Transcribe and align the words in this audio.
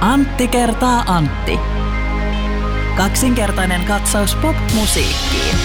Antti 0.00 0.48
kertaa 0.48 1.04
Antti. 1.06 1.58
Kaksinkertainen 2.96 3.84
katsaus 3.84 4.34
pop-musiikkiin. 4.34 5.56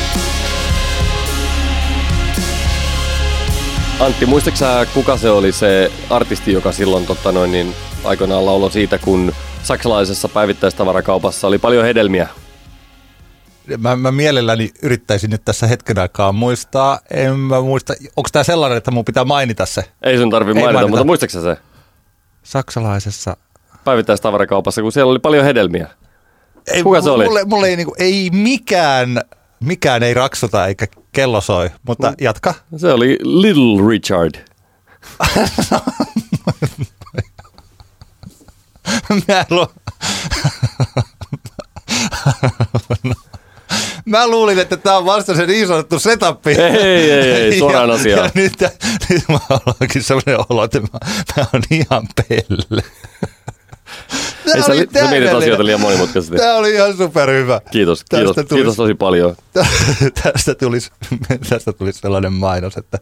Antti, 4.00 4.26
muistaaksä 4.26 4.86
kuka 4.94 5.18
se 5.18 5.30
oli 5.30 5.52
se 5.52 5.92
artisti, 6.10 6.52
joka 6.52 6.72
silloin 6.72 7.06
totta 7.06 7.32
noin, 7.32 7.52
niin 7.52 7.74
aikoinaan 8.04 8.46
lauloi 8.46 8.72
siitä, 8.72 8.98
kun 8.98 9.34
saksalaisessa 9.64 10.28
päivittäistavarakaupassa 10.28 11.48
oli 11.48 11.58
paljon 11.58 11.86
hedelmiä? 11.86 12.28
Mä, 13.78 13.96
mä 13.96 14.12
mielelläni 14.12 14.70
yrittäisin 14.82 15.30
nyt 15.30 15.46
tässä 15.46 15.68
hetken 15.68 16.00
aikaa 16.00 16.32
muistaa. 16.32 17.00
En 17.12 17.40
mä 17.40 17.62
muista, 17.62 17.94
onko 18.18 18.30
tämä 18.32 18.44
sellainen, 18.44 18.78
että 18.78 18.92
mun 18.92 19.06
pitää 19.06 19.26
mainita 19.26 19.66
se? 19.66 19.84
Ei 20.02 20.18
sun 20.18 20.30
tarvi 20.30 20.54
mainita, 20.54 20.74
mainita, 20.74 20.90
mutta 20.90 21.06
muistaaksä 21.06 21.42
se? 21.42 21.58
Saksalaisessa 22.44 23.38
päivittäistavarakaupassa, 23.84 24.82
kun 24.82 24.92
siellä 24.92 25.12
oli 25.12 25.20
paljon 25.20 25.46
hedelmiä. 25.46 25.88
Ei, 26.68 26.84
Kuka 26.84 27.02
se 27.02 27.10
oli? 27.10 27.26
Mulle, 27.26 27.44
mulle 27.46 27.68
ei, 27.68 27.76
niinku, 27.76 27.96
ei 27.98 28.30
mikään, 28.34 29.22
mikään 29.60 30.04
ei 30.04 30.14
raksuta 30.14 30.68
eikä 30.68 30.88
kello 31.12 31.42
soi, 31.42 31.70
mutta 31.88 32.10
mm. 32.10 32.16
jatka. 32.22 32.54
Se 32.78 32.94
oli 32.94 33.18
Little 33.24 33.90
Richard. 33.90 34.36
Mä, 39.28 39.46
lu... 39.50 39.68
Mä 44.06 44.28
luulin, 44.28 44.60
että 44.60 44.78
tämä 44.78 44.98
on 44.98 45.06
vasta 45.06 45.36
se 45.36 45.46
niin 45.46 45.68
sanottu 45.68 46.00
setup. 46.00 46.48
Ei, 46.48 46.62
ei, 46.62 47.12
ei, 47.12 47.60
suoraan 47.60 47.90
ja, 47.90 47.96
asiaan. 47.96 48.26
Ja 48.26 48.32
nyt, 48.42 48.54
nyt 49.10 49.24
mä 49.30 49.40
ollaankin 49.50 50.04
sellainen 50.04 50.38
olo, 50.50 50.64
että 50.64 50.80
mä, 50.80 50.88
mä 51.38 51.46
oon 51.54 51.64
ihan 51.72 52.08
pelle. 52.16 52.84
Tämä 54.46 54.56
Ei, 54.56 54.62
sä, 54.62 55.00
sä 55.00 55.10
mietit 55.10 55.34
asioita 55.34 55.66
liian 55.66 55.82
monimutkaisesti. 55.82 56.38
Tämä 56.38 56.56
oli 56.56 56.74
ihan 56.74 56.98
superhyvä. 56.98 57.62
Kiitos, 57.72 58.04
kiitos, 58.04 58.36
tulisi, 58.36 58.56
kiitos 58.56 58.76
tosi 58.76 58.94
paljon. 58.94 59.36
tästä, 60.24 60.56
tulisi, 60.56 60.92
tästä 61.50 61.74
tulisi 61.74 62.00
sellainen 62.00 62.34
mainos, 62.34 62.78
että 62.78 62.98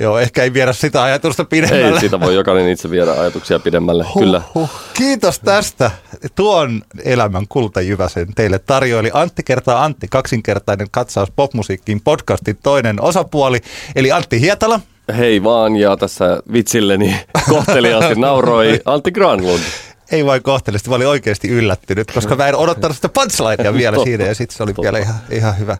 Joo, 0.00 0.18
ehkä 0.18 0.42
ei 0.42 0.52
viedä 0.52 0.72
sitä 0.72 1.02
ajatusta 1.02 1.44
pidemmälle. 1.44 1.94
Ei, 1.94 2.00
sitä 2.00 2.20
voi 2.20 2.34
jokainen 2.34 2.68
itse 2.68 2.90
viedä 2.90 3.12
ajatuksia 3.12 3.58
pidemmälle, 3.58 4.04
huh, 4.04 4.22
kyllä. 4.22 4.42
Huh. 4.54 4.70
Kiitos 4.94 5.38
tästä. 5.38 5.90
Tuon 6.34 6.82
elämän 7.04 7.48
kultajyväsen 7.48 8.34
teille 8.34 8.58
tarjoili 8.58 9.10
Antti 9.12 9.42
kertaa 9.42 9.84
Antti, 9.84 10.06
kaksinkertainen 10.10 10.86
katsaus 10.90 11.30
popmusiikkiin 11.36 12.00
podcastin 12.00 12.58
toinen 12.62 13.00
osapuoli, 13.00 13.60
eli 13.96 14.12
Antti 14.12 14.40
Hietala. 14.40 14.80
Hei 15.16 15.42
vaan, 15.42 15.76
ja 15.76 15.96
tässä 15.96 16.42
vitsilleni 16.52 17.20
kohteliaasti 17.48 18.14
nauroi 18.14 18.80
Antti 18.84 19.10
Granlund 19.10 19.62
ei 20.10 20.26
vain 20.26 20.42
kohtelisti, 20.42 20.90
mä 20.90 20.96
olin 20.96 21.08
oikeasti 21.08 21.48
yllättynyt, 21.48 22.12
koska 22.12 22.36
mä 22.36 22.48
en 22.48 22.56
odottanut 22.56 22.96
sitä 22.96 23.08
punchlinea 23.08 23.74
vielä 23.74 24.04
siinä 24.04 24.24
ja 24.24 24.34
sitten 24.34 24.56
se 24.56 24.62
oli 24.62 24.74
vielä 24.82 24.98
ihan, 24.98 25.16
ihan 25.30 25.58
hyvä. 25.58 25.76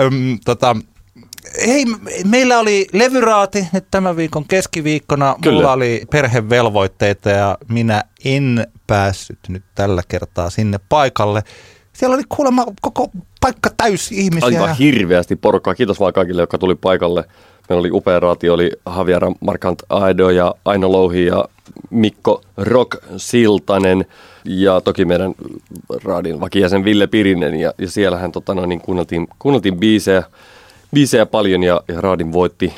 Öm, 0.00 0.38
tota, 0.44 0.76
hei, 1.66 1.84
meillä 2.24 2.58
oli 2.58 2.86
levyraati 2.92 3.68
nyt 3.72 3.84
tämän 3.90 4.16
viikon 4.16 4.44
keskiviikkona. 4.44 5.36
Kyllä. 5.42 5.56
Mulla 5.56 5.72
oli 5.72 6.02
perhevelvoitteita 6.10 7.30
ja 7.30 7.58
minä 7.68 8.04
en 8.24 8.66
päässyt 8.86 9.38
nyt 9.48 9.62
tällä 9.74 10.02
kertaa 10.08 10.50
sinne 10.50 10.80
paikalle. 10.88 11.42
Siellä 11.92 12.14
oli 12.14 12.22
kuulemma 12.28 12.66
koko 12.80 13.10
paikka 13.40 13.70
täysi 13.76 14.14
ihmisiä. 14.18 14.46
Aivan 14.46 14.76
hirveästi 14.76 15.36
porukkaa. 15.36 15.74
Kiitos 15.74 16.00
vaan 16.00 16.12
kaikille, 16.12 16.42
jotka 16.42 16.58
tuli 16.58 16.74
paikalle. 16.74 17.24
Meillä 17.68 17.80
oli 17.80 17.90
upea 17.92 18.20
raati, 18.20 18.50
oli 18.50 18.70
Javier 18.96 19.22
Markant 19.40 19.82
Aedo 19.88 20.30
ja 20.30 20.54
Aino 20.64 20.92
Louhi 20.92 21.26
ja 21.26 21.44
Mikko 21.90 22.42
Rock 22.56 23.04
Siltanen. 23.16 24.04
Ja 24.44 24.80
toki 24.80 25.04
meidän 25.04 25.34
raadin 26.04 26.40
vakijäsen 26.40 26.84
Ville 26.84 27.06
Pirinen. 27.06 27.54
Ja, 27.54 27.72
ja 27.78 27.90
siellähän 27.90 28.32
tota, 28.32 28.54
no, 28.54 28.66
niin 28.66 28.80
kuunneltiin, 28.80 29.28
kuunneltiin 29.38 29.78
biisejä, 29.78 30.22
biisejä 30.94 31.26
paljon 31.26 31.62
ja, 31.62 31.80
ja 31.88 32.00
raadin 32.00 32.32
voitti 32.32 32.72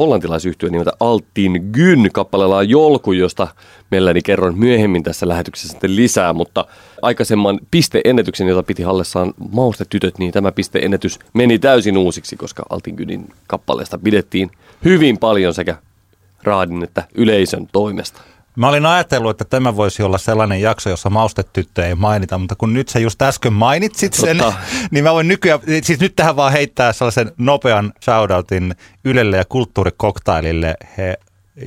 hollantilaisyhtiö 0.00 0.68
nimeltä 0.68 0.92
Altin 1.00 1.70
Gyn 1.72 2.08
kappaleella 2.12 2.62
Jolku, 2.62 3.12
josta 3.12 3.48
mielelläni 3.90 4.22
kerron 4.22 4.58
myöhemmin 4.58 5.02
tässä 5.02 5.28
lähetyksessä 5.28 5.68
sitten 5.68 5.96
lisää, 5.96 6.32
mutta 6.32 6.64
aikaisemman 7.02 7.60
pisteennätyksen, 7.70 8.48
jota 8.48 8.62
piti 8.62 8.82
Hallessaan 8.82 9.34
maustetytöt, 9.52 10.18
niin 10.18 10.32
tämä 10.32 10.52
pisteennätys 10.52 11.18
meni 11.32 11.58
täysin 11.58 11.96
uusiksi, 11.96 12.36
koska 12.36 12.62
Altin 12.70 12.94
Gynin 12.94 13.28
kappaleesta 13.46 13.98
pidettiin 13.98 14.50
hyvin 14.84 15.18
paljon 15.18 15.54
sekä 15.54 15.76
raadin 16.42 16.82
että 16.82 17.02
yleisön 17.14 17.68
toimesta. 17.72 18.20
Mä 18.60 18.68
olin 18.68 18.86
ajatellut, 18.86 19.30
että 19.30 19.44
tämä 19.44 19.76
voisi 19.76 20.02
olla 20.02 20.18
sellainen 20.18 20.60
jakso, 20.60 20.90
jossa 20.90 21.10
maustetyttö 21.10 21.86
ei 21.86 21.94
mainita, 21.94 22.38
mutta 22.38 22.54
kun 22.56 22.72
nyt 22.72 22.88
sä 22.88 22.98
just 22.98 23.22
äsken 23.22 23.52
mainitsit 23.52 24.12
sen, 24.12 24.38
Totta. 24.38 24.60
niin 24.90 25.04
mä 25.04 25.12
voin 25.12 25.28
nykyään, 25.28 25.60
siis 25.82 26.00
nyt 26.00 26.16
tähän 26.16 26.36
vaan 26.36 26.52
heittää 26.52 26.92
sellaisen 26.92 27.32
nopean 27.38 27.92
shoutoutin 28.04 28.74
Ylelle 29.04 29.36
ja 29.36 29.44
kulttuurikoktailille. 29.44 30.74
He 30.98 31.16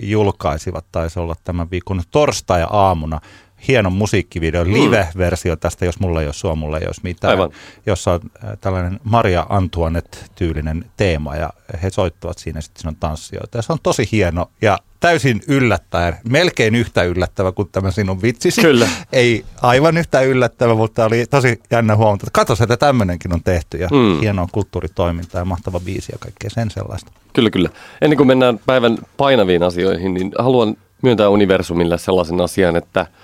julkaisivat, 0.01 0.85
taisi 0.91 1.19
olla 1.19 1.35
tämän 1.43 1.71
viikon 1.71 2.01
torstai-aamuna 2.11 3.19
hieno 3.67 3.89
musiikkivideo, 3.89 4.65
mm. 4.65 4.73
live-versio 4.73 5.55
tästä, 5.55 5.85
jos 5.85 5.99
mulla 5.99 6.21
ei 6.21 6.27
ole 6.27 6.33
sua, 6.33 6.55
mulla 6.55 6.77
ei 6.77 6.85
olisi 6.85 7.01
mitään, 7.03 7.31
Aivan. 7.31 7.49
jossa 7.85 8.11
on 8.11 8.19
äh, 8.23 8.49
tällainen 8.61 8.99
Maria 9.03 9.45
Antoinette-tyylinen 9.49 10.85
teema 10.97 11.35
ja 11.35 11.49
he 11.83 11.89
soittavat 11.89 12.37
siinä, 12.37 12.61
sitten 12.61 12.81
siinä 12.81 12.89
on 12.89 12.95
tanssijoita 12.95 13.57
ja 13.57 13.61
se 13.61 13.73
on 13.73 13.79
tosi 13.83 14.09
hieno 14.11 14.51
ja 14.61 14.77
täysin 14.99 15.41
yllättäen, 15.47 16.15
melkein 16.29 16.75
yhtä 16.75 17.03
yllättävä 17.03 17.51
kuin 17.51 17.69
tämä 17.71 17.91
sinun 17.91 18.21
vitsisi. 18.21 18.61
Kyllä. 18.61 18.87
Ei 19.13 19.45
aivan 19.61 19.97
yhtä 19.97 20.21
yllättävä, 20.21 20.75
mutta 20.75 21.05
oli 21.05 21.25
tosi 21.25 21.61
jännä 21.71 21.95
huomata, 21.95 22.23
että 22.23 22.31
katso, 22.33 22.63
että 22.63 22.77
tämmöinenkin 22.77 23.33
on 23.33 23.43
tehty 23.43 23.77
ja 23.77 23.87
mm. 23.91 24.19
hienoa 24.19 24.47
kulttuuritoimintaa 24.51 25.41
ja 25.41 25.45
mahtava 25.45 25.79
biisi 25.79 26.11
ja 26.11 26.17
kaikkea 26.19 26.49
sen 26.49 26.71
sellaista. 26.71 27.11
Kyllä, 27.33 27.49
kyllä. 27.49 27.69
Ennen 28.01 28.17
kuin 28.17 28.27
mennään 28.27 28.59
päivän 28.65 28.97
painaviin 29.17 29.63
asioihin, 29.63 30.13
niin 30.13 30.31
haluan 30.39 30.77
myöntää 31.01 31.29
universumille 31.29 31.97
sellaisen 31.97 32.41
asian, 32.41 32.75
että– 32.75 33.05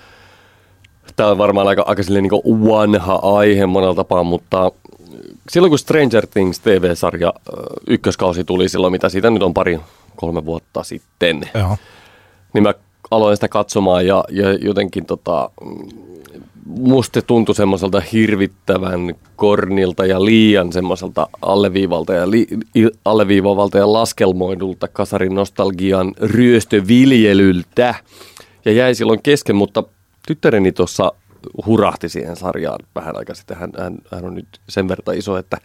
Tämä 1.16 1.30
on 1.30 1.38
varmaan 1.38 1.68
aika, 1.68 1.82
aika 1.86 2.02
niin 2.10 2.64
vanha 2.70 3.14
aihe 3.22 3.66
monella 3.66 3.94
tapaa, 3.94 4.22
mutta 4.22 4.72
silloin 5.50 5.70
kun 5.70 5.78
Stranger 5.78 6.26
Things 6.26 6.60
TV-sarja 6.60 7.32
ykköskausi 7.86 8.44
tuli 8.44 8.68
silloin, 8.68 8.92
mitä 8.92 9.08
siitä 9.08 9.30
nyt 9.30 9.42
on 9.42 9.54
pari, 9.54 9.80
kolme 10.16 10.44
vuotta 10.44 10.82
sitten, 10.82 11.40
Joo. 11.54 11.76
niin 12.54 12.62
mä 12.62 12.74
aloin 13.10 13.36
sitä 13.36 13.48
katsomaan 13.48 14.06
ja, 14.06 14.24
ja 14.30 14.52
jotenkin 14.52 15.06
tota, 15.06 15.50
musta 16.66 17.22
tuntui 17.22 17.54
semmoiselta 17.54 18.02
hirvittävän 18.12 19.14
kornilta 19.36 20.06
ja 20.06 20.24
liian 20.24 20.72
semmoiselta 20.72 21.26
alleviivalta 21.42 22.14
ja, 22.14 22.30
li, 22.30 22.46
alleviivavalta 23.04 23.78
ja 23.78 23.92
laskelmoidulta 23.92 24.88
kasarin 24.88 25.34
nostalgian 25.34 26.14
ryöstöviljelyltä. 26.20 27.94
Ja 28.64 28.72
jäi 28.72 28.94
silloin 28.94 29.22
kesken, 29.22 29.56
mutta 29.56 29.84
tyttäreni 30.30 30.72
tuossa 30.72 31.12
hurahti 31.66 32.08
siihen 32.08 32.36
sarjaan 32.36 32.78
vähän 32.94 33.16
aikaa 33.16 33.34
sitten. 33.34 33.56
Hän, 33.56 33.70
hän, 33.78 33.98
hän 34.12 34.24
on 34.24 34.34
nyt 34.34 34.60
sen 34.68 34.88
verran 34.88 35.18
iso, 35.18 35.36
että 35.36 35.56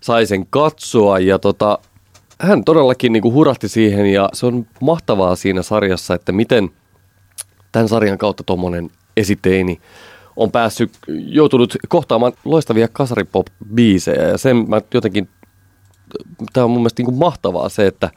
sai 0.00 0.26
sen 0.26 0.46
katsoa 0.46 1.18
ja 1.18 1.38
tota, 1.38 1.78
hän 2.40 2.64
todellakin 2.64 3.12
niin 3.12 3.22
kuin 3.22 3.34
hurahti 3.34 3.68
siihen 3.68 4.06
ja 4.06 4.28
se 4.32 4.46
on 4.46 4.66
mahtavaa 4.80 5.36
siinä 5.36 5.62
sarjassa, 5.62 6.14
että 6.14 6.32
miten 6.32 6.70
tämän 7.72 7.88
sarjan 7.88 8.18
kautta 8.18 8.44
tuommoinen 8.44 8.90
esiteini 9.16 9.80
on 10.36 10.50
päässyt, 10.50 10.90
joutunut 11.08 11.76
kohtaamaan 11.88 12.32
loistavia 12.44 12.88
kasaripop-biisejä 12.88 14.22
ja 14.22 14.38
sen 14.38 14.70
mä 14.70 14.80
jotenkin, 14.94 15.28
tämä 16.52 16.64
on 16.64 16.70
mun 16.70 16.80
mielestä 16.80 17.00
niin 17.00 17.06
kuin 17.06 17.18
mahtavaa 17.18 17.68
se, 17.68 17.86
että 17.86 18.10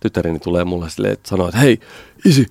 tyttäreni 0.00 0.38
tulee 0.38 0.64
mulle 0.64 0.90
silleen, 0.90 1.12
että 1.12 1.28
sanoo, 1.28 1.48
että 1.48 1.60
hei 1.60 1.80
isi, 2.24 2.46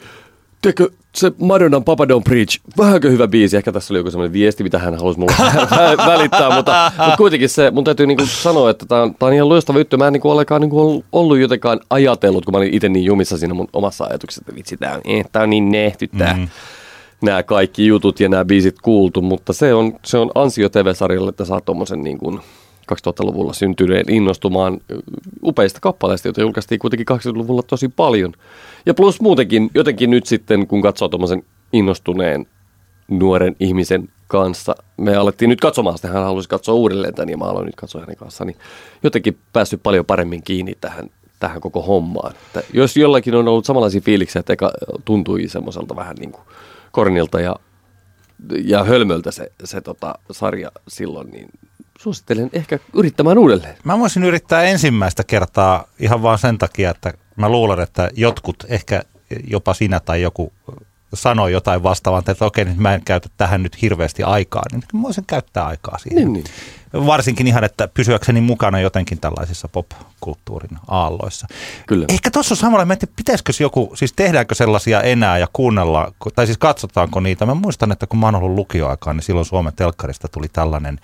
tiedätkö, 0.62 0.90
se 1.16 1.32
Madonnan 1.40 1.84
Papa 1.84 2.06
Don't 2.06 2.24
Preach, 2.24 2.60
vähänkö 2.78 3.10
hyvä 3.10 3.28
biisi, 3.28 3.58
ehkä 3.58 3.72
tässä 3.72 3.94
oli 3.94 4.00
joku 4.00 4.12
sellainen 4.12 4.34
viesti, 4.34 4.64
mitä 4.64 4.80
hän 4.80 4.96
halusi 4.96 5.20
mulle 5.20 5.34
välittää, 6.12 6.56
mutta, 6.56 6.92
mutta 6.98 7.18
kuitenkin 7.18 7.50
se, 7.50 7.72
mun 7.72 7.84
täytyy 7.84 8.08
niinku 8.08 8.26
sanoa, 8.26 8.70
että 8.70 8.86
tämä 8.86 9.02
on, 9.02 9.16
tää 9.16 9.28
on 9.28 9.34
ihan 9.34 9.50
loistava 9.50 9.78
juttu, 9.78 9.98
mä 9.98 10.08
en 10.08 10.14
niinku 10.14 10.32
olekaan 10.32 10.62
niinku 10.62 11.04
ollut 11.12 11.38
jotenkaan 11.38 11.80
ajatellut, 11.90 12.46
kun 12.46 12.52
mä 12.52 12.58
olin 12.58 12.74
itse 12.74 12.90
niin 12.90 13.06
jumissa 13.06 13.38
siinä 13.38 13.54
mun 13.54 13.68
omassa 13.74 14.06
ajatuksessa, 14.06 14.42
että 14.42 14.56
vitsi, 14.56 14.78
tää 14.78 14.96
on, 14.96 15.02
eh, 15.06 15.26
tää 15.32 15.44
on 15.44 15.50
niin 15.50 15.72
nehty 15.72 16.08
tää. 16.08 16.34
Mm. 16.34 16.48
Nämä 17.22 17.44
kaikki 17.44 17.88
jutut 17.88 18.20
ja 18.20 18.30
nämä 18.30 18.46
biisit 18.46 18.76
kuultu, 18.82 19.22
mutta 19.22 19.54
se 19.54 19.74
on, 19.74 19.94
se 20.06 20.18
on 20.18 20.32
ansio 20.36 20.70
TV-sarjalle, 20.70 21.30
että 21.30 21.46
saa 21.46 21.62
tuommoisen 21.62 22.04
niin 22.04 22.18
kuin 22.18 22.40
2000-luvulla 22.92 23.54
syntyneen 23.54 24.06
innostumaan 24.10 24.82
upeista 25.44 25.80
kappaleista, 25.80 26.28
joita 26.28 26.42
julkaistiin 26.42 26.80
kuitenkin 26.80 27.08
80-luvulla 27.12 27.64
tosi 27.64 27.90
paljon. 27.90 28.34
Ja 28.86 28.94
plus 28.94 29.22
muutenkin, 29.22 29.70
jotenkin 29.74 30.10
nyt 30.10 30.26
sitten, 30.26 30.68
kun 30.68 30.82
katsoo 30.82 31.08
tuommoisen 31.08 31.44
innostuneen 31.74 32.46
nuoren 33.08 33.56
ihmisen 33.60 34.10
kanssa, 34.28 34.76
me 34.98 35.16
alettiin 35.16 35.50
nyt 35.50 35.62
katsomaan 35.62 35.98
sitä, 35.98 36.08
hän 36.08 36.24
halusi 36.24 36.50
katsoa 36.50 36.76
uudelleen 36.76 37.16
tämän 37.16 37.30
ja 37.30 37.38
mä 37.38 37.46
aloin 37.46 37.66
nyt 37.66 37.76
katsoa 37.76 38.02
hänen 38.02 38.16
kanssaan, 38.16 38.48
niin 38.48 38.58
jotenkin 39.04 39.38
päässyt 39.54 39.84
paljon 39.84 40.06
paremmin 40.06 40.44
kiinni 40.44 40.74
tähän, 40.82 41.10
tähän 41.40 41.62
koko 41.62 41.82
hommaan. 41.82 42.32
Että 42.32 42.64
jos 42.74 42.98
jollakin 42.98 43.36
on 43.36 43.48
ollut 43.48 43.66
samanlaisia 43.66 44.02
fiiliksiä, 44.02 44.40
että 44.40 44.54
eka 44.54 44.72
tuntui 45.06 45.48
semmoiselta 45.48 45.96
vähän 45.96 46.16
niin 46.16 46.32
kuin 46.32 46.44
kornilta 46.92 47.40
ja 47.40 47.56
ja 48.64 48.84
hölmöltä 48.84 49.32
se, 49.32 49.52
se 49.64 49.82
tota, 49.82 50.16
sarja 50.32 50.72
silloin, 50.88 51.30
niin 51.30 51.50
suosittelen 52.00 52.50
ehkä 52.54 52.80
yrittämään 52.94 53.38
uudelleen. 53.38 53.76
Mä 53.84 54.00
voisin 54.00 54.24
yrittää 54.24 54.64
ensimmäistä 54.64 55.24
kertaa 55.24 55.84
ihan 56.00 56.22
vaan 56.22 56.40
sen 56.40 56.58
takia, 56.58 56.92
että 56.92 57.14
mä 57.36 57.50
luulen, 57.50 57.80
että 57.80 58.10
jotkut, 58.16 58.64
ehkä 58.68 59.02
jopa 59.48 59.74
sinä 59.74 60.00
tai 60.00 60.22
joku 60.22 60.54
sanoi 61.14 61.52
jotain 61.52 61.84
vastaavaa, 61.84 62.24
että 62.28 62.46
okei, 62.46 62.66
nyt 62.66 62.78
mä 62.78 62.94
en 62.94 63.02
käytä 63.06 63.30
tähän 63.38 63.64
nyt 63.64 63.82
hirveästi 63.82 64.24
aikaa, 64.24 64.64
niin 64.72 64.84
mä 64.94 65.02
voisin 65.02 65.26
käyttää 65.28 65.66
aikaa 65.66 65.98
siihen. 65.98 66.34
Niin, 66.34 66.34
niin. 66.34 67.06
Varsinkin 67.06 67.48
ihan, 67.48 67.64
että 67.64 67.88
pysyäkseni 67.88 68.42
mukana 68.42 68.80
jotenkin 68.80 69.20
tällaisissa 69.20 69.68
pop-kulttuurin 69.68 70.78
aalloissa. 70.88 71.48
Kyllä. 71.88 72.06
Ehkä 72.10 72.32
tuossa 72.32 72.54
on 72.54 72.58
samalla, 72.58 72.94
että 72.94 73.08
pitäisikö 73.16 73.54
joku, 73.60 73.92
siis 73.96 74.14
tehdäänkö 74.14 74.56
sellaisia 74.56 75.02
enää 75.02 75.38
ja 75.38 75.48
kuunnella, 75.54 76.14
tai 76.36 76.46
siis 76.46 76.58
katsotaanko 76.58 77.20
niitä. 77.20 77.46
Mä 77.46 77.54
muistan, 77.54 77.92
että 77.92 78.08
kun 78.08 78.20
mä 78.20 78.28
oon 78.28 78.36
ollut 78.36 78.56
lukioaikaan, 78.56 79.16
niin 79.16 79.24
silloin 79.24 79.46
Suomen 79.46 79.74
telkkarista 79.76 80.28
tuli 80.28 80.48
tällainen 80.48 81.00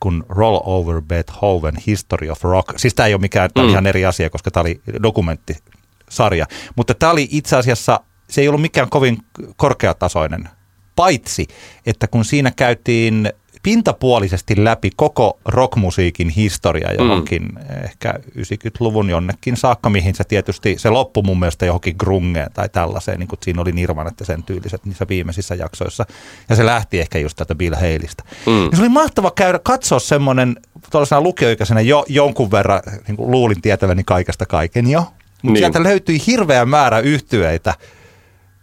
kun 0.00 0.24
Roll 0.28 0.60
Over 0.64 1.02
Beethoven 1.02 1.74
History 1.86 2.30
of 2.30 2.44
Rock. 2.44 2.78
Siis 2.78 2.94
tämä 2.94 3.06
ei 3.06 3.14
ole 3.14 3.20
mikään, 3.20 3.50
mm. 3.58 3.68
ihan 3.68 3.86
eri 3.86 4.06
asia, 4.06 4.30
koska 4.30 4.50
tämä 4.50 4.62
oli 4.62 4.80
dokumenttisarja. 5.02 6.46
Mutta 6.76 6.94
tämä 6.94 7.12
oli 7.12 7.28
itse 7.30 7.56
asiassa, 7.56 8.00
se 8.30 8.40
ei 8.40 8.48
ollut 8.48 8.60
mikään 8.60 8.90
kovin 8.90 9.18
korkeatasoinen, 9.56 10.48
paitsi 10.96 11.46
että 11.86 12.06
kun 12.06 12.24
siinä 12.24 12.50
käytiin 12.50 13.32
pintapuolisesti 13.62 14.64
läpi 14.64 14.90
koko 14.96 15.38
rockmusiikin 15.44 16.28
historia 16.28 16.92
johonkin 16.92 17.42
mm. 17.42 17.84
ehkä 17.84 18.14
90-luvun 18.38 19.10
jonnekin 19.10 19.56
saakka, 19.56 19.90
mihin 19.90 20.14
se 20.14 20.24
tietysti, 20.24 20.78
se 20.78 20.90
loppui 20.90 21.22
mun 21.22 21.40
mielestä 21.40 21.66
johonkin 21.66 21.94
grungeen 21.98 22.50
tai 22.52 22.68
tällaiseen, 22.68 23.18
niin 23.18 23.28
kuin 23.28 23.38
siinä 23.42 23.62
oli 23.62 23.72
Nirvan, 23.72 24.06
että 24.06 24.24
sen 24.24 24.42
tyyliset 24.42 24.84
niissä 24.84 25.06
viimeisissä 25.08 25.54
jaksoissa. 25.54 26.06
Ja 26.48 26.56
se 26.56 26.66
lähti 26.66 27.00
ehkä 27.00 27.18
just 27.18 27.36
tätä 27.36 27.54
Bill 27.54 27.74
Haleystä. 27.74 28.24
Mm. 28.46 28.64
Ja 28.64 28.76
se 28.76 28.82
oli 28.82 28.88
mahtava 28.88 29.30
käydä 29.30 29.58
katsoa 29.58 29.98
semmoinen, 29.98 30.56
tuollaisena 30.90 31.20
lukioikäisenä 31.20 31.80
jo 31.80 32.04
jonkun 32.08 32.50
verran, 32.50 32.80
niin 33.08 33.16
kuin 33.16 33.30
luulin 33.30 33.62
tietäväni 33.62 34.04
kaikesta 34.04 34.46
kaiken 34.46 34.90
jo, 34.90 35.00
mutta 35.00 35.14
niin. 35.42 35.56
sieltä 35.56 35.82
löytyi 35.82 36.22
hirveä 36.26 36.64
määrä 36.64 36.98
yhtyeitä, 36.98 37.74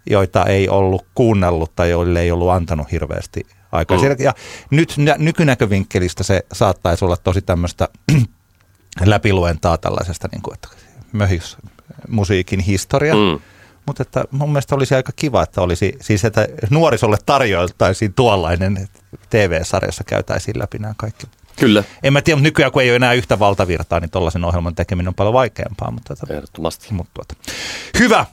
joita 0.09 0.45
ei 0.45 0.69
ollut 0.69 1.05
kuunnellut 1.15 1.75
tai 1.75 1.89
joille 1.89 2.21
ei 2.21 2.31
ollut 2.31 2.49
antanut 2.49 2.91
hirveästi 2.91 3.45
aikaa. 3.71 3.97
Mm. 3.97 4.03
Ja 4.19 4.33
nyt 4.71 4.95
nykynäkövinkkelistä 5.17 6.23
se 6.23 6.45
saattaisi 6.53 7.05
olla 7.05 7.17
tosi 7.17 7.41
tämmöistä 7.41 7.89
läpiluentaa 9.05 9.77
tällaisesta, 9.77 10.29
niin 10.31 10.41
kuin, 10.41 10.53
että 10.53 10.67
möhis 11.11 11.57
musiikin 12.07 12.59
historia. 12.59 13.13
Mm. 13.13 13.39
Mutta 13.85 14.03
että 14.03 14.25
mun 14.31 14.49
mielestä 14.49 14.75
olisi 14.75 14.95
aika 14.95 15.11
kiva, 15.15 15.43
että 15.43 15.61
olisi 15.61 15.97
siis, 16.01 16.25
että 16.25 16.47
nuorisolle 16.69 17.17
tarjoiltaisiin 17.25 18.13
tuollainen 18.13 18.87
TV-sarjassa 19.29 20.03
käytäisiin 20.03 20.59
läpi 20.59 20.79
nämä 20.79 20.93
kaikki. 20.97 21.27
Kyllä. 21.55 21.83
En 22.03 22.13
mä 22.13 22.21
tiedä, 22.21 22.37
mutta 22.37 22.47
nykyään 22.47 22.71
kun 22.71 22.81
ei 22.81 22.89
ole 22.89 22.95
enää 22.95 23.13
yhtä 23.13 23.39
valtavirtaa, 23.39 23.99
niin 23.99 24.09
tuollaisen 24.09 24.45
ohjelman 24.45 24.75
tekeminen 24.75 25.07
on 25.07 25.15
paljon 25.15 25.33
vaikeampaa. 25.33 25.91
Mutta, 25.91 26.13
että, 26.13 26.33
Ehdottomasti. 26.33 26.93
Mutta, 26.93 27.11
tuota. 27.13 27.35
Hyvä. 27.99 28.25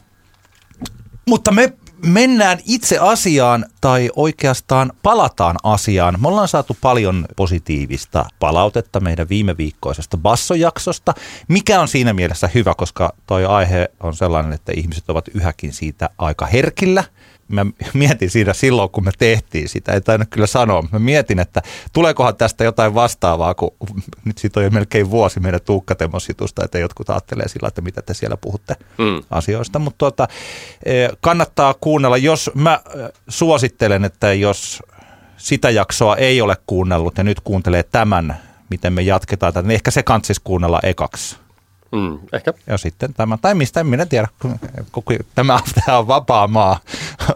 Mutta 1.27 1.53
me 1.53 1.73
mennään 2.05 2.59
itse 2.67 2.99
asiaan 2.99 3.67
tai 3.81 4.11
oikeastaan 4.17 4.93
palataan 5.03 5.57
asiaan. 5.63 6.21
Me 6.21 6.29
ollaan 6.29 6.49
saatu 6.49 6.77
paljon 6.81 7.27
positiivista 7.37 8.25
palautetta 8.39 9.01
meidän 9.01 9.29
viime 9.29 9.57
viikkoisesta 9.57 10.17
bassojaksosta, 10.17 11.15
mikä 11.49 11.81
on 11.81 11.89
siinä 11.89 12.13
mielessä 12.13 12.51
hyvä, 12.55 12.75
koska 12.77 13.15
toi 13.27 13.45
aihe 13.47 13.89
on 14.01 14.17
sellainen, 14.17 14.53
että 14.53 14.73
ihmiset 14.77 15.11
ovat 15.11 15.29
yhäkin 15.35 15.73
siitä 15.73 16.11
aika 16.19 16.47
herkillä– 16.47 17.05
mä 17.49 17.67
mietin 17.95 18.31
siinä 18.31 18.53
silloin, 18.53 18.91
kun 18.91 19.05
me 19.05 19.11
tehtiin 19.19 19.69
sitä, 19.69 19.93
ei 19.93 20.01
tainnut 20.01 20.29
kyllä 20.31 20.47
sanoa. 20.47 20.85
Mä 20.93 20.99
mietin, 20.99 21.39
että 21.39 21.63
tuleekohan 21.93 22.37
tästä 22.37 22.65
jotain 22.65 22.95
vastaavaa, 22.95 23.55
kun 23.55 23.71
nyt 24.25 24.39
siitä 24.39 24.61
on 24.61 24.65
jo 24.65 24.71
melkein 24.71 25.11
vuosi 25.11 25.41
meidän 25.41 25.61
tuukkatemmositusta, 25.65 26.65
että 26.65 26.79
jotkut 26.79 27.11
ajattelee 27.11 27.49
sillä, 27.49 27.69
että 27.69 27.81
mitä 27.81 28.03
te 28.03 28.15
siellä 28.15 28.37
puhutte 28.37 28.77
mm. 28.99 29.23
asioista. 29.31 29.79
Mutta 29.79 29.99
tuota, 29.99 30.29
e, 30.85 31.09
kannattaa 31.21 31.75
kuunnella, 31.75 32.17
jos 32.17 32.51
mä 32.55 32.81
e, 32.87 32.99
suosittelen, 33.29 34.05
että 34.05 34.33
jos 34.33 34.83
sitä 35.37 35.71
jaksoa 35.71 36.17
ei 36.17 36.41
ole 36.41 36.57
kuunnellut 36.67 37.19
ja 37.19 37.25
nyt 37.25 37.41
kuuntelee 37.41 37.83
tämän, 37.83 38.37
miten 38.71 38.93
me 38.93 39.03
jatketaan 39.03 39.53
tätä, 39.53 39.69
niin 39.69 39.75
ehkä 39.75 39.91
se 39.91 40.03
kantsisi 40.03 40.41
kuunnella 40.45 40.81
ekaksi 40.83 41.37
Mm, 41.95 42.19
ehkä. 42.33 42.53
Ja 42.67 42.79
sitten 42.79 43.15
tämä, 43.15 43.39
tai 43.43 43.55
mistä 43.55 43.81
en 43.81 43.87
minä 43.87 44.07
tiedä, 44.07 44.29
kun, 44.43 44.59
kun 44.93 45.05
tämä, 45.35 45.61
tämä 45.87 45.99
on 45.99 46.09
vapaa 46.09 46.49
maa. 46.49 46.81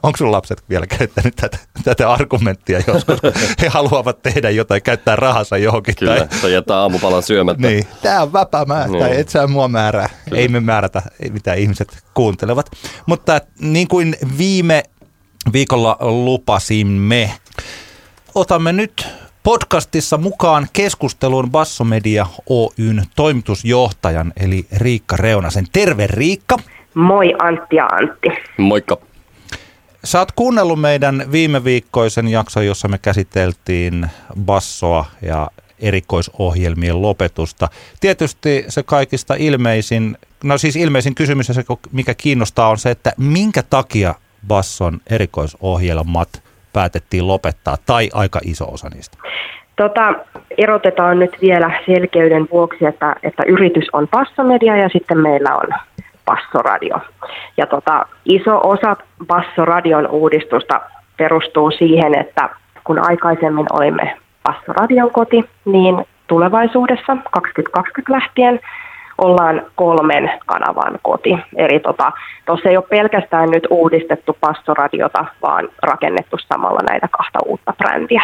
Onko 0.03 0.17
sun 0.17 0.33
lapset 0.33 0.63
vielä 0.69 0.87
käyttänyt 0.87 1.37
tätä, 1.37 1.59
tätä 1.85 2.13
argumenttia 2.13 2.83
joskus? 2.87 3.19
He 3.63 3.69
haluavat 3.69 4.23
tehdä 4.23 4.51
jotain, 4.51 4.83
käyttää 4.83 5.17
rahansa 5.17 5.57
johonkin. 5.59 5.97
Kyllä, 5.97 6.17
tai, 6.17 6.29
tai 6.41 6.53
jättää 6.53 6.77
aamupalan 6.77 7.23
syömättä. 7.23 7.69
Niin, 7.69 7.87
tämä 8.03 8.23
on 8.23 8.33
vapaa 8.33 8.65
maa, 8.65 8.87
niin. 8.87 9.03
tai 9.03 9.21
et 9.21 9.29
sä 9.29 9.47
mua 9.47 9.69
määrää. 9.69 10.09
Kyllä. 10.25 10.39
Ei 10.41 10.49
me 10.49 10.61
määrätä, 10.61 11.03
mitä 11.33 11.55
ihmiset 11.55 12.03
kuuntelevat. 12.15 12.71
Mutta 13.07 13.41
niin 13.61 13.89
kuin 13.89 14.17
viime 14.39 14.83
viikolla 15.53 15.97
lupasimme, 16.01 17.33
otamme 18.35 18.73
nyt 18.73 19.07
podcastissa 19.43 20.19
mukaan 20.19 20.67
keskusteluun 20.73 21.51
Bassomedia 21.51 22.27
Oyn 22.51 23.03
toimitusjohtajan 23.17 24.33
eli 24.41 24.67
Riikka 24.77 25.17
Reunasen. 25.17 25.67
Terve 25.73 26.07
Riikka. 26.07 26.57
Moi 26.95 27.35
Antti 27.39 27.77
ja 27.77 27.87
Antti. 27.87 28.29
Moikka. 28.59 28.97
Sä 30.09 30.19
oot 30.19 30.33
kuunnellut 30.33 30.81
meidän 30.81 31.23
viime 31.33 31.65
viikkoisen 31.65 32.29
jakson, 32.29 32.67
jossa 32.67 32.89
me 32.89 32.99
käsiteltiin 32.99 34.07
bassoa 34.45 35.05
ja 35.23 35.49
erikoisohjelmien 35.81 37.03
lopetusta. 37.03 37.69
Tietysti 38.01 38.65
se 38.69 38.83
kaikista 38.83 39.35
ilmeisin, 39.39 40.17
no 40.45 40.59
siis 40.59 40.77
ilmeisin 40.77 41.15
kysymys 41.15 41.49
ja 41.49 41.55
se, 41.55 41.65
mikä 41.93 42.15
kiinnostaa 42.15 42.69
on 42.69 42.79
se, 42.79 42.91
että 42.91 43.13
minkä 43.19 43.63
takia 43.71 44.15
basson 44.47 45.01
erikoisohjelmat 45.11 46.29
päätettiin 46.73 47.29
lopettaa, 47.29 47.77
tai 47.87 48.09
aika 48.15 48.41
iso 48.45 48.65
osa 48.73 48.89
niistä? 48.89 49.19
Tota, 49.77 50.15
erotetaan 50.59 51.19
nyt 51.19 51.37
vielä 51.41 51.81
selkeyden 51.87 52.49
vuoksi, 52.53 52.87
että, 52.87 53.17
että 53.23 53.43
yritys 53.47 53.87
on 53.93 54.09
passomedia 54.09 54.77
ja 54.77 54.89
sitten 54.89 55.19
meillä 55.19 55.57
on 55.57 55.69
passoradio. 56.29 56.97
Ja 57.57 57.67
tota, 57.67 58.07
iso 58.25 58.61
osa 58.65 58.97
passoradion 59.27 60.07
uudistusta 60.07 60.81
perustuu 61.17 61.71
siihen, 61.71 62.21
että 62.21 62.49
kun 62.85 62.99
aikaisemmin 63.09 63.67
olimme 63.73 64.17
passoradion 64.43 65.11
koti, 65.11 65.45
niin 65.65 66.05
tulevaisuudessa 66.27 67.17
2020 67.31 68.13
lähtien 68.13 68.61
ollaan 69.19 69.63
kolmen 69.75 70.31
kanavan 70.47 70.99
koti. 71.03 71.39
Eli 71.57 71.81
tuossa 71.81 72.13
tota, 72.47 72.69
ei 72.69 72.77
ole 72.77 72.85
pelkästään 72.89 73.51
nyt 73.51 73.67
uudistettu 73.71 74.37
pastoradiota, 74.41 75.25
vaan 75.43 75.69
rakennettu 75.83 76.37
samalla 76.39 76.81
näitä 76.89 77.09
kahta 77.09 77.39
uutta 77.47 77.73
brändiä. 77.79 78.23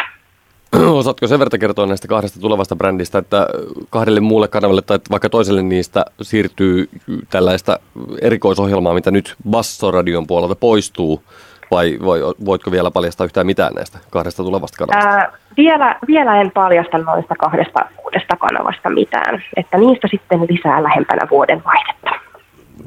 Osaatko 0.99 1.27
sen 1.27 1.39
verran 1.39 1.59
kertoa 1.59 1.85
näistä 1.85 2.07
kahdesta 2.07 2.39
tulevasta 2.39 2.75
brändistä, 2.75 3.17
että 3.17 3.47
kahdelle 3.89 4.19
muulle 4.19 4.47
kanavalle 4.47 4.81
tai 4.81 4.99
vaikka 5.11 5.29
toiselle 5.29 5.61
niistä 5.61 6.05
siirtyy 6.21 6.89
tällaista 7.29 7.79
erikoisohjelmaa, 8.21 8.93
mitä 8.93 9.11
nyt 9.11 9.35
Bassoradion 9.49 10.27
puolelta 10.27 10.55
poistuu, 10.55 11.23
vai 11.71 11.99
voitko 12.45 12.71
vielä 12.71 12.91
paljastaa 12.91 13.25
yhtään 13.25 13.45
mitään 13.45 13.73
näistä 13.73 13.99
kahdesta 14.09 14.43
tulevasta 14.43 14.77
kanavasta? 14.77 15.09
Ää, 15.09 15.31
vielä, 15.57 15.99
vielä 16.07 16.41
en 16.41 16.51
paljasta 16.51 16.97
noista 16.97 17.35
kahdesta 17.35 17.79
uudesta 18.03 18.35
kanavasta 18.35 18.89
mitään, 18.89 19.43
että 19.57 19.77
niistä 19.77 20.07
sitten 20.11 20.41
lisää 20.41 20.83
lähempänä 20.83 21.27
vuoden 21.31 21.63
vaihdetta. 21.63 22.09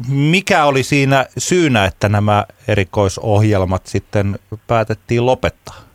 Mikä 0.09 0.65
oli 0.65 0.83
siinä 0.83 1.27
syynä, 1.39 1.85
että 1.85 2.09
nämä 2.09 2.45
erikoisohjelmat 2.69 3.87
sitten 3.87 4.39
päätettiin 4.67 5.27
lopettaa? 5.27 5.88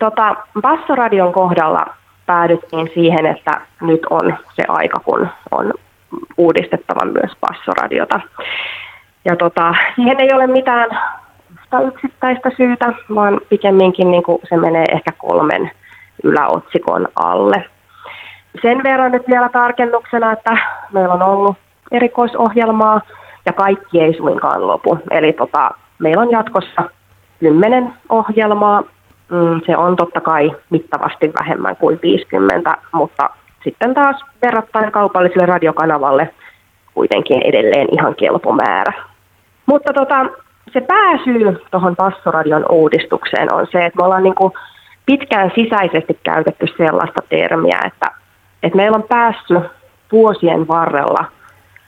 Tota, 0.00 0.36
Bassoradion 0.60 1.32
kohdalla 1.32 1.86
päädyttiin 2.26 2.90
siihen, 2.94 3.26
että 3.26 3.60
nyt 3.80 4.00
on 4.10 4.34
se 4.54 4.62
aika, 4.68 5.00
kun 5.04 5.28
on 5.50 5.72
uudistettava 6.36 7.04
myös 7.04 7.32
Bassoradiota. 7.40 8.20
Ja 9.24 9.36
tota, 9.36 9.74
siihen 9.96 10.20
ei 10.20 10.32
ole 10.32 10.46
mitään 10.46 10.88
yksittäistä 11.86 12.50
syytä, 12.56 12.92
vaan 13.14 13.40
pikemminkin 13.48 14.10
niin 14.10 14.22
kuin 14.22 14.38
se 14.48 14.56
menee 14.56 14.84
ehkä 14.92 15.12
kolmen 15.18 15.70
yläotsikon 16.22 17.08
alle. 17.16 17.64
Sen 18.62 18.82
verran 18.82 19.12
nyt 19.12 19.28
vielä 19.28 19.48
tarkennuksena, 19.48 20.32
että 20.32 20.56
meillä 20.92 21.14
on 21.14 21.22
ollut 21.22 21.56
erikoisohjelmaa 21.92 23.00
ja 23.46 23.52
kaikki 23.52 24.00
ei 24.00 24.14
suinkaan 24.14 24.66
lopu. 24.66 24.98
Eli 25.10 25.32
tota, 25.32 25.70
meillä 25.98 26.22
on 26.22 26.30
jatkossa 26.30 26.82
kymmenen 27.40 27.92
ohjelmaa. 28.08 28.82
Mm, 29.30 29.60
se 29.66 29.76
on 29.76 29.96
totta 29.96 30.20
kai 30.20 30.50
mittavasti 30.70 31.32
vähemmän 31.40 31.76
kuin 31.76 31.98
50, 32.02 32.76
mutta 32.92 33.30
sitten 33.64 33.94
taas 33.94 34.24
verrattain 34.42 34.92
kaupalliselle 34.92 35.46
radiokanavalle 35.46 36.34
kuitenkin 36.94 37.42
edelleen 37.42 37.88
ihan 37.92 38.14
kelpo 38.14 38.52
määrä. 38.52 38.92
Mutta 39.66 39.92
tota, 39.92 40.26
se 40.72 40.80
pääsyy 40.80 41.60
tuohon 41.70 41.96
Passoradion 41.96 42.64
uudistukseen 42.70 43.54
on 43.54 43.66
se, 43.72 43.84
että 43.84 43.96
me 43.96 44.04
ollaan 44.04 44.22
niin 44.22 44.34
kuin 44.34 44.52
pitkään 45.06 45.52
sisäisesti 45.54 46.18
käytetty 46.22 46.66
sellaista 46.76 47.22
termiä, 47.28 47.80
että, 47.86 48.10
että 48.62 48.76
meillä 48.76 48.96
on 48.96 49.02
päässyt 49.08 49.62
vuosien 50.12 50.68
varrella 50.68 51.24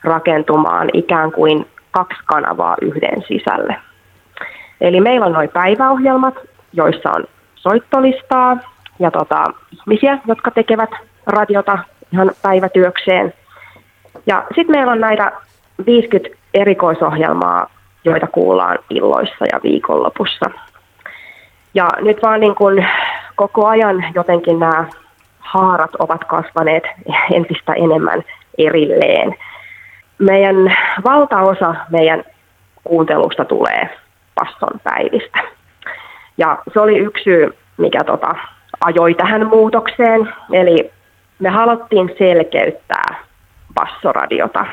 rakentumaan 0.04 0.88
ikään 0.92 1.32
kuin 1.32 1.66
kaksi 1.90 2.18
kanavaa 2.26 2.76
yhden 2.80 3.22
sisälle. 3.28 3.76
Eli 4.80 5.00
meillä 5.00 5.26
on 5.26 5.32
noin 5.32 5.48
päiväohjelmat, 5.48 6.34
joissa 6.72 7.10
on 7.10 7.24
soittolistaa 7.54 8.56
ja 8.98 9.10
tota, 9.10 9.44
ihmisiä, 9.72 10.18
jotka 10.26 10.50
tekevät 10.50 10.90
radiota 11.26 11.78
ihan 12.12 12.30
päivätyökseen. 12.42 13.34
Ja 14.26 14.44
sitten 14.54 14.76
meillä 14.76 14.92
on 14.92 15.00
näitä 15.00 15.32
50 15.86 16.36
erikoisohjelmaa, 16.54 17.70
joita 18.04 18.26
kuullaan 18.26 18.78
illoissa 18.90 19.44
ja 19.52 19.60
viikonlopussa. 19.62 20.50
Ja 21.74 21.88
nyt 22.00 22.22
vaan 22.22 22.40
niin 22.40 22.54
kuin 22.54 22.86
koko 23.36 23.66
ajan 23.66 24.04
jotenkin 24.14 24.58
nämä 24.58 24.84
haarat 25.38 25.94
ovat 25.98 26.24
kasvaneet 26.24 26.84
entistä 27.32 27.72
enemmän 27.72 28.22
erilleen. 28.58 29.34
Meidän 30.18 30.76
valtaosa 31.04 31.74
meidän 31.90 32.24
kuuntelusta 32.84 33.44
tulee 33.44 33.98
passon 34.34 34.80
päivistä. 34.84 35.38
Ja 36.38 36.58
se 36.72 36.80
oli 36.80 36.98
yksi 36.98 37.24
syy, 37.24 37.54
mikä 37.76 38.04
tota, 38.04 38.34
ajoi 38.84 39.14
tähän 39.14 39.46
muutokseen. 39.46 40.28
Eli 40.52 40.90
me 41.38 41.48
haluttiin 41.48 42.10
selkeyttää 42.18 43.14
passoradiota. 43.74 44.66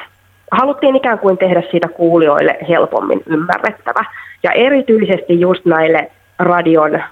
Haluttiin 0.52 0.96
ikään 0.96 1.20
kuin 1.20 1.38
tehdä 1.38 1.64
siitä 1.72 1.88
kuulijoille 1.88 2.58
helpommin 2.70 3.24
ymmärrettävä. 3.26 4.06
Ja 4.44 4.52
erityisesti 4.52 5.40
just 5.40 5.66
näille 5.66 6.12
radion 6.40 7.04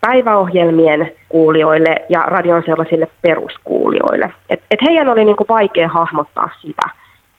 päiväohjelmien 0.00 1.12
kuulijoille 1.28 1.96
ja 2.08 2.22
radion 2.22 2.62
sellaisille 2.66 3.08
peruskuulijoille. 3.22 4.32
Et, 4.50 4.62
et 4.70 4.82
heidän 4.82 5.08
oli 5.08 5.24
niinku 5.24 5.44
vaikea 5.48 5.88
hahmottaa 5.88 6.50
sitä, 6.60 6.82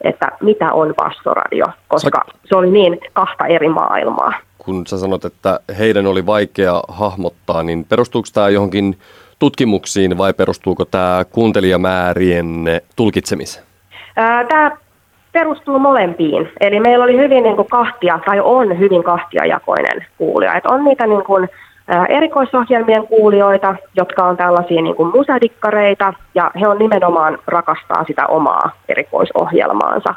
että 0.01 0.31
mitä 0.41 0.73
on 0.73 0.93
passoradio, 0.97 1.65
koska 1.87 2.21
se 2.45 2.55
oli 2.55 2.69
niin 2.69 2.99
kahta 3.13 3.45
eri 3.45 3.69
maailmaa. 3.69 4.33
Kun 4.65 4.87
sä 4.87 4.97
sanot, 4.97 5.25
että 5.25 5.59
heidän 5.77 6.07
oli 6.07 6.25
vaikea 6.25 6.81
hahmottaa, 6.87 7.63
niin 7.63 7.85
perustuuko 7.85 8.27
tämä 8.33 8.49
johonkin 8.49 8.97
tutkimuksiin 9.39 10.17
vai 10.17 10.33
perustuuko 10.33 10.85
tämä 10.85 11.25
kuuntelijamäärien 11.31 12.65
tulkitsemiseen? 12.95 13.65
Tämä 14.49 14.71
perustuu 15.31 15.79
molempiin. 15.79 16.49
Eli 16.61 16.79
meillä 16.79 17.03
oli 17.03 17.17
hyvin 17.17 17.43
niin 17.43 17.55
kuin 17.55 17.67
kahtia, 17.67 18.19
tai 18.25 18.39
on 18.39 18.79
hyvin 18.79 19.03
kahtiajakoinen 19.03 20.05
kuulija. 20.17 20.55
Et 20.55 20.65
on 20.65 20.85
niitä 20.85 21.07
niin 21.07 21.23
kuin, 21.23 21.49
erikoisohjelmien 22.09 23.07
kuulijoita, 23.07 23.75
jotka 23.95 24.25
on 24.25 24.37
tällaisia 24.37 24.81
niin 24.81 24.95
kuin 24.95 25.11
musadikkareita, 25.17 26.13
ja 26.35 26.51
he 26.59 26.67
on 26.67 26.79
nimenomaan 26.79 27.37
rakastaa 27.47 28.03
sitä 28.07 28.27
omaa 28.27 28.71
erikoisohjelmaansa. 28.89 30.13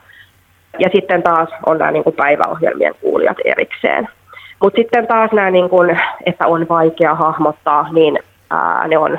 Ja 0.79 0.89
sitten 0.95 1.23
taas 1.23 1.49
on 1.67 1.79
nämä 1.79 1.91
niin 1.91 2.05
kuin 2.05 2.17
päiväohjelmien 2.17 2.95
kuulijat 3.01 3.37
erikseen. 3.45 4.09
Mutta 4.63 4.77
sitten 4.77 5.07
taas 5.07 5.33
nämä, 5.33 5.51
niin 5.51 5.69
kuin, 5.69 6.01
että 6.27 6.47
on 6.47 6.67
vaikea 6.69 7.15
hahmottaa, 7.15 7.93
niin 7.93 8.19
ää, 8.51 8.89
ne 8.89 8.99
on 8.99 9.19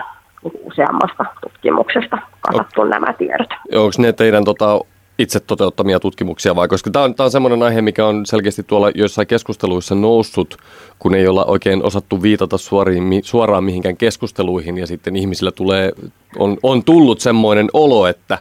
useammasta 0.63 1.25
tutkimuksesta 1.41 2.17
kasattu 2.41 2.81
o- 2.81 2.85
nämä 2.85 3.13
tiedot. 3.13 3.50
Onko 3.75 3.91
ne 3.97 4.13
teidän 4.13 4.43
tota, 4.43 4.79
itse 5.19 5.39
toteuttamia 5.39 6.00
tutkimuksia 6.00 6.55
vai? 6.55 6.67
Koska 6.67 6.89
tämä 6.91 7.05
on, 7.05 7.15
on 7.19 7.31
semmoinen 7.31 7.63
aihe, 7.63 7.81
mikä 7.81 8.05
on 8.05 8.25
selkeästi 8.25 8.63
tuolla 8.63 8.91
joissain 8.95 9.27
keskusteluissa 9.27 9.95
noussut, 9.95 10.57
kun 11.00 11.15
ei 11.15 11.27
olla 11.27 11.45
oikein 11.45 11.83
osattu 11.83 12.21
viitata 12.21 12.57
suoriin, 12.57 13.21
suoraan 13.23 13.63
mihinkään 13.63 13.97
keskusteluihin 13.97 14.77
ja 14.77 14.88
sitten 14.88 15.15
ihmisillä 15.15 15.51
tulee, 15.51 15.91
on, 16.39 16.57
on 16.63 16.83
tullut 16.83 17.19
semmoinen 17.19 17.67
olo, 17.73 18.07
että 18.07 18.38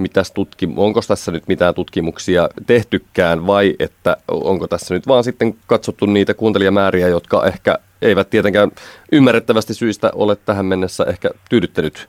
mitäs 0.00 0.32
tutkim- 0.32 0.74
onko 0.76 1.00
tässä 1.08 1.32
nyt 1.32 1.48
mitään 1.48 1.74
tutkimuksia 1.74 2.48
tehtykään 2.66 3.46
vai 3.46 3.74
että 3.78 4.16
onko 4.28 4.66
tässä 4.66 4.94
nyt 4.94 5.08
vaan 5.08 5.24
sitten 5.24 5.54
katsottu 5.66 6.06
niitä 6.06 6.34
kuuntelijamääriä, 6.34 7.08
jotka 7.08 7.46
ehkä 7.46 7.78
eivät 8.02 8.30
tietenkään 8.30 8.70
ymmärrettävästi 9.12 9.74
syistä 9.74 10.10
ole 10.14 10.36
tähän 10.36 10.66
mennessä 10.66 11.04
ehkä 11.04 11.30
tyydyttänyt 11.50 12.08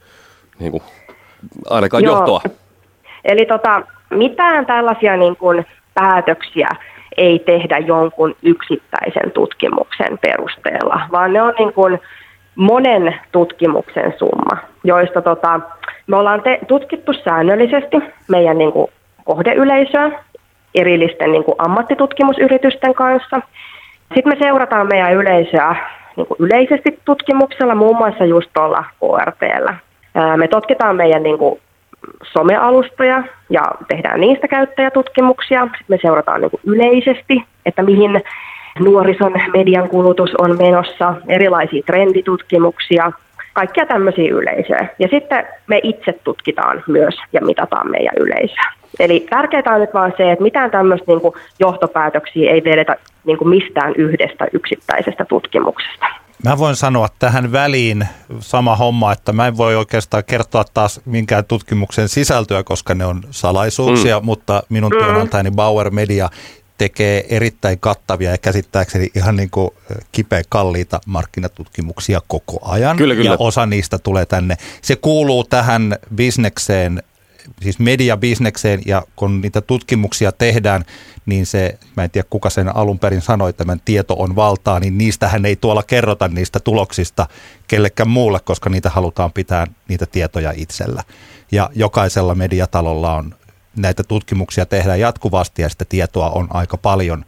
niin 0.59 0.71
kuin, 0.71 0.83
ainakaan 1.69 2.03
Joo. 2.03 2.15
johtoa. 2.15 2.41
Eli 3.25 3.45
tota, 3.45 3.81
mitään 4.09 4.65
tällaisia 4.65 5.17
niin 5.17 5.35
kuin 5.35 5.65
päätöksiä 5.93 6.69
ei 7.17 7.39
tehdä 7.39 7.77
jonkun 7.77 8.35
yksittäisen 8.43 9.31
tutkimuksen 9.33 10.19
perusteella, 10.21 11.01
vaan 11.11 11.33
ne 11.33 11.41
on 11.41 11.53
niin 11.59 11.73
kuin 11.73 11.99
monen 12.55 13.19
tutkimuksen 13.31 14.13
summa, 14.19 14.57
joista 14.83 15.21
tota, 15.21 15.59
me 16.07 16.15
ollaan 16.17 16.41
te- 16.41 16.59
tutkittu 16.67 17.13
säännöllisesti 17.13 17.97
meidän 18.27 18.57
niin 18.57 18.71
kuin 18.71 18.87
kohdeyleisöä 19.23 20.11
erillisten 20.75 21.31
niin 21.31 21.43
kuin 21.43 21.55
ammattitutkimusyritysten 21.57 22.93
kanssa. 22.93 23.41
Sitten 24.13 24.33
me 24.33 24.45
seurataan 24.45 24.87
meidän 24.87 25.13
yleisöä 25.13 25.75
niin 26.15 26.27
kuin 26.27 26.37
yleisesti 26.39 26.99
tutkimuksella, 27.05 27.75
muun 27.75 27.97
muassa 27.97 28.25
just 28.25 28.49
tuolla 28.53 28.83
KRTllä. 28.99 29.75
Me 30.37 30.47
tutkitaan 30.47 30.95
meidän 30.95 31.23
niin 31.23 31.37
kuin 31.37 31.59
somealustoja 32.23 33.23
ja 33.49 33.61
tehdään 33.87 34.19
niistä 34.19 34.47
käyttäjätutkimuksia. 34.47 35.61
Sitten 35.61 35.85
me 35.87 35.97
seurataan 36.01 36.41
niin 36.41 36.51
kuin 36.51 36.61
yleisesti, 36.65 37.43
että 37.65 37.83
mihin 37.83 38.21
nuorison 38.79 39.33
median 39.53 39.89
kulutus 39.89 40.35
on 40.37 40.57
menossa, 40.57 41.15
erilaisia 41.27 41.83
trenditutkimuksia, 41.85 43.11
kaikkia 43.53 43.85
tämmöisiä 43.85 44.31
yleisöjä. 44.31 44.87
Ja 44.99 45.07
sitten 45.11 45.47
me 45.67 45.79
itse 45.83 46.13
tutkitaan 46.23 46.83
myös 46.87 47.15
ja 47.33 47.41
mitataan 47.41 47.91
meidän 47.91 48.15
yleisöä. 48.19 48.73
Eli 48.99 49.27
tärkeää 49.29 49.63
on 49.75 49.81
nyt 49.81 49.93
vaan 49.93 50.13
se, 50.17 50.31
että 50.31 50.43
mitään 50.43 50.71
tämmöistä 50.71 51.05
niin 51.07 51.21
kuin 51.21 51.33
johtopäätöksiä 51.59 52.51
ei 52.51 52.63
vedetä 52.63 52.95
niin 53.25 53.37
kuin 53.37 53.49
mistään 53.49 53.93
yhdestä 53.97 54.47
yksittäisestä 54.53 55.25
tutkimuksesta. 55.25 56.05
Mä 56.45 56.57
voin 56.57 56.75
sanoa 56.75 57.07
tähän 57.19 57.51
väliin 57.51 58.07
sama 58.39 58.75
homma, 58.75 59.11
että 59.11 59.33
mä 59.33 59.47
en 59.47 59.57
voi 59.57 59.75
oikeastaan 59.75 60.23
kertoa 60.27 60.63
taas 60.73 61.01
minkään 61.05 61.45
tutkimuksen 61.45 62.09
sisältöä, 62.09 62.63
koska 62.63 62.95
ne 62.95 63.05
on 63.05 63.21
salaisuuksia, 63.31 64.19
mm. 64.19 64.25
mutta 64.25 64.63
minun 64.69 64.91
mm. 64.91 64.97
työnantajani 64.97 65.51
Bauer 65.51 65.91
Media 65.91 66.29
tekee 66.81 67.25
erittäin 67.29 67.79
kattavia 67.79 68.31
ja 68.31 68.37
käsittääkseni 68.37 69.09
ihan 69.15 69.35
niin 69.35 69.49
kuin 69.49 69.69
kipeä 70.11 70.41
kalliita 70.49 71.01
markkinatutkimuksia 71.05 72.21
koko 72.27 72.59
ajan. 72.61 72.97
Kyllä, 72.97 73.15
kyllä. 73.15 73.29
Ja 73.29 73.35
osa 73.39 73.65
niistä 73.65 73.99
tulee 73.99 74.25
tänne. 74.25 74.57
Se 74.81 74.95
kuuluu 74.95 75.43
tähän 75.43 75.95
bisnekseen 76.15 77.03
siis 77.61 77.79
mediabisnekseen 77.79 78.81
ja 78.85 79.03
kun 79.15 79.41
niitä 79.41 79.61
tutkimuksia 79.61 80.31
tehdään, 80.31 80.85
niin 81.25 81.45
se, 81.45 81.79
mä 81.97 82.03
en 82.03 82.11
tiedä 82.11 82.27
kuka 82.29 82.49
sen 82.49 82.75
alun 82.75 82.99
perin 82.99 83.21
sanoi, 83.21 83.49
että 83.49 83.63
tämän 83.63 83.81
tieto 83.85 84.15
on 84.19 84.35
valtaa, 84.35 84.79
niin 84.79 84.97
niistähän 84.97 85.45
ei 85.45 85.55
tuolla 85.55 85.83
kerrota 85.83 86.27
niistä 86.27 86.59
tuloksista 86.59 87.27
kellekään 87.67 88.09
muulle, 88.09 88.39
koska 88.39 88.69
niitä 88.69 88.89
halutaan 88.89 89.31
pitää 89.31 89.67
niitä 89.87 90.05
tietoja 90.05 90.53
itsellä. 90.55 91.03
Ja 91.51 91.69
jokaisella 91.75 92.35
mediatalolla 92.35 93.15
on 93.15 93.35
näitä 93.75 94.03
tutkimuksia 94.03 94.65
tehdään 94.65 94.99
jatkuvasti 94.99 95.61
ja 95.61 95.69
sitä 95.69 95.85
tietoa 95.85 96.29
on 96.29 96.47
aika 96.49 96.77
paljon. 96.77 97.25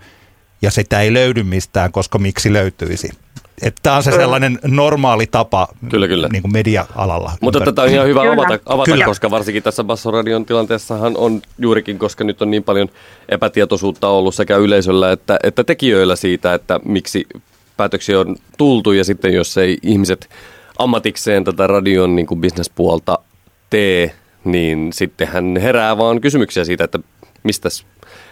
Ja 0.61 0.71
sitä 0.71 1.01
ei 1.01 1.13
löydy 1.13 1.43
mistään, 1.43 1.91
koska 1.91 2.17
miksi 2.17 2.53
löytyisi. 2.53 3.09
Tämä 3.83 3.95
on 3.95 4.03
se 4.03 4.11
sellainen 4.11 4.59
normaali 4.63 5.27
tapa 5.27 5.67
kyllä, 5.89 6.07
kyllä. 6.07 6.27
Niin 6.31 6.41
kuin 6.41 6.53
media-alalla. 6.53 7.31
Mutta 7.41 7.59
tätä 7.59 7.81
on 7.81 7.89
ihan 7.89 8.07
hyvä 8.07 8.21
avata, 8.21 8.59
avata 8.65 9.05
koska 9.05 9.31
varsinkin 9.31 9.63
tässä 9.63 9.83
Bassoradion 9.83 10.45
tilanteessahan 10.45 11.17
on 11.17 11.41
juurikin, 11.57 11.99
koska 11.99 12.23
nyt 12.23 12.41
on 12.41 12.51
niin 12.51 12.63
paljon 12.63 12.89
epätietoisuutta 13.29 14.07
ollut 14.07 14.35
sekä 14.35 14.57
yleisöllä 14.57 15.11
että, 15.11 15.39
että 15.43 15.63
tekijöillä 15.63 16.15
siitä, 16.15 16.53
että 16.53 16.79
miksi 16.85 17.27
päätöksiä 17.77 18.19
on 18.19 18.35
tultu 18.57 18.91
ja 18.91 19.03
sitten 19.03 19.33
jos 19.33 19.57
ei 19.57 19.77
ihmiset 19.81 20.29
ammatikseen 20.79 21.43
tätä 21.43 21.67
radion 21.67 22.15
niin 22.15 22.25
kuin 22.25 22.41
bisnespuolta 22.41 23.19
tee, 23.69 24.15
niin 24.43 24.93
sittenhän 24.93 25.57
herää 25.57 25.97
vaan 25.97 26.21
kysymyksiä 26.21 26.63
siitä, 26.63 26.83
että 26.83 26.99
mistä, 27.43 27.69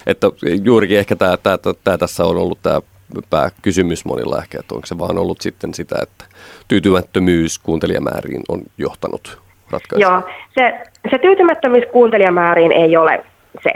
että 0.07 0.27
juurikin 0.63 0.97
ehkä 0.97 1.15
tämä, 1.15 1.37
tämä, 1.37 1.57
tämä 1.83 1.97
tässä 1.97 2.25
on 2.25 2.37
ollut 2.37 2.59
tämä 2.61 2.81
pääkysymys 3.29 4.05
monilla 4.05 4.37
ehkä, 4.37 4.57
että 4.59 4.75
onko 4.75 4.87
se 4.87 4.97
vaan 4.97 5.17
ollut 5.17 5.41
sitten 5.41 5.73
sitä, 5.73 5.95
että 6.01 6.25
tyytymättömyys 6.67 7.59
kuuntelijamääriin 7.59 8.41
on 8.49 8.61
johtanut 8.77 9.41
ratkaisuun? 9.71 10.11
Joo, 10.11 10.21
se, 10.53 10.83
se 11.11 11.17
tyytymättömyys 11.17 11.83
kuuntelijamääriin 11.91 12.71
ei 12.71 12.97
ole 12.97 13.25
se 13.63 13.71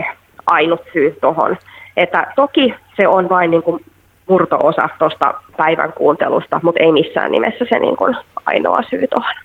ainut 0.48 0.82
syy 0.94 1.18
tuohon. 1.22 1.58
Että 1.98 2.34
toki 2.36 2.74
se 2.98 3.08
on 3.08 3.30
vain 3.30 3.52
niin 3.52 3.64
kuin 3.64 3.86
murto-osa 4.30 4.90
tuosta 5.00 5.34
päivän 5.58 5.94
kuuntelusta, 5.94 6.60
mutta 6.64 6.84
ei 6.84 6.92
missään 6.92 7.32
nimessä 7.32 7.66
se 7.70 7.80
niin 7.80 7.98
kuin 7.98 8.16
ainoa 8.46 8.84
syy 8.90 9.08
tuohon. 9.08 9.36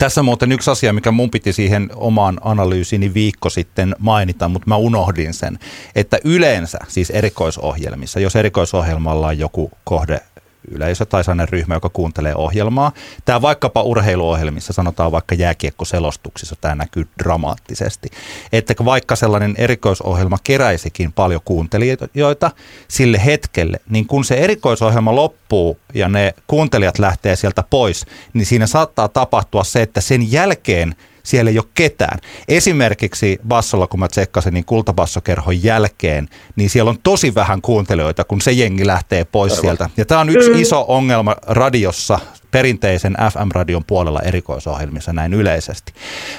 Tässä 0.00 0.22
muuten 0.22 0.52
yksi 0.52 0.70
asia, 0.70 0.92
mikä 0.92 1.10
mun 1.10 1.30
piti 1.30 1.52
siihen 1.52 1.90
omaan 1.94 2.38
analyysiini 2.40 3.14
viikko 3.14 3.50
sitten 3.50 3.96
mainita, 3.98 4.48
mutta 4.48 4.68
mä 4.68 4.76
unohdin 4.76 5.34
sen, 5.34 5.58
että 5.94 6.18
yleensä 6.24 6.78
siis 6.88 7.10
erikoisohjelmissa, 7.10 8.20
jos 8.20 8.36
erikoisohjelmalla 8.36 9.26
on 9.26 9.38
joku 9.38 9.70
kohde 9.84 10.20
yleisö 10.70 11.04
tai 11.04 11.24
sellainen 11.24 11.48
ryhmä, 11.48 11.74
joka 11.74 11.88
kuuntelee 11.88 12.34
ohjelmaa. 12.34 12.92
Tämä 13.24 13.42
vaikkapa 13.42 13.82
urheiluohjelmissa, 13.82 14.72
sanotaan 14.72 15.12
vaikka 15.12 15.34
jääkiekkoselostuksissa, 15.34 16.56
tämä 16.60 16.74
näkyy 16.74 17.08
dramaattisesti. 17.18 18.08
Että 18.52 18.74
vaikka 18.84 19.16
sellainen 19.16 19.54
erikoisohjelma 19.58 20.38
keräisikin 20.44 21.12
paljon 21.12 21.40
kuuntelijoita 21.44 22.50
sille 22.88 23.24
hetkelle, 23.24 23.80
niin 23.90 24.06
kun 24.06 24.24
se 24.24 24.34
erikoisohjelma 24.34 25.14
loppuu 25.14 25.78
ja 25.94 26.08
ne 26.08 26.34
kuuntelijat 26.46 26.98
lähtee 26.98 27.36
sieltä 27.36 27.64
pois, 27.70 28.06
niin 28.32 28.46
siinä 28.46 28.66
saattaa 28.66 29.08
tapahtua 29.08 29.64
se, 29.64 29.82
että 29.82 30.00
sen 30.00 30.32
jälkeen– 30.32 30.94
siellä 31.30 31.50
ei 31.50 31.58
ole 31.58 31.66
ketään. 31.74 32.18
Esimerkiksi 32.48 33.40
bassolla, 33.48 33.86
kun 33.86 34.00
mä 34.00 34.08
tsekkasin, 34.08 34.54
niin 34.54 34.64
kultabassokerhon 34.64 35.62
jälkeen, 35.62 36.28
niin 36.56 36.70
siellä 36.70 36.90
on 36.90 36.98
tosi 37.02 37.34
vähän 37.34 37.62
kuuntelijoita, 37.62 38.24
kun 38.24 38.40
se 38.40 38.52
jengi 38.52 38.86
lähtee 38.86 39.24
pois 39.24 39.52
Aivan. 39.52 39.60
sieltä. 39.60 39.90
Ja 39.96 40.04
tämä 40.04 40.20
on 40.20 40.28
yksi 40.28 40.50
mm. 40.50 40.60
iso 40.60 40.84
ongelma 40.88 41.36
radiossa, 41.46 42.18
perinteisen 42.50 43.16
FM-radion 43.32 43.84
puolella 43.86 44.20
erikoisohjelmissa 44.20 45.12
näin 45.12 45.34
yleisesti. 45.34 45.92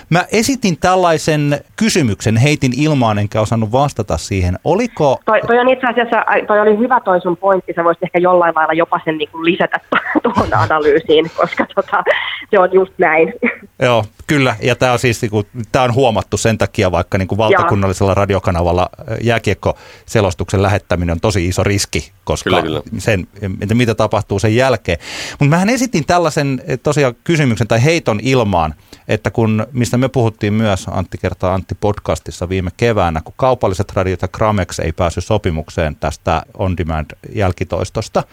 Mä 0.09 0.25
esitin 0.31 0.77
tällaisen 0.77 1.61
kysymyksen, 1.75 2.37
heitin 2.37 2.71
ilmaan 2.77 3.19
enkä 3.19 3.41
osannut 3.41 3.71
vastata 3.71 4.17
siihen. 4.17 4.59
Oliko... 4.63 5.19
Toi, 5.25 5.41
toi 5.47 5.59
on 5.59 5.69
itse 5.69 5.87
asiassa, 5.87 6.25
toi 6.47 6.59
oli 6.59 6.77
hyvä 6.77 6.99
toi 6.99 7.21
sun 7.21 7.37
pointti, 7.37 7.73
sä 7.75 7.83
voisit 7.83 8.03
ehkä 8.03 8.19
jollain 8.19 8.55
lailla 8.55 8.73
jopa 8.73 8.99
sen 9.05 9.17
niin 9.17 9.29
kuin 9.29 9.45
lisätä 9.45 9.79
tuohon 10.23 10.53
analyysiin, 10.53 11.31
koska 11.37 11.65
tota, 11.75 12.03
se 12.51 12.59
on 12.59 12.69
just 12.73 12.93
näin. 12.97 13.33
Joo, 13.81 14.05
kyllä, 14.27 14.55
ja 14.61 14.75
tämä 14.75 14.91
on 14.91 14.99
siis 14.99 15.21
niin 15.21 15.29
kuin, 15.29 15.47
tämä 15.71 15.85
on 15.85 15.93
huomattu 15.93 16.37
sen 16.37 16.57
takia, 16.57 16.91
vaikka 16.91 17.17
niin 17.17 17.27
kuin 17.27 17.37
valtakunnallisella 17.37 18.13
radiokanavalla 18.13 18.89
jääkiekko-selostuksen 19.21 20.61
lähettäminen 20.61 21.13
on 21.13 21.19
tosi 21.19 21.47
iso 21.47 21.63
riski, 21.63 22.11
koska 22.23 22.49
kyllä, 22.49 22.61
kyllä. 22.61 22.81
sen, 22.97 23.27
mitä 23.73 23.95
tapahtuu 23.95 24.39
sen 24.39 24.55
jälkeen. 24.55 24.97
Mutta 25.31 25.49
mähän 25.49 25.69
esitin 25.69 26.00
heitin 26.01 26.07
tällaisen 26.07 26.61
eh, 26.67 26.79
tosiaan 26.83 27.13
kysymyksen 27.23 27.67
tai 27.67 27.83
heiton 27.83 28.19
ilmaan, 28.23 28.73
että 29.07 29.31
kun, 29.31 29.65
mistä 29.73 29.97
me 29.97 30.09
puhuttiin 30.09 30.53
myös 30.53 30.87
Antti 30.91 31.17
kertaa 31.17 31.53
Antti 31.53 31.75
podcastissa 31.81 32.49
viime 32.49 32.71
keväänä, 32.77 33.21
kun 33.23 33.33
kaupalliset 33.37 33.93
radiot 33.95 34.21
ja 34.21 34.27
Gramex 34.27 34.79
ei 34.79 34.91
päässyt 34.91 35.23
sopimukseen 35.23 35.95
tästä 35.95 36.43
on-demand 36.57 37.11
jälkitoistosta, 37.35 38.23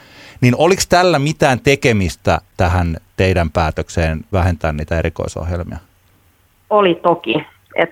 niin 0.41 0.55
oliko 0.59 0.83
tällä 0.89 1.19
mitään 1.19 1.61
tekemistä 1.61 2.41
tähän 2.57 2.97
teidän 3.17 3.51
päätökseen 3.51 4.21
vähentää 4.33 4.73
niitä 4.73 4.99
erikoisohjelmia? 4.99 5.79
Oli 6.71 6.95
toki. 6.95 7.35
Et 7.75 7.91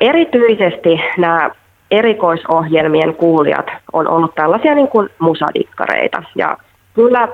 erityisesti 0.00 1.00
nämä 1.18 1.50
erikoisohjelmien 1.90 3.14
kuulijat 3.14 3.66
on 3.92 4.08
ollut 4.08 4.34
tällaisia 4.34 4.74
niin 4.74 4.88
kuin 4.88 5.08
musadikkareita. 5.18 6.22
Ja 6.34 6.58
kyllä 6.98 7.28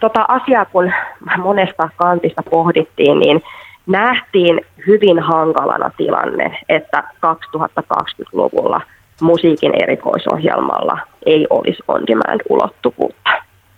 tota 0.00 0.24
asiaa, 0.28 0.64
kun 0.64 0.92
monesta 1.38 1.88
kantista 1.96 2.42
pohdittiin, 2.50 3.18
niin 3.18 3.42
nähtiin 3.86 4.60
hyvin 4.86 5.18
hankalana 5.18 5.90
tilanne, 5.96 6.58
että 6.68 7.04
2020-luvulla 7.26 8.80
musiikin 9.20 9.82
erikoisohjelmalla 9.82 10.98
ei 11.26 11.46
olisi 11.50 11.82
on-demand-ulottuvuutta. 11.88 13.30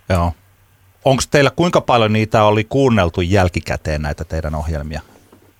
Joo. 0.09 0.31
Onko 1.05 1.23
teillä 1.31 1.49
kuinka 1.55 1.81
paljon 1.81 2.13
niitä 2.13 2.43
oli 2.43 2.63
kuunneltu 2.63 3.21
jälkikäteen 3.21 4.01
näitä 4.01 4.23
teidän 4.23 4.55
ohjelmia? 4.55 5.01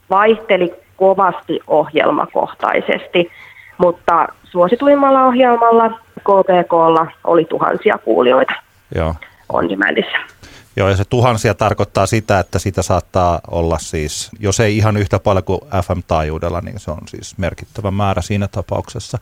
Vaihteli 0.09 0.74
kovasti 0.95 1.59
ohjelmakohtaisesti, 1.67 3.31
mutta 3.77 4.27
suosituimmalla 4.43 5.25
ohjelmalla 5.25 5.89
KPKlla 6.19 7.07
oli 7.24 7.45
tuhansia 7.45 7.97
kuulijoita 7.97 8.53
Joo. 8.96 9.15
On 9.50 9.70
demandissa. 9.70 10.36
Joo, 10.77 10.90
ja 10.90 10.96
se 10.96 11.05
tuhansia 11.05 11.53
tarkoittaa 11.53 12.05
sitä, 12.05 12.40
että 12.40 12.60
sitä 12.60 12.81
saattaa 12.81 13.40
olla 13.51 13.77
siis, 13.79 14.29
jos 14.40 14.60
ei 14.60 14.77
ihan 14.77 14.98
yhtä 14.98 15.20
paljon 15.20 15.44
kuin 15.44 15.62
FM-taajuudella, 15.62 16.62
niin 16.62 16.79
se 16.79 16.92
on 16.92 17.01
siis 17.08 17.38
merkittävä 17.38 17.92
määrä 17.92 18.22
siinä 18.22 18.48
tapauksessa. 18.48 19.18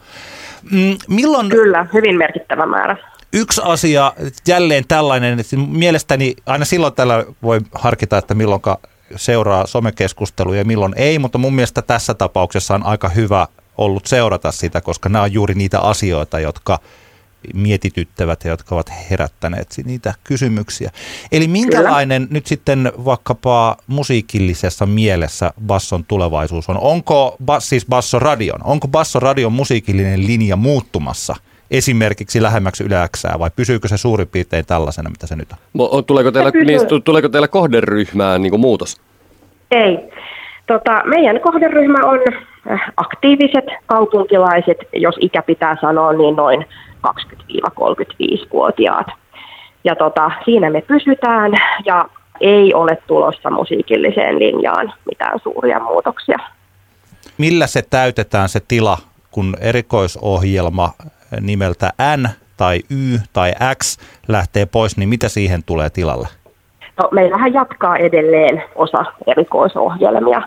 Mm, 0.72 0.98
milloin... 1.08 1.50
Kyllä, 1.50 1.88
hyvin 1.94 2.18
merkittävä 2.18 2.66
määrä. 2.66 2.98
Yksi 3.34 3.62
asia, 3.64 4.14
jälleen 4.48 4.84
tällainen, 4.88 5.40
että 5.40 5.56
mielestäni 5.58 6.36
aina 6.46 6.66
silloin 6.66 6.94
tällä 6.94 7.26
voi 7.44 7.60
harkita, 7.76 8.18
että 8.18 8.34
milloin 8.34 8.62
seuraa 9.16 9.68
somekeskusteluja 9.68 10.60
ja 10.60 10.66
milloin 10.66 10.94
ei, 10.96 11.20
mutta 11.20 11.38
mun 11.38 11.56
mielestä 11.56 11.82
tässä 11.82 12.14
tapauksessa 12.14 12.76
on 12.76 12.86
aika 12.86 13.10
hyvä 13.10 13.48
ollut 13.78 14.06
seurata 14.06 14.52
sitä, 14.52 14.82
koska 14.82 15.10
nämä 15.10 15.24
on 15.24 15.34
juuri 15.34 15.54
niitä 15.54 15.80
asioita, 15.80 16.40
jotka– 16.40 16.80
mietityttävät 17.54 18.44
ja 18.44 18.50
jotka 18.50 18.76
ovat 18.76 18.92
herättäneet 19.10 19.68
niitä 19.86 20.14
kysymyksiä. 20.24 20.92
Eli 21.32 21.48
minkälainen 21.48 22.22
Kyllä. 22.22 22.34
nyt 22.34 22.46
sitten 22.46 22.92
vaikkapa 23.06 23.78
musiikillisessa 23.88 24.86
mielessä 24.86 25.54
basson 25.68 26.06
tulevaisuus 26.06 26.70
on? 26.70 26.78
Onko 26.82 27.38
siis 27.60 27.86
basso 27.86 28.20
radion, 28.20 28.60
onko 28.64 28.88
basso 28.88 29.20
radion 29.20 29.54
musiikillinen 29.54 30.28
linja 30.28 30.56
muuttumassa 30.56 31.36
esimerkiksi 31.72 32.42
lähemmäksi 32.42 32.84
yläksää 32.84 33.40
vai 33.40 33.50
pysyykö 33.56 33.88
se 33.88 33.98
suurin 33.98 34.28
piirtein 34.28 34.66
tällaisena, 34.66 35.10
mitä 35.10 35.28
se 35.28 35.36
nyt 35.36 35.48
on? 35.52 36.06
Tuleeko 36.06 36.32
teillä, 36.32 36.52
niin, 36.66 37.04
tuleeko 37.04 37.30
teillä 37.30 37.48
kohderyhmään 37.48 38.42
niin 38.42 38.60
muutos? 38.60 39.02
Ei. 39.72 40.00
Tota, 40.68 41.04
meidän 41.06 41.40
kohderyhmä 41.40 42.06
on 42.06 42.20
äh, 42.72 42.82
aktiiviset 42.98 43.66
kaupunkilaiset, 43.86 44.78
jos 44.94 45.16
ikä 45.22 45.42
pitää 45.42 45.78
sanoa, 45.82 46.14
niin 46.14 46.36
noin 46.36 46.66
20-35-vuotiaat. 47.08 49.08
Ja 49.84 49.96
tota, 49.96 50.32
siinä 50.46 50.70
me 50.70 50.82
pysytään 50.82 51.52
ja 51.86 52.06
ei 52.42 52.74
ole 52.74 52.98
tulossa 53.08 53.50
musiikilliseen 53.50 54.40
linjaan 54.40 54.94
mitään 55.06 55.40
suuria 55.40 55.80
muutoksia. 55.80 56.38
Millä 57.38 57.68
se 57.68 57.82
täytetään 57.90 58.50
se 58.50 58.60
tila, 58.68 58.98
kun 59.32 59.56
erikoisohjelma 59.60 60.90
nimeltä 61.42 61.94
N 62.18 62.30
tai 62.58 62.80
Y 62.90 63.18
tai 63.34 63.54
X 63.84 63.98
lähtee 64.28 64.66
pois, 64.66 64.98
niin 64.98 65.10
mitä 65.10 65.30
siihen 65.30 65.64
tulee 65.64 65.90
tilalle? 65.90 66.28
No, 66.98 67.10
meillähän 67.12 67.54
jatkaa 67.54 67.98
edelleen 67.98 68.64
osa 68.76 69.06
erikoisohjelmia, 69.28 70.42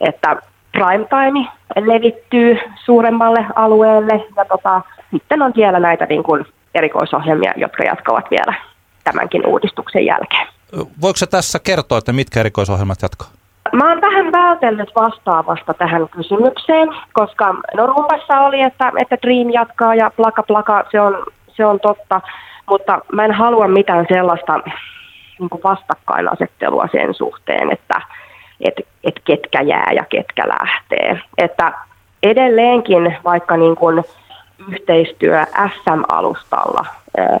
että 0.00 0.36
primetime 0.72 1.48
levittyy 1.76 2.58
suuremmalle 2.84 3.46
alueelle 3.54 4.24
ja 4.36 4.44
tota, 4.44 4.82
sitten 5.10 5.42
on 5.42 5.52
vielä 5.56 5.80
näitä 5.80 6.06
niin 6.06 6.22
kuin 6.22 6.46
erikoisohjelmia, 6.74 7.52
jotka 7.56 7.84
jatkavat 7.84 8.30
vielä 8.30 8.54
tämänkin 9.04 9.46
uudistuksen 9.46 10.06
jälkeen. 10.06 10.46
Voiko 11.00 11.16
se 11.16 11.26
tässä 11.26 11.58
kertoa, 11.58 11.98
että 11.98 12.12
mitkä 12.12 12.40
erikoisohjelmat 12.40 13.02
jatkaa? 13.02 13.28
Mä 13.72 13.88
oon 13.88 14.00
vähän 14.00 14.32
vältellyt 14.32 14.88
vastaavasta 14.94 15.74
tähän 15.74 16.08
kysymykseen, 16.08 16.88
koska 17.12 17.54
no 17.76 17.86
rumpassa 17.86 18.40
oli, 18.40 18.60
että, 18.60 18.92
että 18.98 19.16
Dream 19.22 19.50
jatkaa 19.50 19.94
ja 19.94 20.10
plaka 20.16 20.42
plaka, 20.42 20.84
se 20.90 21.00
on, 21.00 21.26
se 21.56 21.66
on 21.66 21.80
totta, 21.80 22.20
mutta 22.70 23.00
mä 23.12 23.24
en 23.24 23.32
halua 23.32 23.68
mitään 23.68 24.06
sellaista 24.12 24.60
niin 25.38 25.50
vastakkainasettelua 25.64 26.88
sen 26.92 27.14
suhteen, 27.14 27.72
että 27.72 28.00
et, 28.60 28.86
et 29.04 29.20
ketkä 29.24 29.60
jää 29.60 29.92
ja 29.94 30.04
ketkä 30.04 30.42
lähtee. 30.48 31.20
Että 31.38 31.72
edelleenkin 32.22 33.16
vaikka 33.24 33.56
niin 33.56 33.76
kuin 33.76 34.04
yhteistyö 34.72 35.44
SM-alustalla 35.44 36.86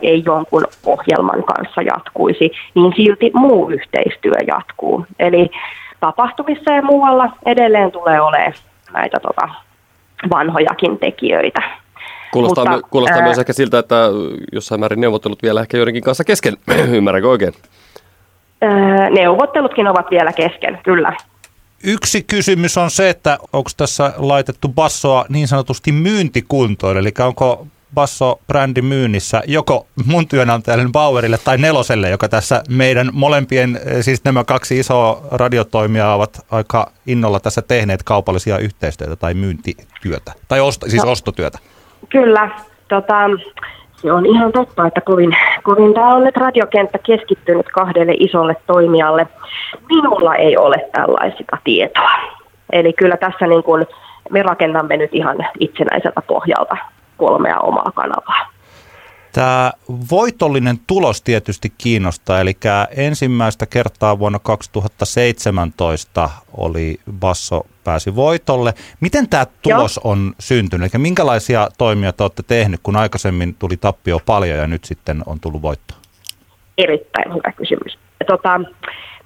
ei 0.02 0.22
jonkun 0.26 0.64
ohjelman 0.86 1.44
kanssa 1.44 1.82
jatkuisi, 1.82 2.52
niin 2.74 2.92
silti 2.96 3.30
muu 3.34 3.70
yhteistyö 3.70 4.34
jatkuu. 4.46 5.06
Eli 5.18 5.50
tapahtumissa 6.00 6.72
ja 6.72 6.82
muualla 6.82 7.30
edelleen 7.46 7.92
tulee 7.92 8.20
olemaan 8.20 8.52
näitä 8.92 9.20
tota, 9.20 9.48
vanhojakin 10.30 10.98
tekijöitä. 10.98 11.62
Kuulostaa, 12.32 12.64
Mutta, 12.64 12.88
kuulostaa 12.90 13.18
ää, 13.18 13.24
myös 13.24 13.38
ehkä 13.38 13.52
siltä, 13.52 13.78
että 13.78 14.08
jossain 14.52 14.80
määrin 14.80 15.00
neuvottelut 15.00 15.42
vielä 15.42 15.60
ehkä 15.60 15.76
joidenkin 15.76 16.02
kanssa 16.02 16.24
kesken. 16.24 16.56
Ymmärränkö 16.96 17.28
oikein? 17.28 17.52
Ää, 18.60 19.10
neuvottelutkin 19.10 19.88
ovat 19.88 20.06
vielä 20.10 20.32
kesken, 20.32 20.78
kyllä. 20.84 21.16
Yksi 21.84 22.22
kysymys 22.22 22.78
on 22.78 22.90
se, 22.90 23.10
että 23.10 23.38
onko 23.52 23.70
tässä 23.76 24.12
laitettu 24.16 24.68
bassoa 24.68 25.24
niin 25.28 25.48
sanotusti 25.48 25.92
myyntikuntoon, 25.92 26.96
eli 26.96 27.12
onko 27.18 27.66
basso-brändi 27.94 28.82
myynnissä 28.82 29.42
joko 29.46 29.86
mun 30.06 30.28
työnantajalle 30.28 30.88
Bauerille 30.92 31.38
tai 31.44 31.58
Neloselle, 31.58 32.10
joka 32.10 32.28
tässä 32.28 32.62
meidän 32.68 33.10
molempien, 33.12 33.80
siis 34.00 34.24
nämä 34.24 34.44
kaksi 34.44 34.78
isoa 34.78 35.22
radiotoimijaa 35.30 36.14
ovat 36.14 36.46
aika 36.50 36.90
innolla 37.06 37.40
tässä 37.40 37.62
tehneet 37.62 38.02
kaupallisia 38.02 38.58
yhteistyötä 38.58 39.16
tai 39.16 39.34
myyntityötä, 39.34 40.32
tai 40.48 40.60
osto, 40.60 40.88
siis 40.88 41.04
no, 41.04 41.10
ostotyötä. 41.10 41.58
Kyllä, 42.08 42.50
tota, 42.88 43.14
se 44.02 44.12
on 44.12 44.26
ihan 44.26 44.52
totta, 44.52 44.86
että 44.86 45.00
kovin, 45.00 45.36
kovin 45.62 45.94
tämä 45.94 46.14
on 46.14 46.24
nyt 46.24 46.36
radiokenttä 46.36 46.98
keskittynyt 46.98 47.66
kahdelle 47.68 48.12
isolle 48.18 48.56
toimijalle. 48.66 49.26
Minulla 49.88 50.34
ei 50.34 50.56
ole 50.56 50.76
tällaista 50.92 51.58
tietoa. 51.64 52.10
Eli 52.72 52.92
kyllä 52.92 53.16
tässä 53.16 53.46
niin 53.46 53.62
kuin 53.62 53.86
me 54.30 54.42
rakennamme 54.42 54.96
nyt 54.96 55.14
ihan 55.14 55.36
itsenäiseltä 55.60 56.22
pohjalta 56.26 56.76
kolmea 57.16 57.58
omaa 57.58 57.92
kanavaa. 57.94 58.50
Tämä 59.32 59.72
voitollinen 60.10 60.76
tulos 60.86 61.22
tietysti 61.22 61.72
kiinnostaa, 61.78 62.40
eli 62.40 62.56
ensimmäistä 62.96 63.66
kertaa 63.66 64.18
vuonna 64.18 64.38
2017 64.38 66.30
oli 66.56 67.00
Basso 67.20 67.66
pääsi 67.84 68.16
voitolle. 68.16 68.74
Miten 69.00 69.28
tämä 69.28 69.46
tulos 69.62 70.00
Joo. 70.04 70.12
on 70.12 70.32
syntynyt? 70.38 70.94
Eli 70.94 71.02
minkälaisia 71.02 71.68
toimia 71.78 72.12
te 72.12 72.22
olette 72.22 72.42
tehneet, 72.42 72.80
kun 72.82 72.96
aikaisemmin 72.96 73.54
tuli 73.54 73.76
tappio 73.76 74.20
paljon 74.26 74.58
ja 74.58 74.66
nyt 74.66 74.84
sitten 74.84 75.22
on 75.26 75.40
tullut 75.40 75.62
voitto? 75.62 75.94
Erittäin 76.78 77.34
hyvä 77.34 77.52
kysymys. 77.52 77.98
Tota, 78.26 78.60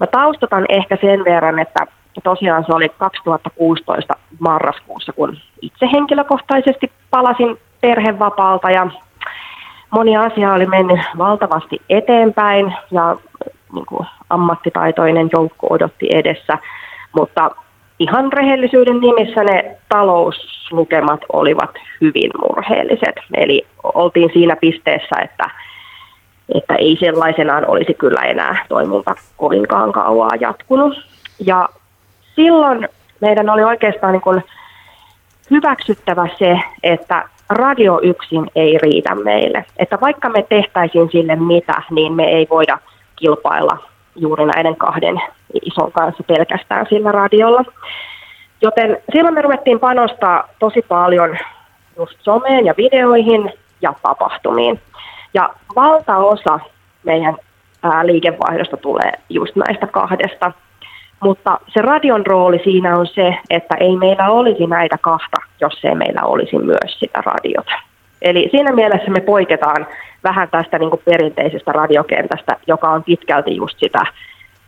mä 0.01 0.07
taustatan 0.07 0.65
ehkä 0.69 0.99
sen 1.01 1.25
verran, 1.25 1.59
että 1.59 1.87
tosiaan 2.25 2.65
se 2.67 2.73
oli 2.73 2.89
2016 2.89 4.15
marraskuussa, 4.39 5.13
kun 5.13 5.37
itse 5.63 5.87
henkilökohtaisesti 5.93 6.93
palasin 7.11 7.57
perhevapaalta 7.81 8.71
ja 8.71 8.87
moni 9.91 10.17
asia 10.17 10.53
oli 10.53 10.67
mennyt 10.67 11.01
valtavasti 11.19 11.83
eteenpäin 11.89 12.75
ja 12.91 13.17
niin 13.75 13.87
kuin 13.87 14.07
ammattitaitoinen 14.31 15.29
joukko 15.33 15.67
odotti 15.71 16.09
edessä, 16.13 16.59
mutta 17.17 17.51
ihan 17.99 18.33
rehellisyyden 18.33 19.01
nimissä 19.01 19.45
ne 19.45 19.77
talouslukemat 19.89 21.21
olivat 21.33 21.71
hyvin 22.01 22.31
murheelliset. 22.43 23.17
Eli 23.35 23.67
oltiin 23.83 24.31
siinä 24.33 24.57
pisteessä, 24.57 25.17
että, 25.25 25.51
että 26.55 26.75
ei 26.75 26.97
sellaisenaan 27.01 27.67
olisi 27.71 27.95
kyllä 27.95 28.23
enää 28.23 28.67
toiminta 28.69 29.15
kovinkaan 29.37 29.93
kauaa 29.93 30.37
jatkunut. 30.41 31.07
Ja 31.47 31.69
silloin 32.37 32.89
meidän 33.21 33.51
oli 33.51 33.65
oikeastaan 33.65 34.13
niin 34.13 34.23
kuin 34.23 34.43
hyväksyttävä 35.51 36.29
se, 36.39 36.61
että 36.83 37.29
radio 37.51 38.01
yksin 38.03 38.51
ei 38.57 38.79
riitä 38.79 39.15
meille. 39.15 39.65
Että 39.77 39.99
vaikka 40.01 40.29
me 40.29 40.43
tehtäisiin 40.49 41.09
sille 41.13 41.37
mitä, 41.37 41.83
niin 41.91 42.13
me 42.13 42.25
ei 42.25 42.47
voida 42.51 42.79
kilpailla 43.17 43.94
juuri 44.17 44.45
näiden 44.45 44.77
kahden 44.77 45.21
ison 45.63 45.93
kanssa 45.93 46.23
pelkästään 46.23 46.87
sillä 46.89 47.13
radiolla. 47.13 47.65
Joten 48.63 48.99
silloin 49.13 49.35
me 49.35 49.43
ruvettiin 49.43 49.81
panostaa 49.81 50.49
tosi 50.59 50.83
paljon 50.89 51.39
just 51.97 52.17
someen 52.21 52.67
ja 52.67 52.75
videoihin 52.77 53.53
ja 53.83 53.95
tapahtumiin. 54.03 54.81
Ja 55.35 55.51
valtaosa 55.77 56.61
meidän 57.03 57.37
ää, 57.83 58.07
liikevaihdosta 58.07 58.77
tulee 58.77 59.13
just 59.29 59.57
näistä 59.57 59.87
kahdesta. 59.87 60.53
Mutta 61.21 61.61
se 61.69 61.83
radion 61.83 62.27
rooli 62.27 62.61
siinä 62.65 62.97
on 62.97 63.07
se, 63.07 63.37
että 63.51 63.75
ei 63.81 63.97
meillä 63.97 64.31
olisi 64.31 64.67
näitä 64.67 64.99
kahta, 65.01 65.37
jos 65.61 65.81
ei 65.85 65.95
meillä 65.95 66.23
olisi 66.23 66.59
myös 66.59 66.99
sitä 66.99 67.23
radiota. 67.27 67.73
Eli 68.23 68.49
siinä 68.51 68.73
mielessä 68.73 69.11
me 69.11 69.21
poiketaan 69.21 69.87
vähän 70.25 70.49
tästä 70.49 70.79
niin 70.79 70.91
kuin 70.91 71.03
perinteisestä 71.05 71.73
radiokentästä, 71.73 72.57
joka 72.67 72.91
on 72.91 73.05
pitkälti 73.05 73.57
just 73.57 73.79
sitä 73.79 74.03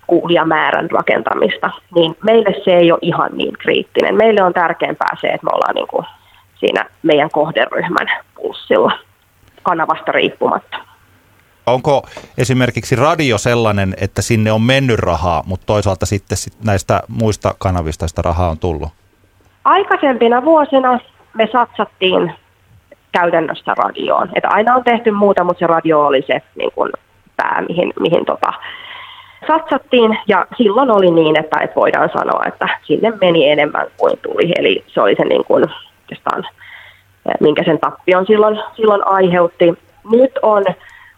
kuulijamäärän 0.06 0.90
rakentamista, 0.90 1.70
niin 1.94 2.16
meille 2.22 2.54
se 2.64 2.70
ei 2.76 2.92
ole 2.92 2.98
ihan 3.02 3.30
niin 3.32 3.52
kriittinen. 3.52 4.14
Meille 4.14 4.42
on 4.42 4.52
tärkeämpää 4.52 5.16
se, 5.20 5.26
että 5.26 5.44
me 5.44 5.50
ollaan 5.54 5.74
niin 5.74 5.88
kuin 5.88 6.06
siinä 6.54 6.84
meidän 7.02 7.30
kohderyhmän 7.30 8.06
pulssilla 8.34 8.92
kanavasta 9.62 10.12
riippumatta. 10.12 10.76
Onko 11.66 12.02
esimerkiksi 12.38 12.96
radio 12.96 13.38
sellainen, 13.38 13.94
että 14.00 14.22
sinne 14.22 14.52
on 14.52 14.62
mennyt 14.62 14.98
rahaa, 14.98 15.42
mutta 15.46 15.66
toisaalta 15.66 16.06
sitten 16.06 16.38
näistä 16.64 17.02
muista 17.08 17.54
kanavista 17.58 18.08
sitä 18.08 18.22
rahaa 18.22 18.50
on 18.50 18.58
tullut? 18.58 18.88
Aikaisempina 19.64 20.44
vuosina 20.44 20.98
me 21.34 21.48
satsattiin 21.52 22.32
käytännössä 23.18 23.74
radioon. 23.74 24.28
Että 24.34 24.48
aina 24.48 24.74
on 24.74 24.84
tehty 24.84 25.10
muuta, 25.10 25.44
mutta 25.44 25.58
se 25.58 25.66
radio 25.66 26.00
oli 26.00 26.22
se 26.26 26.42
niin 26.54 26.72
kuin 26.74 26.92
pää, 27.36 27.62
mihin, 27.68 27.92
mihin 28.00 28.24
tota, 28.24 28.52
satsattiin. 29.46 30.18
Ja 30.28 30.46
silloin 30.56 30.90
oli 30.90 31.10
niin, 31.10 31.38
että, 31.38 31.60
että 31.60 31.76
voidaan 31.76 32.10
sanoa, 32.12 32.42
että 32.46 32.68
sinne 32.82 33.12
meni 33.20 33.48
enemmän 33.48 33.86
kuin 33.96 34.18
tuli. 34.22 34.52
Eli 34.58 34.84
se 34.86 35.00
oli 35.00 35.14
se, 35.16 35.24
niin 35.24 35.44
kuin, 35.44 35.64
minkä 37.40 37.62
sen 37.64 37.78
tappion 37.78 38.26
silloin, 38.26 38.60
silloin 38.76 39.06
aiheutti. 39.06 39.74
Nyt 40.10 40.38
on 40.42 40.64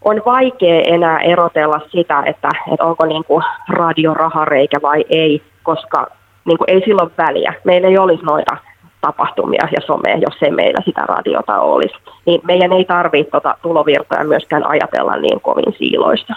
on 0.01 0.21
vaikea 0.25 0.81
enää 0.81 1.19
erotella 1.19 1.81
sitä, 1.91 2.23
että, 2.25 2.49
että 2.73 2.85
onko 2.85 3.05
niin 3.05 3.23
kuin 3.23 3.43
radiorahareikä 3.69 4.77
vai 4.81 5.05
ei, 5.09 5.41
koska 5.63 6.07
niin 6.45 6.57
kuin 6.57 6.69
ei 6.69 6.81
silloin 6.85 7.11
väliä. 7.17 7.53
Meillä 7.63 7.87
ei 7.87 7.97
olisi 7.97 8.23
noita 8.23 8.57
tapahtumia 9.01 9.67
ja 9.71 9.81
somea, 9.85 10.17
jos 10.17 10.35
ei 10.41 10.51
meillä 10.51 10.79
sitä 10.85 11.01
radiota 11.01 11.59
olisi. 11.59 11.95
Niin 12.25 12.41
meidän 12.43 12.73
ei 12.73 12.85
tarvitse 12.85 13.31
tuota 13.31 13.57
tulovirtoja 13.61 14.23
myöskään 14.23 14.67
ajatella 14.67 15.15
niin 15.15 15.41
kovin 15.41 15.73
siiloissa. 15.77 16.33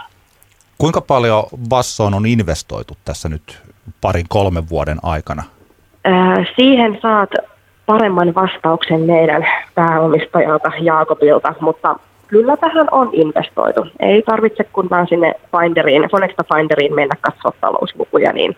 Kuinka 0.78 1.00
paljon 1.00 1.44
Bassoon 1.68 2.14
on 2.14 2.26
investoitu 2.26 2.94
tässä 3.04 3.28
nyt 3.28 3.58
parin 4.00 4.26
kolmen 4.28 4.68
vuoden 4.68 4.98
aikana? 5.02 5.42
Äh, 6.06 6.46
siihen 6.56 6.98
saat 7.02 7.30
paremman 7.86 8.34
vastauksen 8.34 9.00
meidän 9.00 9.46
pääomistajalta 9.74 10.72
Jaakobilta, 10.80 11.54
mutta 11.60 11.96
kyllä 12.28 12.56
tähän 12.56 12.88
on 12.90 13.10
investoitu. 13.12 13.86
Ei 14.00 14.22
tarvitse 14.22 14.64
kun 14.64 14.90
vaan 14.90 15.06
sinne 15.08 15.34
Finderiin, 15.50 16.08
Fonexta 16.10 16.44
Finderiin 16.54 16.94
mennä 16.94 17.16
katsoa 17.20 17.52
talouslukuja, 17.60 18.32
niin 18.32 18.56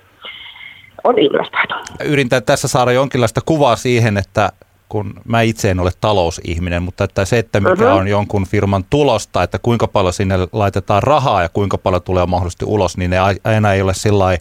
on 1.05 1.19
investoitu. 1.19 1.75
Yritän 2.05 2.43
tässä 2.43 2.69
saada 2.69 2.93
jonkinlaista 2.93 3.41
kuvaa 3.47 3.77
siihen, 3.77 4.17
että 4.17 4.53
kun 4.89 5.15
mä 5.25 5.43
itse 5.43 5.71
en 5.71 5.81
ole 5.81 5.91
talousihminen, 6.01 6.83
mutta 6.83 7.05
että 7.05 7.25
se, 7.25 7.39
että 7.39 7.61
mikä 7.61 7.73
uh-huh. 7.73 7.99
on 7.99 8.09
jonkun 8.09 8.47
firman 8.47 8.85
tulosta, 8.91 9.43
että 9.43 9.59
kuinka 9.59 9.89
paljon 9.89 10.13
sinne 10.13 10.35
laitetaan 10.53 11.03
rahaa 11.03 11.43
ja 11.43 11.49
kuinka 11.49 11.79
paljon 11.79 12.03
tulee 12.03 12.27
mahdollisesti 12.27 12.65
ulos, 12.65 12.97
niin 12.97 13.11
ne 13.11 13.19
aina 13.45 13.73
ei 13.73 13.83
ole 13.83 13.95
sillä 13.95 14.39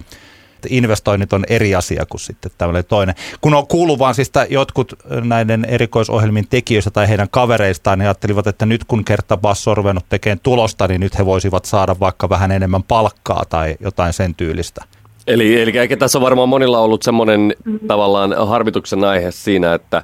investoinnit 0.70 1.34
on 1.34 1.44
eri 1.50 1.76
asia 1.76 2.06
kuin 2.06 2.22
sitten 2.22 2.52
tämmöinen 2.58 2.86
toinen. 2.86 3.16
Kun 3.42 3.54
on 3.54 3.68
kuullut 3.68 4.00
vaan 4.00 4.16
siis 4.16 4.32
jotkut 4.50 4.94
näiden 5.24 5.66
erikoisohjelmien 5.66 6.48
tekijöistä 6.50 6.92
tai 6.92 7.10
heidän 7.10 7.28
kavereistaan, 7.32 8.00
niin 8.00 8.08
ajattelivat, 8.08 8.48
että 8.48 8.66
nyt 8.66 8.84
kun 8.84 9.06
kerta 9.06 9.38
Basso 9.38 9.72
on 9.72 9.78
ruvennut 9.78 10.06
tekemään 10.10 10.40
tulosta, 10.44 10.88
niin 10.88 11.02
nyt 11.02 11.18
he 11.18 11.26
voisivat 11.26 11.66
saada 11.66 11.96
vaikka 12.00 12.30
vähän 12.30 12.52
enemmän 12.52 12.84
palkkaa 12.84 13.44
tai 13.50 13.76
jotain 13.80 14.14
sen 14.14 14.36
tyylistä. 14.36 14.86
Eli, 15.28 15.62
eli 15.62 15.78
eikä 15.78 15.98
tässä 15.98 16.18
on 16.18 16.24
varmaan 16.24 16.50
monilla 16.50 16.80
ollut 16.80 17.04
semmoinen 17.04 17.54
mm-hmm. 17.66 17.88
tavallaan 17.88 18.48
harmituksen 18.48 19.04
aihe 19.04 19.32
siinä, 19.32 19.74
että 19.74 20.04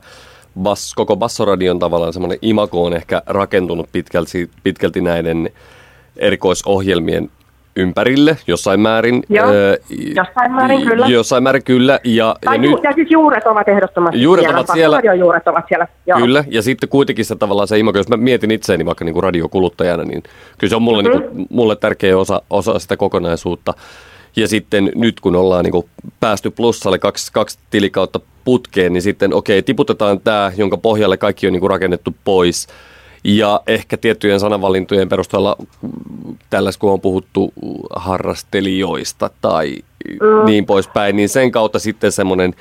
bas, 0.60 0.94
koko 0.96 1.16
Bassoradion 1.16 1.80
tavallaan 1.80 2.14
semmoinen 2.14 2.38
imako 2.42 2.86
on 2.86 2.94
ehkä 2.94 3.22
rakentunut 3.26 3.90
pitkälti, 3.92 4.50
pitkälti 4.64 5.02
näiden 5.02 5.50
erikoisohjelmien 6.18 7.30
ympärille 7.76 8.38
jossain 8.48 8.80
määrin. 8.80 9.24
Joo, 9.30 9.50
öö, 9.50 9.76
jossain 10.16 10.52
määrin 10.52 10.82
kyllä. 10.82 11.08
Jossain 11.08 11.44
määrin 11.44 11.64
kyllä. 11.64 12.00
Ja, 12.04 12.36
tai 12.46 12.56
ja, 12.56 12.62
nyt, 12.62 12.84
ja 12.84 12.94
siis 12.94 13.12
juuret 13.12 13.48
ovat 13.48 13.68
ehdottomasti 13.68 14.22
juuret 14.22 14.44
siellä. 14.44 14.60
Ovat 14.60 14.70
siellä. 14.74 15.16
juuret 15.16 15.48
ovat 15.48 15.66
siellä. 15.68 15.88
Joo. 16.06 16.20
Kyllä, 16.20 16.44
ja 16.48 16.62
sitten 16.62 16.90
kuitenkin 16.90 17.26
se 17.26 17.36
tavallaan 17.36 17.68
se 17.68 17.80
imako, 17.80 17.98
jos 17.98 18.10
mä 18.10 18.18
mietin 18.18 18.52
itseäni 18.52 18.86
vaikka 18.86 19.06
niin 19.06 19.14
kuin 19.14 19.24
radiokuluttajana, 19.24 20.04
niin 20.04 20.24
kyllä 20.58 20.70
se 20.70 20.76
on 20.76 20.82
mulle, 20.82 21.04
mm-hmm. 21.04 21.20
niin 21.20 21.32
kuin, 21.36 21.48
mulle 21.50 21.76
tärkeä 21.76 22.18
osa, 22.18 22.42
osa 22.50 22.80
sitä 22.80 22.98
kokonaisuutta. 22.98 23.74
Ja 24.36 24.48
sitten 24.48 24.92
nyt 24.96 25.20
kun 25.20 25.36
ollaan 25.36 25.64
niin 25.64 25.72
kuin 25.72 25.90
päästy 26.20 26.50
plussalle 26.52 27.00
kaksi, 27.00 27.32
kaksi 27.34 27.60
tilikautta 27.70 28.20
putkeen, 28.46 28.94
niin 28.94 29.02
sitten 29.02 29.34
okei, 29.34 29.58
okay, 29.60 29.66
tiputetaan 29.66 30.20
tämä, 30.20 30.52
jonka 30.58 30.78
pohjalle 30.78 31.18
kaikki 31.18 31.48
on 31.48 31.54
niin 31.54 31.62
kuin 31.62 31.70
rakennettu 31.70 32.16
pois– 32.24 32.68
ja 33.24 33.62
ehkä 33.68 33.98
tiettyjen 33.98 34.40
sanavalintojen 34.40 35.10
perusteella 35.10 35.58
tällaista, 36.50 36.80
kun 36.80 36.92
on 36.92 37.02
puhuttu 37.02 37.54
harrastelijoista 37.96 39.30
tai 39.42 39.76
mm. 40.10 40.46
niin 40.46 40.66
poispäin, 40.66 41.16
niin 41.16 41.30
sen 41.30 41.52
kautta 41.52 41.80
sitten 41.80 42.12
semmoinen 42.12 42.54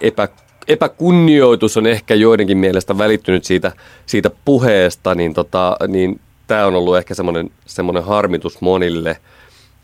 epä, 0.00 0.28
epäkunnioitus 0.68 1.76
on 1.76 1.86
ehkä 1.86 2.14
joidenkin 2.14 2.58
mielestä 2.58 2.98
välittynyt 2.98 3.44
siitä, 3.44 3.72
siitä 4.06 4.30
puheesta, 4.44 5.14
niin, 5.14 5.34
tota, 5.34 5.76
niin 5.88 6.20
tämä 6.46 6.66
on 6.66 6.74
ollut 6.74 6.96
ehkä 6.96 7.14
semmoinen, 7.14 7.50
semmoinen 7.66 8.04
harmitus 8.04 8.60
monille. 8.60 9.16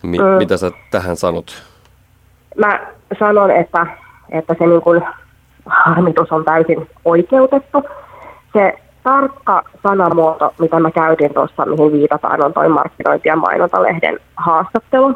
Mi, 0.02 0.18
mm. 0.18 0.24
Mitä 0.24 0.56
sä 0.56 0.70
tähän 0.90 1.16
sanot? 1.16 1.62
Mä 2.56 2.80
sanon, 3.18 3.50
että, 3.50 3.86
että 4.30 4.54
se 4.58 4.66
niin 4.66 4.80
kuin 4.82 5.02
harmitus 5.66 6.32
on 6.32 6.44
täysin 6.44 6.88
oikeutettu. 7.04 7.82
Se 8.52 8.78
tarkka 9.02 9.62
sanamuoto, 9.82 10.54
mitä 10.58 10.80
mä 10.80 10.90
käytin 10.90 11.34
tuossa, 11.34 11.66
mihin 11.66 11.92
viitataan, 11.92 12.44
on 12.44 12.52
toi 12.52 12.68
markkinointi- 12.68 13.28
ja 13.28 13.36
mainontalehden 13.36 14.20
haastattelu. 14.36 15.14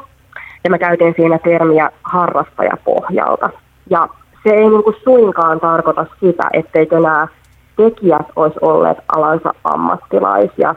Ja 0.64 0.70
mä 0.70 0.78
käytin 0.78 1.14
siinä 1.16 1.38
termiä 1.38 1.90
harrastajapohjalta. 2.02 3.50
Ja 3.90 4.08
se 4.44 4.50
ei 4.50 4.68
niin 4.68 4.84
kuin 4.84 4.96
suinkaan 5.04 5.60
tarkoita 5.60 6.06
sitä, 6.20 6.42
etteikö 6.52 7.00
nämä 7.00 7.28
tekijät 7.76 8.26
olisi 8.36 8.58
olleet 8.60 8.98
alansa 9.08 9.54
ammattilaisia. 9.64 10.74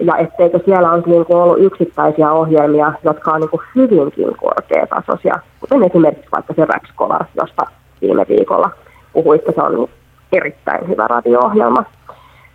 Ja 0.00 0.16
etteikö 0.16 0.60
siellä 0.64 0.90
on 0.90 1.02
niin 1.06 1.26
kuin 1.26 1.36
ollut 1.36 1.60
yksittäisiä 1.60 2.32
ohjelmia, 2.32 2.92
jotka 3.04 3.32
on 3.32 3.40
niin 3.40 3.50
kuin 3.50 3.62
hyvinkin 3.74 4.36
korkeatasoisia, 4.36 5.34
kuten 5.60 5.82
esimerkiksi 5.82 6.32
vaikka 6.32 6.54
se 6.54 6.64
Rax 6.64 6.82
Scholar, 6.92 7.24
josta 7.36 7.62
viime 8.00 8.26
viikolla 8.28 8.70
puhuitte, 9.12 9.52
se 9.52 9.62
on 9.62 9.88
erittäin 10.32 10.88
hyvä 10.88 11.06
radio-ohjelma. 11.06 11.84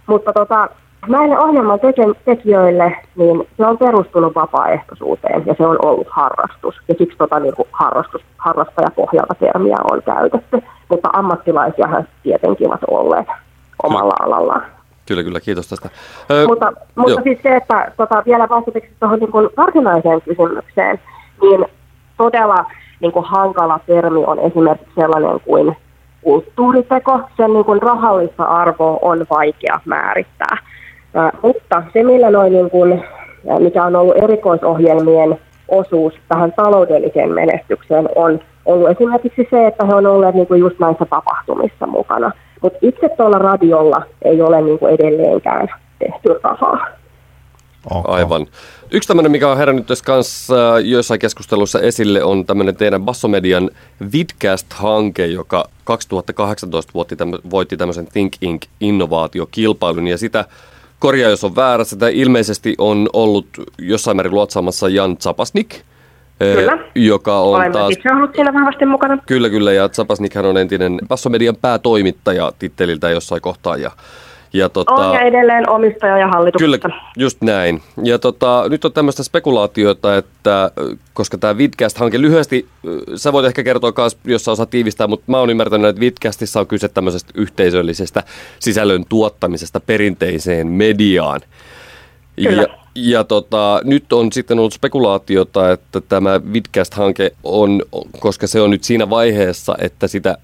Mutta 0.07 0.33
tota, 0.33 0.69
näille 1.07 1.39
ohjelman 1.39 1.79
tekijöille 2.25 2.95
niin 3.15 3.47
se 3.57 3.65
on 3.65 3.77
perustunut 3.77 4.35
vapaaehtoisuuteen 4.35 5.43
ja 5.45 5.55
se 5.57 5.65
on 5.65 5.77
ollut 5.85 6.07
harrastus. 6.09 6.75
Ja 6.87 6.95
siksi 6.97 7.17
tota, 7.17 7.39
niin 7.39 7.55
kuin 7.55 7.67
harrastus, 7.71 8.21
harrastajapohjalta 8.37 9.35
termiä 9.35 9.77
on 9.91 10.01
käytetty, 10.03 10.61
mutta 10.89 11.09
ammattilaisiahan 11.13 12.07
tietenkin 12.23 12.67
ovat 12.67 12.81
olleet 12.87 13.27
omalla 13.83 14.13
alallaan. 14.19 14.78
Kyllä, 15.09 15.23
kyllä, 15.23 15.39
kiitos 15.39 15.69
tästä. 15.69 15.89
Öö, 16.31 16.47
mutta 16.47 16.73
mutta 16.95 17.21
siis 17.21 17.39
se, 17.43 17.55
että 17.55 17.91
tota, 17.97 18.23
vielä 18.25 18.49
vastateksi 18.49 18.89
tuohon 18.99 19.19
niin 19.19 19.31
varsinaiseen 19.57 20.21
kysymykseen, 20.21 20.99
niin 21.41 21.65
todella 22.17 22.65
niin 22.99 23.11
kuin 23.11 23.25
hankala 23.25 23.79
termi 23.87 24.23
on 24.27 24.39
esimerkiksi 24.39 24.95
sellainen 24.95 25.39
kuin 25.39 25.75
kulttuuriteko. 26.21 27.19
Sen 27.37 27.53
niin 27.53 27.65
kuin 27.65 27.81
rahallista 27.81 28.43
arvoa 28.43 28.99
on 29.01 29.25
vaikea 29.29 29.79
määrittää. 29.85 30.57
Ää, 31.13 31.31
mutta 31.41 31.83
se, 31.93 32.03
millä 32.03 32.31
noin, 32.31 32.53
niin 32.53 32.69
kuin, 32.69 33.03
mikä 33.59 33.83
on 33.83 33.95
ollut 33.95 34.17
erikoisohjelmien 34.17 35.39
osuus 35.67 36.13
tähän 36.27 36.53
taloudelliseen 36.53 37.31
menestykseen, 37.31 38.09
on 38.15 38.39
ollut 38.65 38.89
esimerkiksi 38.89 39.47
se, 39.49 39.67
että 39.67 39.85
he 39.85 39.93
on 39.95 40.05
olleet 40.05 40.35
niin 40.35 40.47
kuin 40.47 40.59
just 40.59 40.79
näissä 40.79 41.05
tapahtumissa 41.05 41.87
mukana. 41.87 42.31
Mutta 42.61 42.79
itse 42.81 43.09
tuolla 43.17 43.37
radiolla 43.37 44.01
ei 44.21 44.41
ole 44.41 44.61
niin 44.61 44.79
kuin 44.79 44.93
edelleenkään 44.93 45.67
tehty 45.99 46.39
rahaa. 46.43 46.87
Okay. 47.85 48.15
Aivan. 48.15 48.47
Yksi 48.91 49.07
tämmöinen, 49.07 49.31
mikä 49.31 49.51
on 49.51 49.57
herännyt 49.57 49.85
tässä 49.85 50.05
kanssa 50.05 50.75
äh, 50.75 50.85
joissain 50.85 51.19
keskusteluissa 51.19 51.81
esille, 51.81 52.23
on 52.23 52.45
tämmöinen 52.45 52.75
teidän 52.75 53.05
Bassomedian 53.05 53.69
Vidcast-hanke, 54.11 55.25
joka 55.25 55.65
2018 55.83 56.91
voitti, 56.93 57.15
tämmö, 57.15 57.37
voitti 57.49 57.77
tämmöisen 57.77 58.07
Think 58.07 58.33
Inc-innovaatiokilpailun, 58.41 60.07
ja 60.07 60.17
sitä 60.17 60.45
korjaa, 60.99 61.29
jos 61.29 61.43
on 61.43 61.55
väärä, 61.55 61.83
sitä 61.83 62.07
ilmeisesti 62.07 62.75
on 62.77 63.09
ollut 63.13 63.47
jossain 63.77 64.17
määrin 64.17 64.33
luotsaamassa 64.33 64.89
Jan 64.89 65.17
Zapasnik, 65.17 65.75
Kyllä. 66.39 66.77
joka 66.95 67.39
on 67.39 67.55
Olen 67.55 67.71
taas... 67.71 67.91
itse 67.91 68.13
ollut 68.13 68.35
siinä 68.35 68.53
vahvasti 68.53 68.85
mukana. 68.85 69.17
Kyllä, 69.25 69.49
kyllä, 69.49 69.71
ja 69.73 69.89
Zapasnikhan 69.89 70.45
on 70.45 70.57
entinen 70.57 70.99
Bassomedian 71.07 71.55
päätoimittaja 71.55 72.51
titteliltä 72.59 73.09
jossain 73.09 73.41
kohtaa, 73.41 73.77
ja 73.77 73.91
ja 74.53 74.69
tota, 74.69 74.93
on 74.93 75.15
ja 75.15 75.21
edelleen 75.21 75.69
omistaja 75.69 76.17
ja 76.17 76.27
hallituksessa. 76.27 76.77
Kyllä, 76.77 77.01
just 77.17 77.41
näin. 77.41 77.81
Ja 78.03 78.19
tota, 78.19 78.65
nyt 78.69 78.85
on 78.85 78.93
tämmöistä 78.93 79.23
spekulaatiota, 79.23 80.17
että 80.17 80.71
koska 81.13 81.37
tämä 81.37 81.57
Vidcast-hanke 81.57 82.21
lyhyesti, 82.21 82.67
sä 83.15 83.33
voit 83.33 83.45
ehkä 83.45 83.63
kertoa 83.63 83.93
myös, 83.97 84.17
jos 84.23 84.45
sä 84.45 84.51
osaat 84.51 84.69
tiivistää, 84.69 85.07
mutta 85.07 85.25
mä 85.27 85.39
oon 85.39 85.49
ymmärtänyt, 85.49 85.89
että 85.89 85.99
Vidcastissa 85.99 86.59
on 86.59 86.67
kyse 86.67 86.87
tämmöisestä 86.87 87.31
yhteisöllisestä 87.35 88.23
sisällön 88.59 89.05
tuottamisesta 89.09 89.79
perinteiseen 89.79 90.67
mediaan. 90.67 91.41
Kyllä. 92.35 92.61
Ja, 92.61 92.67
ja 92.95 93.23
tota, 93.23 93.81
nyt 93.83 94.13
on 94.13 94.31
sitten 94.31 94.59
ollut 94.59 94.73
spekulaatiota, 94.73 95.71
että 95.71 96.01
tämä 96.01 96.41
Vidcast-hanke 96.53 97.31
on, 97.43 97.83
koska 98.19 98.47
se 98.47 98.61
on 98.61 98.69
nyt 98.69 98.83
siinä 98.83 99.09
vaiheessa, 99.09 99.75
että 99.81 100.07
sitä 100.07 100.37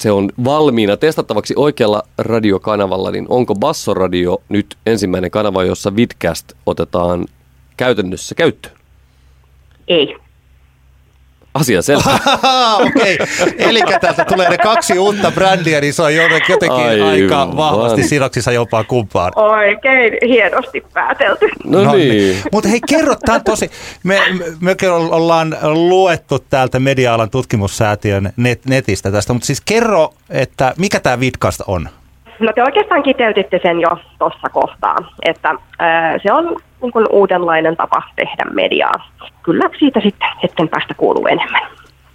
se 0.00 0.12
on 0.12 0.30
valmiina 0.44 0.96
testattavaksi 0.96 1.54
oikealla 1.56 2.02
radiokanavalla, 2.18 3.10
niin 3.10 3.26
onko 3.28 3.54
Bassoradio 3.54 4.42
nyt 4.48 4.76
ensimmäinen 4.86 5.30
kanava, 5.30 5.64
jossa 5.64 5.96
Vidcast 5.96 6.52
otetaan 6.66 7.26
käytännössä 7.76 8.34
käyttöön? 8.34 8.76
Ei. 9.88 10.16
Asia 11.56 11.82
selvä. 11.82 12.02
Okei, 12.86 13.14
okay. 13.14 13.54
eli 13.58 13.80
täältä 14.00 14.24
tulee 14.24 14.48
ne 14.48 14.58
kaksi 14.58 14.98
uutta 14.98 15.30
brändiä, 15.30 15.80
niin 15.80 15.94
se 15.94 16.02
on 16.02 16.14
jotenkin 16.14 16.70
Aivan. 16.70 17.08
aika 17.08 17.56
vahvasti 17.56 18.02
sidoksissa 18.08 18.52
jopa 18.52 18.84
kumpaan. 18.84 19.32
Oikein 19.36 20.18
hienosti 20.28 20.84
päätelty. 20.92 21.48
No, 21.64 21.84
no 21.84 21.94
niin. 21.94 22.10
niin. 22.10 22.36
Mutta 22.52 22.68
hei, 22.68 22.80
kerro, 22.88 23.14
tämä 23.26 23.40
tosi, 23.40 23.70
me, 24.02 24.20
me, 24.60 24.76
me 24.80 24.90
ollaan 24.90 25.56
luettu 25.62 26.38
täältä 26.38 26.80
media-alan 26.80 27.30
tutkimussäätiön 27.30 28.32
net, 28.36 28.66
netistä 28.66 29.10
tästä, 29.10 29.32
mutta 29.32 29.46
siis 29.46 29.60
kerro, 29.60 30.14
että 30.30 30.74
mikä 30.78 31.00
tämä 31.00 31.20
Vidcast 31.20 31.60
on? 31.66 31.88
No 32.40 32.52
te 32.54 32.62
oikeastaan 32.62 33.02
kiteytitte 33.02 33.60
sen 33.62 33.80
jo 33.80 33.88
tuossa 34.18 34.48
kohtaa, 34.52 34.96
että 35.22 35.54
ää, 35.78 36.18
se 36.22 36.32
on 36.32 36.56
niin 36.82 36.92
kuin 36.92 37.06
uudenlainen 37.10 37.76
tapa 37.76 38.02
tehdä 38.16 38.44
mediaa. 38.52 39.10
Kyllä 39.42 39.70
siitä 39.78 40.00
sitten 40.00 40.28
hetken 40.42 40.68
päästä 40.68 40.94
kuuluu 40.94 41.26
enemmän. 41.26 41.62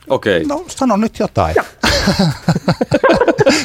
Okei. 0.10 0.44
No 0.44 0.64
sano 0.68 0.98
nyt 0.98 1.20
jotain. 1.20 1.56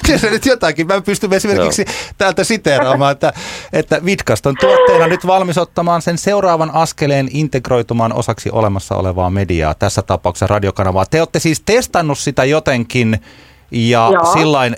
Tiedä 0.07 0.31
nyt 0.31 0.47
jotakin. 0.47 0.87
Mä 0.87 1.01
pystyn 1.01 1.33
esimerkiksi 1.33 1.85
Joo. 1.87 1.95
täältä 2.19 2.45
siteeraamaan, 2.45 3.13
että, 3.13 3.33
että 3.73 4.05
Vitkast 4.05 4.47
on 4.47 4.55
tuotteena 4.61 5.07
nyt 5.07 5.27
valmis 5.27 5.59
ottamaan 5.59 6.03
sen 6.03 6.19
seuraavan 6.19 6.71
askeleen 6.75 7.29
integroitumaan 7.31 8.13
osaksi 8.13 8.51
olemassa 8.51 8.97
olevaa 8.97 9.31
mediaa, 9.31 9.75
tässä 9.75 10.03
tapauksessa 10.03 10.47
radiokanavaa. 10.47 11.07
Te 11.07 11.21
olette 11.21 11.39
siis 11.39 11.63
testannut 11.67 12.19
sitä 12.19 12.45
jotenkin 12.45 13.21
ja 13.71 14.11
sillain 14.33 14.77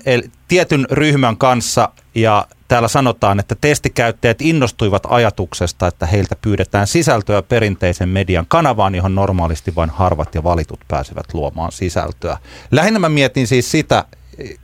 tietyn 0.48 0.87
ryhmän 0.90 1.37
kanssa 1.37 1.88
ja 2.14 2.46
täällä 2.68 2.88
sanotaan, 2.88 3.40
että 3.40 3.57
testikäyttäjät 3.61 4.42
innostuivat 4.42 5.03
ajatuksesta, 5.09 5.87
että 5.87 6.07
heiltä 6.07 6.37
pyydetään 6.42 6.87
sisältöä 6.87 7.42
perinteisen 7.42 8.09
median 8.09 8.46
kanavaan, 8.48 8.94
johon 8.94 9.14
normaalisti 9.14 9.74
vain 9.74 9.90
harvat 9.90 10.35
ja 10.35 10.44
valitut 10.44 10.81
pääsevät 10.88 11.35
luomaan 11.35 11.72
sisältöä. 11.72 12.38
Lähinnä 12.70 12.98
mä 12.98 13.09
mietin 13.09 13.46
siis 13.46 13.70
sitä, 13.70 14.05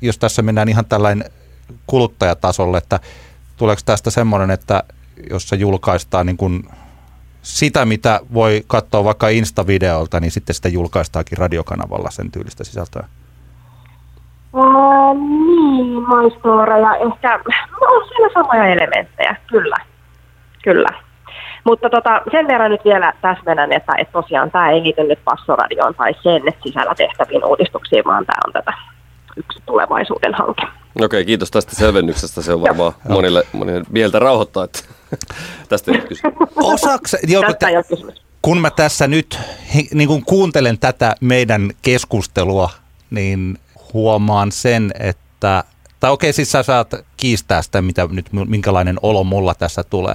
jos 0.00 0.18
tässä 0.18 0.42
mennään 0.42 0.68
ihan 0.68 0.84
tällainen 0.84 1.30
kuluttajatasolle, 1.87 2.78
että 2.78 3.00
tuleeko 3.56 3.82
tästä 3.84 4.10
semmoinen, 4.10 4.50
että 4.50 4.82
jos 5.30 5.48
se 5.48 5.56
julkaistaan 5.56 6.26
niin 6.26 6.37
kuin 6.37 6.68
sitä, 7.42 7.84
mitä 7.84 8.20
voi 8.34 8.64
katsoa 8.66 9.04
vaikka 9.04 9.28
Insta-videolta, 9.28 10.20
niin 10.20 10.30
sitten 10.30 10.54
sitä 10.54 10.68
julkaistaankin 10.68 11.38
radiokanavalla 11.38 12.10
sen 12.10 12.30
tyylistä 12.30 12.64
sisältöä? 12.64 13.08
Ää, 14.55 15.14
niin, 15.14 16.03
maistoreja. 16.09 16.95
Ehkä 16.97 17.40
no, 17.81 17.87
on 17.97 18.09
siellä 18.09 18.31
samoja 18.35 18.67
elementtejä, 18.67 19.37
kyllä. 19.47 19.77
Kyllä. 20.62 20.88
Mutta 21.64 21.90
tota, 21.90 22.23
sen 22.31 22.47
verran 22.49 22.71
nyt 22.71 22.85
vielä 22.85 23.12
täsmennän, 23.21 23.73
että, 23.73 23.93
että 23.99 24.12
tosiaan 24.12 24.51
tämä 24.51 24.71
ei 24.71 24.83
liity 24.83 25.03
nyt 25.05 25.19
passoradioon 25.25 25.95
tai 25.95 26.14
sen 26.23 26.43
sisällä 26.62 26.95
tehtäviin 26.95 27.45
uudistuksiin, 27.45 28.05
vaan 28.05 28.27
tämä 28.27 28.38
on 28.47 28.53
tätä 28.53 28.73
yksi 29.37 29.62
tulevaisuuden 29.67 30.35
hanke. 30.35 30.62
Okei, 31.01 31.25
kiitos 31.25 31.51
tästä 31.51 31.77
selvennyksestä. 31.77 32.43
Se 32.43 32.55
on 32.55 32.62
varmaan 32.62 32.93
monille, 33.09 33.43
monille 33.53 33.85
mieltä 33.90 34.19
rauhoittaa, 34.19 34.64
että 34.64 34.79
tästä 35.69 35.93
ei 35.93 35.99
kysymys. 35.99 36.37
Osaks, 36.57 37.17
jo, 37.29 37.40
tästä 37.40 37.69
ei 37.69 37.83
kysymys. 37.88 38.25
Kun 38.43 38.61
mä 38.61 38.71
tässä 38.71 39.07
nyt 39.07 39.38
niin 39.95 40.09
kun 40.09 40.25
kuuntelen 40.25 40.79
tätä 40.79 41.14
meidän 41.21 41.71
keskustelua, 41.83 42.71
niin 43.11 43.59
huomaan 43.94 44.52
sen, 44.52 44.92
että 44.98 45.64
tai 46.00 46.11
okei, 46.11 46.33
siis 46.33 46.52
sä 46.52 46.62
saat 46.62 46.94
kiistää 47.16 47.62
sitä, 47.62 47.83
mitä 47.83 48.09
nyt, 48.11 48.26
minkälainen 48.46 48.96
olo 49.02 49.24
mulla 49.24 49.54
tässä 49.54 49.85
tulee. 49.85 50.14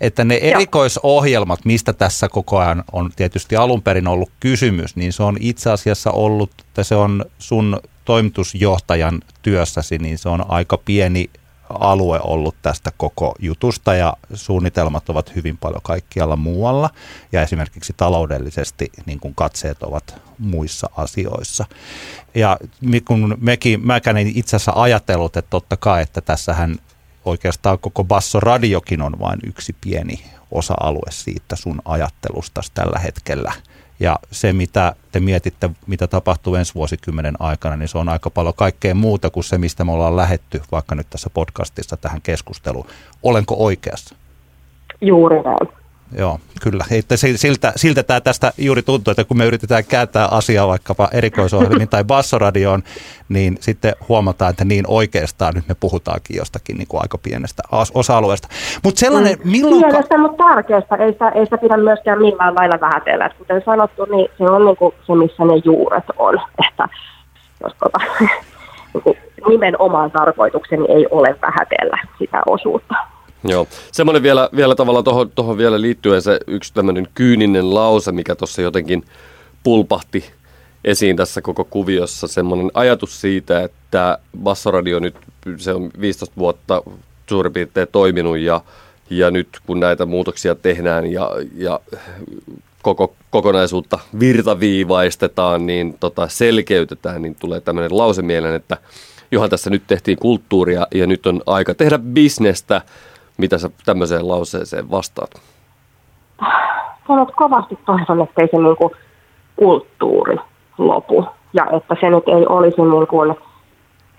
Että 0.00 0.24
ne 0.24 0.38
erikoisohjelmat, 0.42 1.64
mistä 1.64 1.92
tässä 1.92 2.28
koko 2.28 2.58
ajan 2.58 2.84
on 2.92 3.10
tietysti 3.16 3.56
alun 3.56 3.82
perin 3.82 4.06
ollut 4.08 4.30
kysymys, 4.40 4.96
niin 4.96 5.12
se 5.12 5.22
on 5.22 5.36
itse 5.40 5.70
asiassa 5.70 6.10
ollut, 6.10 6.50
että 6.60 6.84
se 6.84 6.94
on 6.94 7.24
sun 7.38 7.80
toimitusjohtajan 8.04 9.22
työssäsi, 9.42 9.98
niin 9.98 10.18
se 10.18 10.28
on 10.28 10.50
aika 10.50 10.78
pieni 10.78 11.30
alue 11.70 12.20
ollut 12.22 12.56
tästä 12.62 12.90
koko 12.96 13.34
jutusta 13.38 13.94
ja 13.94 14.16
suunnitelmat 14.34 15.08
ovat 15.08 15.34
hyvin 15.34 15.58
paljon 15.58 15.82
kaikkialla 15.82 16.36
muualla 16.36 16.90
ja 17.32 17.42
esimerkiksi 17.42 17.92
taloudellisesti 17.96 18.90
niin 19.06 19.20
kuin 19.20 19.34
katseet 19.34 19.82
ovat 19.82 20.22
muissa 20.38 20.90
asioissa. 20.96 21.64
Ja 22.34 22.58
kun 23.04 23.36
mekin, 23.40 23.86
mäkään 23.86 24.16
en 24.16 24.32
itse 24.34 24.56
asiassa 24.56 24.72
ajatellut, 24.74 25.36
että 25.36 25.50
totta 25.50 25.76
kai, 25.76 26.02
että 26.02 26.20
tässähän 26.20 26.76
oikeastaan 27.24 27.78
koko 27.78 28.04
Basso 28.04 28.40
Radiokin 28.40 29.02
on 29.02 29.18
vain 29.18 29.38
yksi 29.46 29.76
pieni 29.80 30.24
osa-alue 30.50 31.10
siitä 31.10 31.56
sun 31.56 31.82
ajattelusta 31.84 32.60
tällä 32.74 32.98
hetkellä– 32.98 33.52
ja 34.00 34.18
se, 34.30 34.52
mitä 34.52 34.94
te 35.12 35.20
mietitte, 35.20 35.70
mitä 35.86 36.06
tapahtuu 36.06 36.54
ensi 36.54 36.74
vuosikymmenen 36.74 37.34
aikana, 37.38 37.76
niin 37.76 37.88
se 37.88 37.98
on 37.98 38.08
aika 38.08 38.30
paljon 38.30 38.54
kaikkea 38.54 38.94
muuta 38.94 39.30
kuin 39.30 39.44
se, 39.44 39.58
mistä 39.58 39.84
me 39.84 39.92
ollaan 39.92 40.16
lähetty 40.16 40.62
vaikka 40.72 40.94
nyt 40.94 41.06
tässä 41.10 41.30
podcastissa 41.30 41.96
tähän 41.96 42.22
keskusteluun. 42.22 42.86
Olenko 43.22 43.54
oikeassa? 43.58 44.14
Juuri 45.00 45.42
näin. 45.42 45.75
Joo, 46.18 46.38
kyllä. 46.62 46.84
Että 46.90 47.16
siltä, 47.16 47.72
siltä 47.76 48.02
tämä 48.02 48.20
tästä 48.20 48.52
juuri 48.58 48.82
tuntuu, 48.82 49.10
että 49.10 49.24
kun 49.24 49.38
me 49.38 49.46
yritetään 49.46 49.84
kääntää 49.84 50.28
asiaa 50.30 50.68
vaikkapa 50.68 51.08
erikoisohjelmiin 51.12 51.88
tai 51.88 52.04
bassoradioon, 52.04 52.82
niin 53.28 53.56
sitten 53.60 53.94
huomataan, 54.08 54.50
että 54.50 54.64
niin 54.64 54.84
oikeastaan 54.88 55.54
nyt 55.54 55.68
me 55.68 55.74
puhutaankin 55.80 56.36
jostakin 56.36 56.76
niin 56.76 56.88
kuin 56.88 57.02
aika 57.02 57.18
pienestä 57.18 57.62
osa-alueesta. 57.94 58.48
Mutta 58.84 58.98
sellainen, 58.98 59.36
mm. 59.44 59.50
milloin... 59.50 59.84
Pienestä, 59.84 60.18
mutta 60.18 60.44
tärkeästä. 60.44 60.96
Ei 60.96 61.12
sitä, 61.12 61.28
ei 61.28 61.44
sitä 61.44 61.58
pidä 61.58 61.76
myöskään 61.76 62.18
millään 62.18 62.54
lailla 62.54 62.80
vähätellä. 62.80 63.30
Kuten 63.38 63.62
sanottu, 63.64 64.04
niin 64.04 64.28
se 64.38 64.44
on 64.44 64.64
niin 64.64 64.76
kuin 64.76 64.94
se, 65.06 65.14
missä 65.14 65.44
ne 65.44 65.62
juuret 65.64 66.04
on. 66.18 66.34
Että 66.68 66.88
jos 67.62 67.72
tota, 67.80 67.98
niin 68.94 69.02
kuin 69.02 69.16
nimenomaan 69.48 70.10
tarkoitukseni 70.10 70.84
ei 70.88 71.06
ole 71.10 71.36
vähätellä 71.42 71.98
sitä 72.18 72.42
osuutta. 72.46 73.15
Joo. 73.48 73.68
Semmoinen 73.92 74.22
vielä, 74.22 74.48
vielä 74.56 74.74
tavallaan 74.74 75.04
tuohon, 75.04 75.30
tuohon 75.30 75.58
vielä 75.58 75.80
liittyen 75.80 76.22
se 76.22 76.40
yksi 76.46 76.74
tämmöinen 76.74 77.08
kyyninen 77.14 77.74
lause, 77.74 78.12
mikä 78.12 78.34
tuossa 78.34 78.62
jotenkin 78.62 79.04
pulpahti 79.62 80.24
esiin 80.84 81.16
tässä 81.16 81.42
koko 81.42 81.64
kuviossa. 81.64 82.28
Semmoinen 82.28 82.70
ajatus 82.74 83.20
siitä, 83.20 83.62
että 83.62 84.18
Bassoradio 84.42 84.98
nyt, 84.98 85.16
se 85.56 85.72
on 85.72 85.90
15 86.00 86.36
vuotta 86.38 86.82
suurin 87.28 87.52
piirtein 87.52 87.88
toiminut 87.92 88.38
ja, 88.38 88.60
ja 89.10 89.30
nyt 89.30 89.48
kun 89.66 89.80
näitä 89.80 90.06
muutoksia 90.06 90.54
tehdään 90.54 91.12
ja, 91.12 91.30
ja 91.56 91.80
koko 92.82 93.14
kokonaisuutta 93.30 93.98
virtaviivaistetaan, 94.20 95.66
niin 95.66 95.96
tota 96.00 96.28
selkeytetään, 96.28 97.22
niin 97.22 97.36
tulee 97.40 97.60
tämmöinen 97.60 97.98
lause 97.98 98.22
mieleen, 98.22 98.54
että 98.54 98.76
johan 99.30 99.50
tässä 99.50 99.70
nyt 99.70 99.82
tehtiin 99.86 100.18
kulttuuria 100.18 100.86
ja 100.94 101.06
nyt 101.06 101.26
on 101.26 101.42
aika 101.46 101.74
tehdä 101.74 101.98
bisnestä– 101.98 102.82
mitä 103.36 103.58
sä 103.58 103.70
tämmöiseen 103.84 104.28
lauseeseen 104.28 104.90
vastaat? 104.90 105.30
Sanot 107.08 107.30
kovasti 107.36 107.78
toivon, 107.86 108.20
ettei 108.20 108.48
se 108.50 108.56
niin 108.56 108.76
kuin 108.76 108.90
kulttuuri 109.56 110.36
lopu 110.78 111.24
ja 111.52 111.66
että 111.72 111.96
se 112.00 112.10
nyt 112.10 112.28
ei 112.28 112.46
olisi 112.48 112.82
niin 112.82 113.06
kuin 113.06 113.34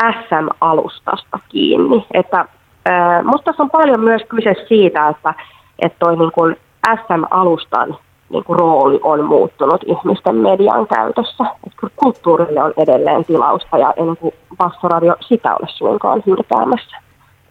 SM-alustasta 0.02 1.40
kiinni. 1.50 2.06
Että, 2.14 2.46
ää, 2.86 3.24
musta 3.24 3.44
tässä 3.44 3.64
on 3.64 3.70
paljon 3.70 4.00
myös 4.00 4.22
kyse 4.30 4.56
siitä, 4.68 5.08
että, 5.08 5.34
että 5.80 6.00
toi 6.00 6.18
niin 6.18 6.32
kuin 6.32 6.56
SM-alustan 6.96 7.98
niin 8.30 8.44
kuin 8.44 8.60
rooli 8.60 9.00
on 9.04 9.26
muuttunut 9.26 9.82
ihmisten 9.86 10.36
median 10.36 10.88
käytössä. 10.88 11.44
Että 11.68 11.88
kulttuurille 11.96 12.64
on 12.64 12.74
edelleen 12.78 13.26
tilausta 13.26 13.78
ja 13.78 13.94
en 13.98 14.18
kuin 14.18 14.34
Bassoradio 14.58 15.16
sitä 15.22 15.56
ole 15.56 15.68
suinkaan 15.70 16.24
hylkäämässä. 16.26 16.98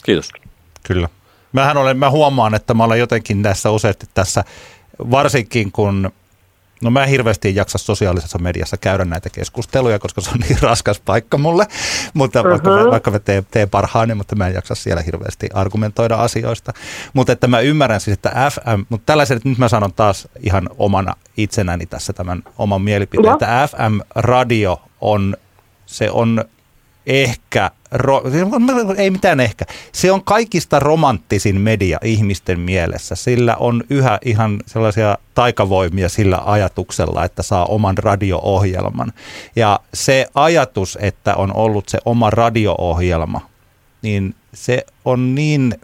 Kiitos. 0.04 0.30
Kyllä. 0.86 1.08
Mähän 1.52 1.76
olen, 1.76 1.98
mä 1.98 2.10
huomaan, 2.10 2.54
että 2.54 2.74
mä 2.74 2.84
olen 2.84 2.98
jotenkin 2.98 3.42
tässä 3.42 3.70
useasti 3.70 4.06
tässä, 4.14 4.44
varsinkin 5.10 5.72
kun 5.72 6.12
No 6.82 6.90
mä 6.90 7.06
hirveästi 7.06 7.48
en 7.48 7.54
jaksa 7.54 7.78
sosiaalisessa 7.78 8.38
mediassa 8.38 8.76
käydä 8.76 9.04
näitä 9.04 9.30
keskusteluja, 9.30 9.98
koska 9.98 10.20
se 10.20 10.30
on 10.30 10.40
niin 10.48 10.62
raskas 10.62 11.00
paikka 11.00 11.38
mulle, 11.38 11.66
mutta 12.14 12.40
uh-huh. 12.40 12.50
vaikka, 12.50 12.70
mä, 12.70 12.90
vaikka 12.90 13.10
mä 13.10 13.18
teen, 13.18 13.46
teen 13.50 13.70
parhaani, 13.70 14.14
mutta 14.14 14.36
mä 14.36 14.48
en 14.48 14.54
jaksa 14.54 14.74
siellä 14.74 15.02
hirveästi 15.02 15.48
argumentoida 15.54 16.16
asioista. 16.16 16.72
Mutta 17.12 17.32
että 17.32 17.46
mä 17.46 17.60
ymmärrän 17.60 18.00
siis, 18.00 18.14
että 18.14 18.50
FM, 18.50 18.82
mutta 18.88 19.06
tällaiset, 19.06 19.44
nyt 19.44 19.58
mä 19.58 19.68
sanon 19.68 19.92
taas 19.92 20.28
ihan 20.40 20.68
omana 20.78 21.14
itsenäni 21.36 21.86
tässä 21.86 22.12
tämän 22.12 22.42
oman 22.58 22.82
mielipiteen, 22.82 23.32
että 23.32 23.68
FM-radio 23.68 24.80
on, 25.00 25.36
se 25.86 26.10
on 26.10 26.44
ehkä, 27.06 27.70
ro, 27.90 28.22
ei 28.96 29.10
mitään 29.10 29.40
ehkä, 29.40 29.64
se 29.92 30.12
on 30.12 30.24
kaikista 30.24 30.78
romanttisin 30.78 31.60
media 31.60 31.98
ihmisten 32.04 32.60
mielessä. 32.60 33.14
Sillä 33.14 33.56
on 33.56 33.84
yhä 33.90 34.18
ihan 34.24 34.62
sellaisia 34.66 35.18
taikavoimia 35.34 36.08
sillä 36.08 36.40
ajatuksella, 36.44 37.24
että 37.24 37.42
saa 37.42 37.64
oman 37.64 37.98
radio-ohjelman. 37.98 39.12
Ja 39.56 39.80
se 39.94 40.26
ajatus, 40.34 40.98
että 41.00 41.34
on 41.34 41.56
ollut 41.56 41.88
se 41.88 41.98
oma 42.04 42.30
radio-ohjelma, 42.30 43.40
niin 44.02 44.34
se 44.54 44.86
on 45.04 45.34
niin 45.34 45.74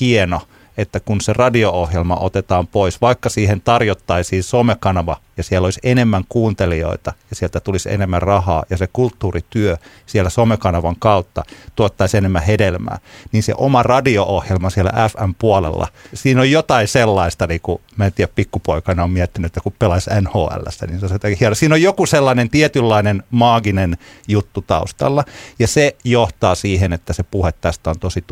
hieno– 0.00 0.40
että 0.76 1.00
kun 1.00 1.20
se 1.20 1.32
radio-ohjelma 1.32 2.16
otetaan 2.16 2.66
pois, 2.66 3.00
vaikka 3.00 3.28
siihen 3.28 3.60
tarjottaisiin 3.60 4.42
somekanava 4.42 5.16
ja 5.36 5.42
siellä 5.42 5.66
olisi 5.66 5.80
enemmän 5.82 6.24
kuuntelijoita 6.28 7.12
ja 7.30 7.36
sieltä 7.36 7.60
tulisi 7.60 7.92
enemmän 7.92 8.22
rahaa 8.22 8.64
ja 8.70 8.76
se 8.76 8.88
kulttuurityö 8.92 9.76
siellä 10.06 10.30
somekanavan 10.30 10.96
kautta 10.98 11.42
tuottaisi 11.76 12.16
enemmän 12.16 12.42
hedelmää, 12.42 12.98
niin 13.32 13.42
se 13.42 13.54
oma 13.56 13.82
radio-ohjelma 13.82 14.70
siellä 14.70 14.92
FM-puolella, 15.08 15.88
siinä 16.14 16.40
on 16.40 16.50
jotain 16.50 16.88
sellaista, 16.88 17.46
niin 17.46 17.60
kuin 17.60 17.80
mä 17.96 18.06
en 18.06 18.12
tiedä, 18.12 18.32
pikkupoikana 18.34 19.04
on 19.04 19.10
miettinyt, 19.10 19.46
että 19.46 19.60
kun 19.60 19.74
pelaisi 19.78 20.10
NHL, 20.20 20.86
niin 20.86 21.00
se 21.00 21.06
on 21.06 21.20
hieno. 21.40 21.54
Siinä 21.54 21.74
on 21.74 21.82
joku 21.82 22.06
sellainen 22.06 22.50
tietynlainen 22.50 23.22
maaginen 23.30 23.98
juttu 24.28 24.62
taustalla 24.62 25.24
ja 25.58 25.66
se 25.66 25.96
johtaa 26.04 26.54
siihen, 26.54 26.92
että 26.92 27.12
se 27.12 27.22
puhe 27.22 27.52
tästä 27.52 27.90
on 27.90 27.98
tosi 27.98 28.24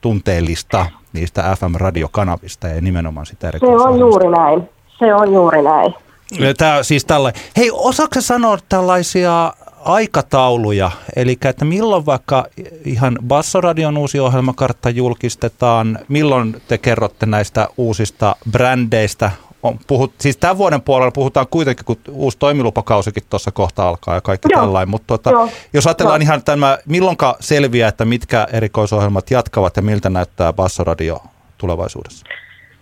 tunteellista 0.00 0.86
niistä 1.14 1.56
FM-radiokanavista 1.58 2.68
ja 2.68 2.80
nimenomaan 2.80 3.26
sitä 3.26 3.50
Se 3.50 3.66
on 3.66 3.98
juuri 3.98 4.28
näin. 4.28 4.68
Se 4.98 5.14
on 5.14 5.32
juuri 5.32 5.62
näin. 5.62 5.94
Tämä, 6.58 6.82
siis 6.82 7.04
tällä. 7.04 7.32
Hei, 7.56 7.70
osaako 7.72 8.20
sanoa 8.20 8.58
tällaisia 8.68 9.52
aikatauluja, 9.84 10.90
eli 11.16 11.38
että 11.44 11.64
milloin 11.64 12.06
vaikka 12.06 12.46
ihan 12.84 13.18
Bassoradion 13.26 13.96
uusi 13.96 14.20
ohjelmakartta 14.20 14.90
julkistetaan, 14.90 15.98
milloin 16.08 16.56
te 16.68 16.78
kerrotte 16.78 17.26
näistä 17.26 17.68
uusista 17.76 18.36
brändeistä, 18.50 19.30
on, 19.64 19.78
puhut, 19.86 20.12
siis 20.18 20.36
tämän 20.36 20.58
vuoden 20.58 20.82
puolella 20.82 21.10
puhutaan 21.10 21.46
kuitenkin, 21.50 21.84
kun 21.84 21.96
uusi 22.10 22.38
toimilupakausikin 22.38 23.22
tuossa 23.30 23.50
kohta 23.50 23.88
alkaa 23.88 24.14
ja 24.14 24.20
kaikki 24.20 24.48
Joo. 24.52 24.60
tällainen, 24.60 24.90
mutta 24.90 25.06
tuota, 25.06 25.30
Joo. 25.30 25.48
jos 25.72 25.86
ajatellaan 25.86 26.20
Joo. 26.20 26.24
ihan 26.26 26.42
tämä, 26.42 26.78
milloinka 26.88 27.36
selviää, 27.40 27.88
että 27.88 28.04
mitkä 28.04 28.46
erikoisohjelmat 28.52 29.30
jatkavat 29.30 29.76
ja 29.76 29.82
miltä 29.82 30.10
näyttää 30.10 30.52
Bassoradio 30.52 31.18
tulevaisuudessa? 31.58 32.26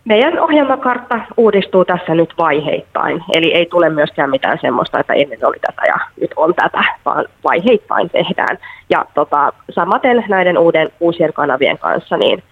Meidän 0.05 0.39
ohjelmakartta 0.39 1.21
uudistuu 1.37 1.85
tässä 1.85 2.15
nyt 2.15 2.35
vaiheittain, 2.39 3.21
eli 3.35 3.55
ei 3.55 3.67
tule 3.67 3.91
myöskään 3.91 4.31
mitään 4.31 4.59
semmoista, 4.61 5.01
että 5.01 5.13
ennen 5.13 5.47
oli 5.47 5.59
tätä 5.61 5.83
ja 5.87 5.97
nyt 6.21 6.31
on 6.37 6.55
tätä, 6.55 6.85
vaan 7.05 7.25
vaiheittain 7.45 8.11
tehdään. 8.11 8.59
Ja 8.91 9.05
tota, 9.15 9.53
samaten 9.71 10.25
näiden 10.29 10.59
uuden, 10.59 10.89
uusien 11.01 11.33
kanavien 11.33 11.79
kanssa, 11.79 12.17
niin 12.17 12.43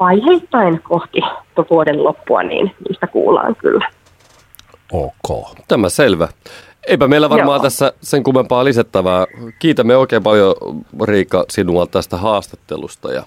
vaiheittain 0.00 0.82
kohti 0.82 1.20
vuoden 1.70 2.04
loppua, 2.04 2.42
niin 2.42 2.74
niistä 2.88 3.06
kuullaan 3.06 3.56
kyllä. 3.56 3.88
Ok. 4.92 5.48
Tämä 5.68 5.88
selvä. 5.88 6.28
Eipä 6.86 7.08
meillä 7.08 7.30
varmaan 7.30 7.56
Joo. 7.56 7.62
tässä 7.62 7.92
sen 8.00 8.22
kummempaa 8.22 8.64
lisättävää. 8.64 9.26
Kiitämme 9.58 9.96
oikein 9.96 10.22
paljon 10.22 10.54
Riikka 11.04 11.44
sinua 11.50 11.86
tästä 11.86 12.16
haastattelusta. 12.16 13.12
Ja 13.12 13.22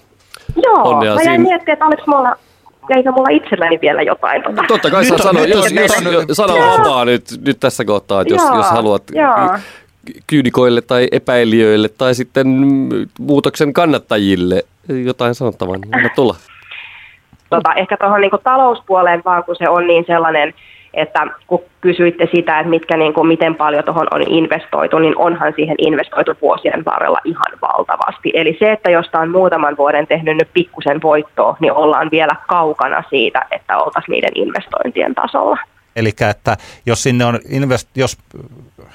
Joo, 0.64 0.82
onnea 0.82 1.14
mä 1.14 1.22
jäin 1.22 1.28
siinä... 1.28 1.38
miettimään, 1.38 1.72
että 1.72 1.86
oliko 1.86 2.02
mulla 2.06 2.36
jäikö 2.90 3.12
mulla 3.12 3.28
itselläni 3.30 3.78
vielä 3.82 4.02
jotain? 4.02 4.42
Tota. 4.42 4.62
Totta 4.68 4.90
kai 4.90 5.04
saa 5.04 5.18
sanoa, 5.18 5.46
jos, 5.46 5.72
jos, 5.72 5.92
jos, 6.04 6.24
sano 6.36 6.54
vapaa 6.54 7.04
nyt, 7.04 7.24
nyt 7.46 7.60
tässä 7.60 7.84
kohtaa, 7.84 8.20
että 8.20 8.34
jos, 8.34 8.42
jos 8.56 8.70
haluat 8.70 9.02
joo. 9.12 9.58
Kyynikoille 10.26 10.80
tai 10.80 11.08
epäilijöille 11.12 11.88
tai 11.88 12.14
sitten 12.14 12.46
muutoksen 13.18 13.72
kannattajille 13.72 14.62
jotain 15.04 15.34
sanottavaa, 15.34 15.76
niin 15.76 16.10
tulla. 16.14 16.34
Tota, 17.50 17.74
ehkä 17.74 17.96
tuohon 17.96 18.20
niin 18.20 18.30
talouspuoleen 18.44 19.22
vaan, 19.24 19.44
kun 19.44 19.56
se 19.56 19.68
on 19.68 19.86
niin 19.86 20.04
sellainen, 20.06 20.54
että 20.94 21.26
kun 21.46 21.62
kysyitte 21.80 22.28
sitä, 22.34 22.60
että 22.60 22.70
mitkä, 22.70 22.96
niin 22.96 23.14
kuin, 23.14 23.26
miten 23.26 23.54
paljon 23.54 23.84
tuohon 23.84 24.06
on 24.10 24.22
investoitu, 24.22 24.98
niin 24.98 25.18
onhan 25.18 25.52
siihen 25.56 25.76
investoitu 25.78 26.32
vuosien 26.42 26.84
varrella 26.84 27.18
ihan 27.24 27.52
valtavasti. 27.62 28.30
Eli 28.34 28.56
se, 28.58 28.72
että 28.72 28.90
jos 28.90 29.10
on 29.14 29.30
muutaman 29.30 29.76
vuoden 29.76 30.06
tehnyt 30.06 30.36
nyt 30.36 30.48
pikkusen 30.52 31.02
voittoa, 31.02 31.56
niin 31.60 31.72
ollaan 31.72 32.10
vielä 32.10 32.36
kaukana 32.48 33.02
siitä, 33.10 33.46
että 33.50 33.78
oltaisiin 33.78 34.12
niiden 34.12 34.32
investointien 34.34 35.14
tasolla. 35.14 35.58
Eli 35.96 36.12
että 36.30 36.56
jos 36.86 37.02
sinne 37.02 37.24
on 37.24 37.40
invest, 37.48 37.88
jos 37.94 38.18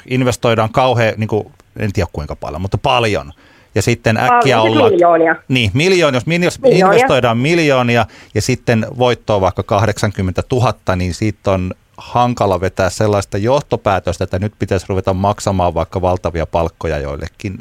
investoidaan 0.10 0.70
kauhean, 0.70 1.14
niin 1.18 1.28
kuin, 1.28 1.52
en 1.80 1.94
tiedä 1.94 2.10
kuinka 2.14 2.36
paljon, 2.36 2.62
mutta 2.62 2.78
paljon, 2.78 3.32
ja 3.76 3.82
sitten 3.82 4.18
äkkiä 4.18 4.62
olla... 4.62 4.90
Miljoonia. 4.90 5.36
Niin, 5.48 5.72
miljoon, 5.74 6.14
jos, 6.14 6.26
miljoonia. 6.26 6.86
investoidaan 6.86 7.38
miljoonia 7.38 8.06
ja 8.36 8.42
sitten 8.42 8.88
voittoa 8.98 9.42
vaikka 9.42 9.64
80 9.64 10.44
000, 10.52 10.96
niin 10.96 11.14
siitä 11.14 11.52
on 11.52 11.74
hankala 11.98 12.62
vetää 12.62 12.90
sellaista 12.90 13.38
johtopäätöstä, 13.38 14.24
että 14.24 14.40
nyt 14.40 14.54
pitäisi 14.60 14.86
ruveta 14.90 15.14
maksamaan 15.14 15.74
vaikka 15.74 16.02
valtavia 16.02 16.46
palkkoja 16.46 17.00
joillekin. 17.00 17.58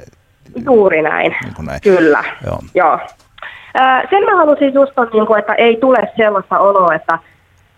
Juuri 0.65 1.03
näin, 1.03 1.37
niin 1.43 1.67
näin. 1.67 1.81
kyllä. 1.81 2.25
Joo. 2.47 2.59
Joo. 2.75 2.99
Sen 4.11 4.25
mä 4.25 4.37
halusin 4.37 4.75
just 4.75 4.99
on, 4.99 5.09
niin 5.13 5.39
että 5.39 5.55
ei 5.55 5.77
tule 5.77 6.13
sellaista 6.17 6.59
oloa, 6.59 6.95
että 6.95 7.19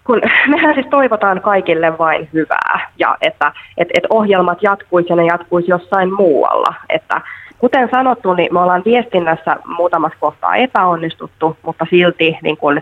kun 0.07 0.20
mehän 0.48 0.74
siis 0.74 0.86
toivotaan 0.86 1.40
kaikille 1.40 1.98
vain 1.98 2.28
hyvää 2.32 2.90
ja 2.98 3.16
että 3.20 3.52
et, 3.78 3.88
et 3.94 4.07
ohjelmat 4.11 4.62
jatkuisi 4.62 5.09
ja 5.09 5.16
ne 5.16 5.26
jatkuisi 5.26 5.70
jossain 5.70 6.12
muualla. 6.12 6.74
Että 6.88 7.20
kuten 7.59 7.88
sanottu, 7.90 8.34
niin 8.34 8.54
me 8.54 8.61
ollaan 8.61 8.82
viestinnässä 8.84 9.57
muutamassa 9.76 10.18
kohtaa 10.20 10.57
epäonnistuttu, 10.57 11.57
mutta 11.62 11.86
silti 11.90 12.38
niin 12.42 12.57
kun, 12.57 12.80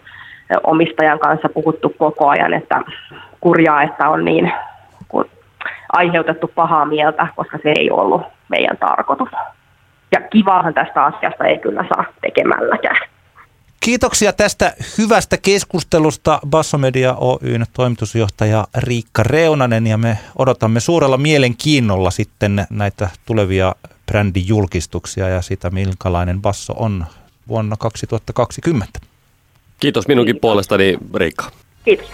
omistajan 0.63 1.19
kanssa 1.19 1.49
puhuttu 1.49 1.95
koko 1.99 2.29
ajan, 2.29 2.55
että 2.55 2.81
kurjaa, 3.41 3.83
että 3.83 4.09
on 4.09 4.25
niin 4.25 4.53
aiheutettu 5.93 6.51
pahaa 6.55 6.85
mieltä, 6.85 7.27
koska 7.37 7.59
se 7.63 7.73
ei 7.77 7.91
ollut 7.91 8.23
meidän 8.49 8.77
tarkoitus. 8.77 9.29
Ja 10.13 10.21
kivaahan 10.21 10.75
tästä 10.75 11.05
asiasta 11.05 11.45
ei 11.45 11.59
kyllä 11.59 11.85
saa 11.95 12.05
tekemälläkään. 12.21 13.14
Kiitoksia 13.85 14.33
tästä 14.33 14.75
hyvästä 14.99 15.37
keskustelusta 15.37 16.41
Bassomedia 16.47 17.15
Oyn 17.15 17.67
toimitusjohtaja 17.73 18.69
Riikka 18.77 19.23
Reunanen 19.23 19.87
ja 19.87 19.99
me 19.99 20.19
odotamme 20.37 20.81
suurella 20.81 21.17
mielenkiinnolla 21.17 22.11
sitten 22.11 22.67
näitä 22.71 23.11
tulevia 23.27 23.75
brändijulkistuksia 24.07 25.29
ja 25.29 25.43
sitä, 25.43 25.71
minkälainen 25.71 26.43
basso 26.43 26.73
on 26.77 27.07
vuonna 27.49 27.77
2020. 27.77 29.01
Kiitos 29.81 30.09
minunkin 30.09 30.35
Kiitos. 30.35 30.41
puolestani 30.41 30.99
Riikka. 31.15 31.51
Kiitos. 31.85 32.07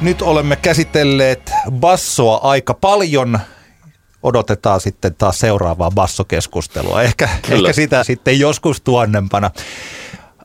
Nyt 0.00 0.22
olemme 0.22 0.56
käsitelleet 0.56 1.52
bassoa 1.70 2.40
aika 2.42 2.74
paljon 2.74 3.40
odotetaan 4.26 4.80
sitten 4.80 5.14
taas 5.14 5.38
seuraavaa 5.38 5.90
bassokeskustelua. 5.90 7.02
Ehkä, 7.02 7.28
ehkä 7.50 7.72
sitä 7.72 8.04
sitten 8.04 8.40
joskus 8.40 8.80
tuonnempana. 8.80 9.50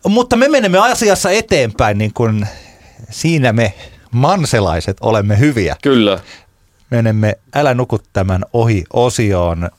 Mutta 0.07 0.35
me 0.35 0.47
menemme 0.47 0.77
asiassa 0.77 1.31
eteenpäin, 1.31 1.97
niin 1.97 2.13
kuin 2.13 2.47
siinä 3.09 3.53
me 3.53 3.73
manselaiset 4.11 4.97
olemme 5.01 5.39
hyviä. 5.39 5.75
Kyllä. 5.83 6.19
Menemme 6.89 7.37
Älä 7.55 7.73
nuku 7.73 7.99
tämän 8.13 8.45
ohi 8.53 8.83
osioon. 8.93 9.69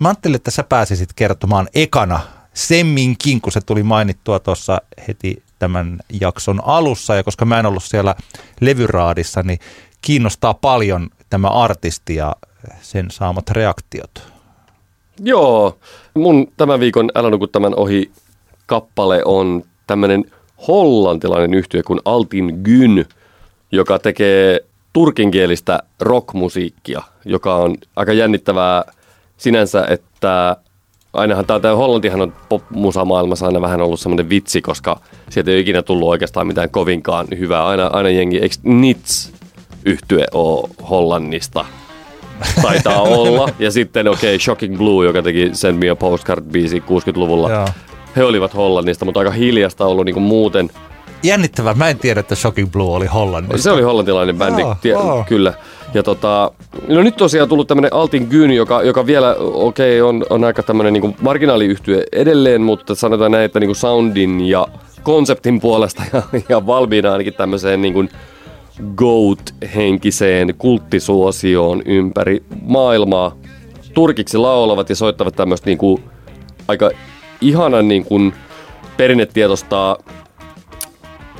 Mä 0.00 0.08
ajattelin, 0.08 0.36
että 0.36 0.50
sä 0.50 0.62
pääsisit 0.62 1.12
kertomaan 1.12 1.68
ekana 1.74 2.20
semminkin, 2.54 3.40
kun 3.40 3.52
se 3.52 3.60
tuli 3.60 3.82
mainittua 3.82 4.38
tuossa 4.38 4.80
heti 5.08 5.42
tämän 5.58 5.98
jakson 6.20 6.64
alussa. 6.64 7.14
Ja 7.14 7.22
koska 7.22 7.44
mä 7.44 7.58
en 7.58 7.66
ollut 7.66 7.84
siellä 7.84 8.14
levyraadissa, 8.60 9.42
niin 9.42 9.58
kiinnostaa 10.00 10.54
paljon 10.54 11.10
tämä 11.30 11.48
artisti 11.48 12.14
ja 12.14 12.36
sen 12.80 13.10
saamat 13.10 13.50
reaktiot? 13.50 14.22
Joo, 15.20 15.78
mun 16.14 16.52
tämän 16.56 16.80
viikon 16.80 17.10
Älä 17.14 17.30
nuku 17.30 17.46
tämän 17.46 17.74
ohi 17.76 18.10
kappale 18.66 19.22
on 19.24 19.62
tämmöinen 19.86 20.24
hollantilainen 20.68 21.54
yhtiö 21.54 21.82
kuin 21.86 22.00
Altin 22.04 22.60
Gyn, 22.64 23.06
joka 23.72 23.98
tekee 23.98 24.60
turkinkielistä 24.92 25.78
rockmusiikkia, 26.00 27.02
joka 27.24 27.56
on 27.56 27.76
aika 27.96 28.12
jännittävää 28.12 28.84
sinänsä, 29.36 29.86
että 29.90 30.56
ainahan 31.12 31.46
tämä 31.46 31.76
Hollantihan 31.76 32.20
on 32.20 32.32
popmusamaailmassa 32.48 33.46
aina 33.46 33.60
vähän 33.60 33.80
ollut 33.80 34.00
semmoinen 34.00 34.28
vitsi, 34.28 34.62
koska 34.62 35.00
sieltä 35.30 35.50
ei 35.50 35.54
ole 35.54 35.60
ikinä 35.60 35.82
tullut 35.82 36.08
oikeastaan 36.08 36.46
mitään 36.46 36.70
kovinkaan 36.70 37.26
hyvää. 37.38 37.66
Aina, 37.66 37.86
aina 37.86 38.08
jengi, 38.10 38.38
eikö 38.38 38.54
Nits 38.62 39.32
yhtye 39.84 40.26
ole 40.32 40.68
Hollannista? 40.90 41.64
Taitaa 42.62 43.02
olla. 43.18 43.48
Ja 43.58 43.70
sitten 43.70 44.08
okei, 44.08 44.34
okay, 44.34 44.38
Shocking 44.38 44.78
Blue, 44.78 45.06
joka 45.06 45.22
teki 45.22 45.50
Send 45.52 45.78
Me 45.78 45.90
a 45.90 45.94
Postcard-biisi 45.94 46.80
60-luvulla. 46.80 47.50
Joo. 47.50 47.68
He 48.16 48.24
olivat 48.24 48.54
Hollannista, 48.54 49.04
mutta 49.04 49.20
aika 49.20 49.30
hiljasta 49.30 49.86
ollut 49.86 50.04
niin 50.04 50.22
muuten. 50.22 50.70
Jännittävää, 51.22 51.74
mä 51.74 51.88
en 51.88 51.98
tiedä, 51.98 52.20
että 52.20 52.34
Shocking 52.34 52.72
Blue 52.72 52.96
oli 52.96 53.06
Hollannista. 53.06 53.62
Se 53.62 53.70
oli 53.70 53.82
hollantilainen 53.82 54.36
bändi, 54.36 54.62
oh, 54.62 54.76
tie, 54.80 54.96
oh. 54.96 55.26
kyllä. 55.26 55.54
Ja 55.94 56.02
tota, 56.02 56.50
no 56.88 57.02
nyt 57.02 57.16
tosiaan 57.16 57.48
tullut 57.48 57.68
tämmöinen 57.68 57.92
Altin 57.92 58.26
Gyn, 58.30 58.50
joka, 58.50 58.82
joka 58.82 59.06
vielä, 59.06 59.36
okei, 59.38 60.00
okay, 60.00 60.08
on, 60.08 60.26
on 60.30 60.44
aika 60.44 60.62
tämmöinen 60.62 60.92
niin 60.92 61.16
marginaaliyhtyö 61.20 62.04
edelleen, 62.12 62.62
mutta 62.62 62.94
sanotaan 62.94 63.30
näin, 63.30 63.44
että 63.44 63.60
niin 63.60 63.68
kuin 63.68 63.76
soundin 63.76 64.40
ja 64.40 64.68
konseptin 65.02 65.60
puolesta 65.60 66.02
ja, 66.12 66.22
ja 66.48 66.66
valmiina 66.66 67.12
ainakin 67.12 67.34
tämmöiseen 67.34 67.82
niin 67.82 67.94
kuin 67.94 68.08
GOAT-henkiseen 68.96 70.54
kulttisuosioon 70.58 71.82
ympäri 71.86 72.44
maailmaa. 72.62 73.36
Turkiksi 73.94 74.38
laulavat 74.38 74.88
ja 74.88 74.96
soittavat 74.96 75.36
tämmöistä 75.36 75.66
niinku 75.66 76.00
aika 76.68 76.90
ihanan 77.40 77.88
niinku 77.88 78.32
perinnetietoista 78.96 79.98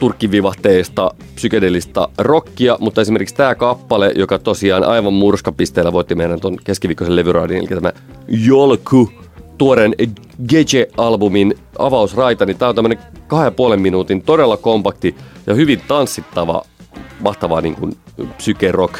turkkivivahteista 0.00 1.10
psykedelistä 1.34 2.08
rockia, 2.18 2.76
mutta 2.80 3.00
esimerkiksi 3.00 3.34
tämä 3.34 3.54
kappale, 3.54 4.12
joka 4.16 4.38
tosiaan 4.38 4.84
aivan 4.84 5.12
murskapisteellä 5.12 5.92
voitti 5.92 6.14
meidän 6.14 6.40
tuon 6.40 6.56
keskiviikkoisen 6.64 7.16
levyraadin, 7.16 7.58
eli 7.58 7.66
tämä 7.66 7.92
Jolku, 8.28 9.10
tuoreen 9.58 9.94
Gece-albumin 10.48 11.58
avausraita, 11.78 12.46
niin 12.46 12.58
tämä 12.58 12.68
on 12.68 12.74
tämmöinen 12.74 12.98
kahden 13.26 13.54
puolen 13.54 13.80
minuutin 13.80 14.22
todella 14.22 14.56
kompakti 14.56 15.14
ja 15.46 15.54
hyvin 15.54 15.80
tanssittava 15.88 16.62
mahtavaa 17.24 17.60
niin 17.60 17.74
kuin 17.74 17.96
psyke-rock 18.36 18.98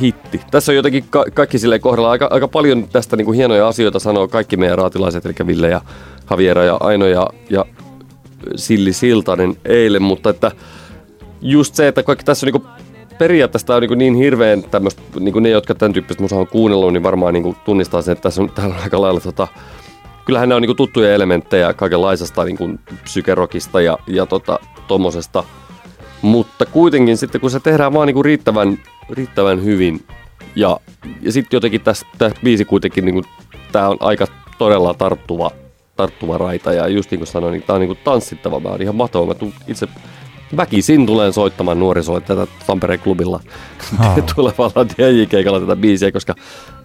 hitti. 0.00 0.40
Tässä 0.50 0.72
on 0.72 0.76
jotenkin 0.76 1.04
ka- 1.10 1.24
kaikki 1.34 1.58
sille 1.58 1.78
kohdalla 1.78 2.10
aika, 2.10 2.28
aika 2.30 2.48
paljon 2.48 2.88
tästä 2.88 3.16
niin 3.16 3.24
kuin 3.24 3.36
hienoja 3.36 3.68
asioita 3.68 3.98
sanoo 3.98 4.28
kaikki 4.28 4.56
meidän 4.56 4.78
raatilaiset, 4.78 5.26
eli 5.26 5.34
Ville 5.46 5.68
ja 5.68 5.80
Javiera 6.30 6.64
ja 6.64 6.76
Aino 6.80 7.06
ja, 7.06 7.26
ja 7.50 7.64
Silli 8.56 8.92
Siltanen 8.92 9.56
eilen, 9.64 10.02
mutta 10.02 10.30
että 10.30 10.52
just 11.42 11.74
se, 11.74 11.88
että 11.88 12.02
kaikki 12.02 12.24
tässä 12.24 12.46
on 12.46 12.52
niin 12.52 12.62
kuin 12.62 12.72
periaatteessa 13.18 13.76
on 13.76 13.82
niin, 13.82 13.98
niin 13.98 14.14
hirveän 14.14 14.62
tämmöistä, 14.62 15.02
niin 15.20 15.42
ne, 15.42 15.48
jotka 15.48 15.74
tämän 15.74 15.92
tyyppistä 15.92 16.22
musaa 16.22 16.38
on 16.38 16.46
kuunnellut, 16.46 16.92
niin 16.92 17.02
varmaan 17.02 17.34
niin 17.34 17.56
tunnistaa 17.64 18.02
sen, 18.02 18.12
että 18.12 18.22
tässä 18.22 18.42
on, 18.42 18.50
täällä 18.50 18.74
on 18.74 18.82
aika 18.82 19.00
lailla 19.00 19.20
tota, 19.20 19.48
kyllähän 20.24 20.48
ne 20.48 20.54
on 20.54 20.62
niin 20.62 20.76
tuttuja 20.76 21.14
elementtejä 21.14 21.74
kaikenlaisesta 21.74 22.44
niin 22.44 22.80
psykerokista 23.04 23.80
ja, 23.80 23.98
ja 24.06 24.26
tota, 24.26 24.58
tommosesta– 24.88 25.44
mutta 26.24 26.66
kuitenkin 26.66 27.16
sitten 27.16 27.40
kun 27.40 27.50
se 27.50 27.60
tehdään 27.60 27.92
vaan 27.92 28.06
niinku 28.06 28.22
riittävän, 28.22 28.78
riittävän 29.10 29.64
hyvin 29.64 30.06
ja, 30.56 30.80
ja 31.20 31.32
sitten 31.32 31.56
jotenkin 31.56 31.80
tässä, 31.80 32.06
tässä 32.18 32.40
biisi 32.44 32.64
kuitenkin 32.64 33.04
niinku, 33.04 33.22
tämä 33.72 33.88
on 33.88 33.96
aika 34.00 34.26
todella 34.58 34.94
tarttuva, 34.94 35.50
tarttuva 35.96 36.38
raita 36.38 36.72
ja 36.72 36.88
just 36.88 37.10
niin 37.10 37.18
kuin 37.18 37.26
sanoin, 37.26 37.52
niin 37.52 37.62
tämä 37.62 37.74
on 37.74 37.80
niinku 37.80 37.98
tanssittava. 38.04 38.60
Mä 38.60 38.68
oon 38.68 38.82
ihan 38.82 38.96
mahtava. 38.96 39.26
Mä 39.26 39.34
itse 39.66 39.88
väkisin 40.56 41.06
tulen 41.06 41.32
soittamaan 41.32 41.78
nuorisolle 41.78 42.20
tätä 42.20 42.46
Tampereen 42.66 43.00
klubilla 43.00 43.40
oh. 44.00 44.24
tulevalla 44.34 44.86
DJ-keikalla 44.88 45.60
tätä 45.60 45.76
biisiä, 45.76 46.12
koska 46.12 46.34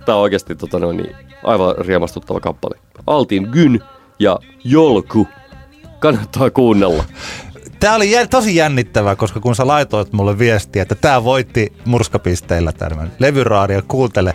tämä 0.05 0.15
on 0.15 0.21
oikeasti 0.21 0.55
tota 0.55 0.79
noin, 0.79 0.97
niin 0.97 1.15
aivan 1.43 1.75
riemastuttava 1.77 2.39
kappale. 2.39 2.79
Altin 3.07 3.47
Gyn 3.51 3.79
ja 4.19 4.39
Jolku. 4.63 5.27
Kannattaa 5.99 6.49
kuunnella. 6.49 7.03
Tämä 7.79 7.95
oli 7.95 8.11
tosi 8.29 8.55
jännittävää, 8.55 9.15
koska 9.15 9.39
kun 9.39 9.55
sä 9.55 9.67
laitoit 9.67 10.13
mulle 10.13 10.39
viestiä, 10.39 10.81
että 10.81 10.95
tämä 10.95 11.23
voitti 11.23 11.73
murskapisteillä 11.85 12.71
tämän 12.71 13.11
levyraadio, 13.19 13.81
kuuntele. 13.87 14.33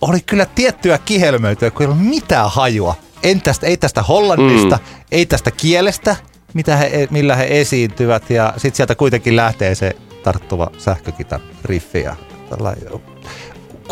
Oli 0.00 0.20
kyllä 0.20 0.46
tiettyä 0.46 0.98
kihelmöityä, 0.98 1.70
kun 1.70 1.82
ei 1.82 1.86
ollut 1.86 2.06
mitään 2.06 2.50
hajua. 2.50 2.94
En 3.22 3.42
tästä, 3.42 3.66
ei 3.66 3.76
tästä 3.76 4.02
hollannista, 4.02 4.76
mm. 4.76 5.02
ei 5.12 5.26
tästä 5.26 5.50
kielestä, 5.50 6.16
mitä 6.54 6.76
he, 6.76 7.08
millä 7.10 7.36
he 7.36 7.46
esiintyvät. 7.60 8.30
Ja 8.30 8.52
sitten 8.56 8.76
sieltä 8.76 8.94
kuitenkin 8.94 9.36
lähtee 9.36 9.74
se 9.74 9.96
tarttuva 10.22 10.70
sähkökitar 10.78 11.40
riffi. 11.64 12.00
Ja 12.00 12.16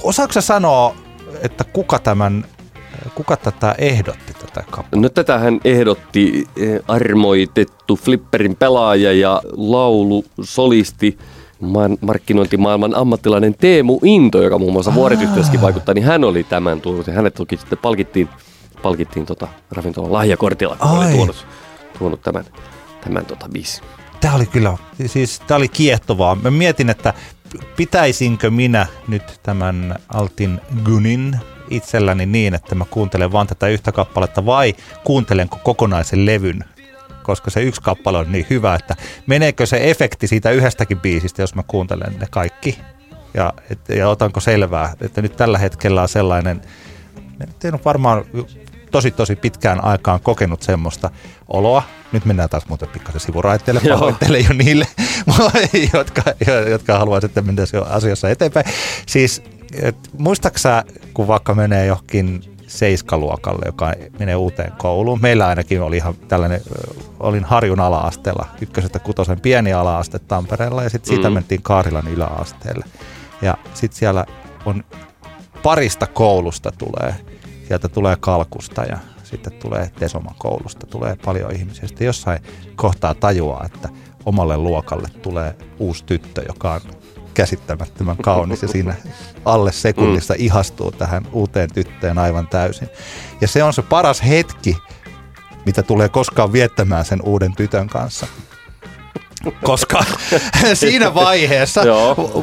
Osaatko 0.03 0.41
sanoa, 0.41 0.95
että 1.43 1.65
kuka 1.65 1.99
tämän 1.99 2.45
Kuka 3.15 3.37
tätä 3.37 3.75
ehdotti 3.79 4.33
tätä 4.33 4.65
kappaletta? 4.71 4.97
No 4.97 5.09
tätähän 5.09 5.61
ehdotti 5.65 6.47
eh, 6.57 6.81
armoitettu 6.89 7.97
flipperin 7.97 8.57
pelaaja 8.57 9.13
ja 9.13 9.43
laulu 9.57 10.25
solisti 10.43 11.19
markkinointimaailman 12.01 12.95
ammattilainen 12.95 13.55
Teemu 13.55 14.01
Into, 14.03 14.43
joka 14.43 14.59
muun 14.59 14.73
muassa 14.73 14.95
vuorityhtössäkin 14.95 15.61
vaikuttaa, 15.61 15.95
niin 15.95 16.05
hän 16.05 16.25
oli 16.25 16.45
tämän 16.45 16.81
tullut. 16.81 17.07
Ja 17.07 17.13
hänet 17.13 17.35
toki 17.35 17.57
sitten 17.57 17.79
palkittiin, 17.79 18.29
palkittiin 18.83 19.27
tota 19.27 19.49
ravintolan 19.71 20.13
lahjakortilla, 20.13 20.77
kun 20.77 20.91
oli 20.91 21.13
tuonut, 21.13 21.47
tuonut 21.99 22.23
tämän, 22.23 22.45
tämän 23.01 23.27
tota 23.27 23.49
biisin. 23.53 23.85
Tämä 24.21 24.35
oli 24.35 24.47
kyllä, 24.47 24.77
siis 25.07 25.41
tämä 25.47 25.57
oli 25.57 25.69
kiehtovaa. 25.69 26.35
Mä 26.35 26.51
mietin, 26.51 26.91
että 26.91 27.15
pitäisinkö 27.77 28.51
minä 28.51 28.87
nyt 29.09 29.41
tämän 29.43 29.95
Altin 30.09 30.61
Gunin 30.85 31.37
itselläni 31.71 32.27
niin, 32.27 32.55
että 32.55 32.75
mä 32.75 32.85
kuuntelen 32.91 33.33
vaan 33.33 33.47
tätä 33.47 33.67
yhtä 33.67 33.93
kappaletta 33.93 34.47
vai 34.47 34.75
kuuntelenko 35.05 35.59
kokonaisen 35.65 36.27
levyn, 36.27 36.65
koska 37.23 37.51
se 37.51 37.63
yksi 37.63 37.83
kappale 37.83 38.19
on 38.19 38.33
niin 38.33 38.47
hyvä, 38.51 38.75
että 38.75 38.97
meneekö 39.27 39.67
se 39.67 39.91
efekti 39.91 40.27
siitä 40.27 40.51
yhdestäkin 40.51 41.01
biisistä, 41.01 41.43
jos 41.43 41.55
mä 41.55 41.63
kuuntelen 41.63 42.19
ne 42.21 42.27
kaikki 42.31 42.79
ja, 43.35 43.53
et, 43.71 43.89
ja 43.89 44.09
otanko 44.09 44.41
selvää, 44.41 44.95
että 45.01 45.23
nyt 45.23 45.37
tällä 45.37 45.59
hetkellä 45.59 46.03
on 46.03 46.09
sellainen, 46.09 46.61
en 47.65 47.75
ole 47.75 47.81
varmaan 47.85 48.25
tosi 48.91 49.11
tosi 49.11 49.37
pitkään 49.37 49.85
aikaan 49.85 50.21
kokenut 50.21 50.63
semmoista 50.63 51.11
oloa. 51.49 51.83
Nyt 52.13 52.25
mennään 52.25 52.49
taas 52.49 52.69
muuten 52.69 52.89
pikkasen 52.89 53.21
sivuraitteelle, 53.21 53.81
pahoittelen 53.89 54.45
jo 54.45 54.53
niille, 54.53 54.87
jotka, 55.95 56.23
jotka 56.71 56.99
haluaisivat, 56.99 57.31
että 57.31 57.43
mennä 57.43 57.63
asiassa 57.91 58.31
eteenpäin. 58.31 58.67
Siis 59.07 59.43
et, 59.83 59.97
muistaaksä, 60.19 60.85
kun 61.15 61.27
vaikka 61.27 61.55
menee 61.55 61.87
johonkin 61.87 62.59
seiskaluokalle, 62.67 63.63
joka 63.67 63.95
menee 64.19 64.37
uuteen 64.37 64.73
kouluun. 64.79 65.19
Meillä 65.23 65.47
ainakin 65.47 65.83
oli 65.83 65.97
ihan 65.97 66.15
tällainen, 66.15 66.61
olin 67.21 67.45
Harjun 67.45 67.81
ala-asteella, 67.81 68.47
ykkösestä 68.61 68.99
kutosen 68.99 69.41
pieni 69.41 69.73
ala-aste 69.73 70.19
Tampereella 70.19 70.83
ja 70.83 70.91
sitten 70.91 71.09
siitä 71.09 71.31
mm. 71.31 71.35
mentiin 71.35 71.63
Kaarilan 71.63 72.09
yläasteelle. 72.09 72.85
Ja 73.43 73.57
sitten 73.75 73.99
siellä 73.99 74.25
on 74.65 74.85
parista 75.63 76.07
koulusta 76.07 76.73
tulee, 76.79 77.15
sieltä 77.69 77.89
tulee 77.89 78.17
Kalkusta 78.21 78.83
ja 78.83 78.99
sitten 79.23 79.53
tulee 79.53 79.91
Tesoman 79.99 80.35
koulusta, 80.39 80.87
tulee 80.87 81.17
paljon 81.25 81.53
ihmisiä. 81.53 81.89
Sitten 81.89 82.07
jossain 82.07 82.43
kohtaa 82.77 83.15
tajuaa, 83.15 83.65
että 83.67 83.89
omalle 84.27 84.57
luokalle 84.57 85.09
tulee 85.23 85.55
uusi 85.79 86.05
tyttö, 86.05 86.43
joka 86.49 86.73
on 86.73 86.81
käsittämättömän 87.39 88.17
kaunis 88.17 88.63
ja 88.63 88.69
siinä 88.69 88.95
alle 89.45 89.73
sekunnissa 89.73 90.35
mm. 90.35 90.41
ihastuu 90.41 90.93
tähän 90.93 91.27
uuteen 91.33 91.71
tyttöön 91.75 92.19
aivan 92.19 92.49
täysin. 92.49 92.89
Ja 93.41 93.49
se 93.49 93.63
on 93.63 93.73
se 93.73 93.83
paras 93.83 94.23
hetki, 94.29 94.77
mitä 95.67 95.83
tulee 95.83 96.09
koskaan 96.09 96.53
viettämään 96.53 97.05
sen 97.05 97.23
uuden 97.23 97.55
tytön 97.57 97.89
kanssa. 97.89 98.27
Koska 99.65 100.05
siinä 100.75 101.15
vaiheessa, 101.15 101.83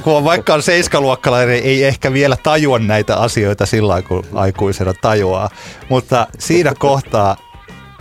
kun 0.03 0.13
on 0.17 0.23
vaikka 0.23 0.53
on 0.53 0.61
seiskaluokkalainen, 0.61 1.63
ei 1.63 1.83
ehkä 1.83 2.13
vielä 2.13 2.37
tajua 2.43 2.79
näitä 2.79 3.15
asioita 3.15 3.65
sillä 3.65 4.01
kun 4.01 4.25
aikuisena 4.33 4.93
tajuaa. 5.01 5.49
Mutta 5.89 6.27
siinä 6.39 6.73
kohtaa 6.79 7.37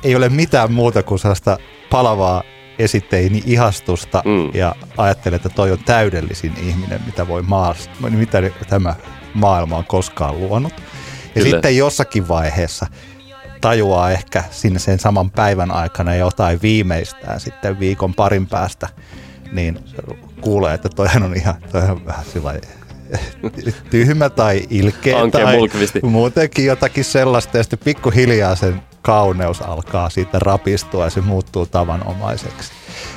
ei 0.04 0.16
ole 0.16 0.28
mitään 0.28 0.72
muuta 0.72 1.02
kuin 1.02 1.18
sellaista 1.18 1.58
palavaa 1.90 2.42
esitteini 2.78 3.42
ihastusta 3.46 4.22
mm. 4.24 4.50
ja 4.54 4.74
ajattelin, 4.96 5.36
että 5.36 5.48
toi 5.48 5.72
on 5.72 5.78
täydellisin 5.78 6.52
ihminen, 6.62 7.00
mitä 7.06 7.28
voi 7.28 7.42
maas, 7.42 7.90
mitä 8.10 8.42
tämä 8.68 8.94
maailma 9.34 9.76
on 9.76 9.84
koskaan 9.84 10.40
luonut. 10.40 10.72
Ja 10.76 11.42
Kyllä. 11.42 11.50
sitten 11.50 11.76
jossakin 11.76 12.28
vaiheessa 12.28 12.86
tajuaa 13.60 14.10
ehkä 14.10 14.44
sinne 14.50 14.78
sen 14.78 14.98
saman 14.98 15.30
päivän 15.30 15.70
aikana 15.70 16.14
jotain 16.14 16.62
viimeistään 16.62 17.40
sitten 17.40 17.80
viikon 17.80 18.14
parin 18.14 18.46
päästä, 18.46 18.88
niin 19.52 19.78
kuulee, 20.40 20.74
että 20.74 20.88
toihan 20.88 21.22
on 21.22 21.36
ihan, 21.36 21.54
toihan 21.72 21.90
on 21.90 22.06
vähän 22.06 22.24
sillä 22.24 22.54
tyhmä 23.90 24.30
tai 24.30 24.62
ilkeä 24.70 25.20
Anke 25.20 25.38
tai 25.38 25.56
mulkvisti. 25.56 26.00
muutenkin 26.02 26.66
jotakin 26.66 27.04
sellaista 27.04 27.56
ja 27.56 27.62
sitten 27.62 27.78
pikkuhiljaa 27.84 28.54
sen 28.54 28.82
kauneus 29.02 29.62
alkaa 29.62 30.10
siitä 30.10 30.38
rapistua 30.38 31.04
ja 31.04 31.10
se 31.10 31.20
muuttuu 31.20 31.66
tavanomaiseksi. 31.66 32.72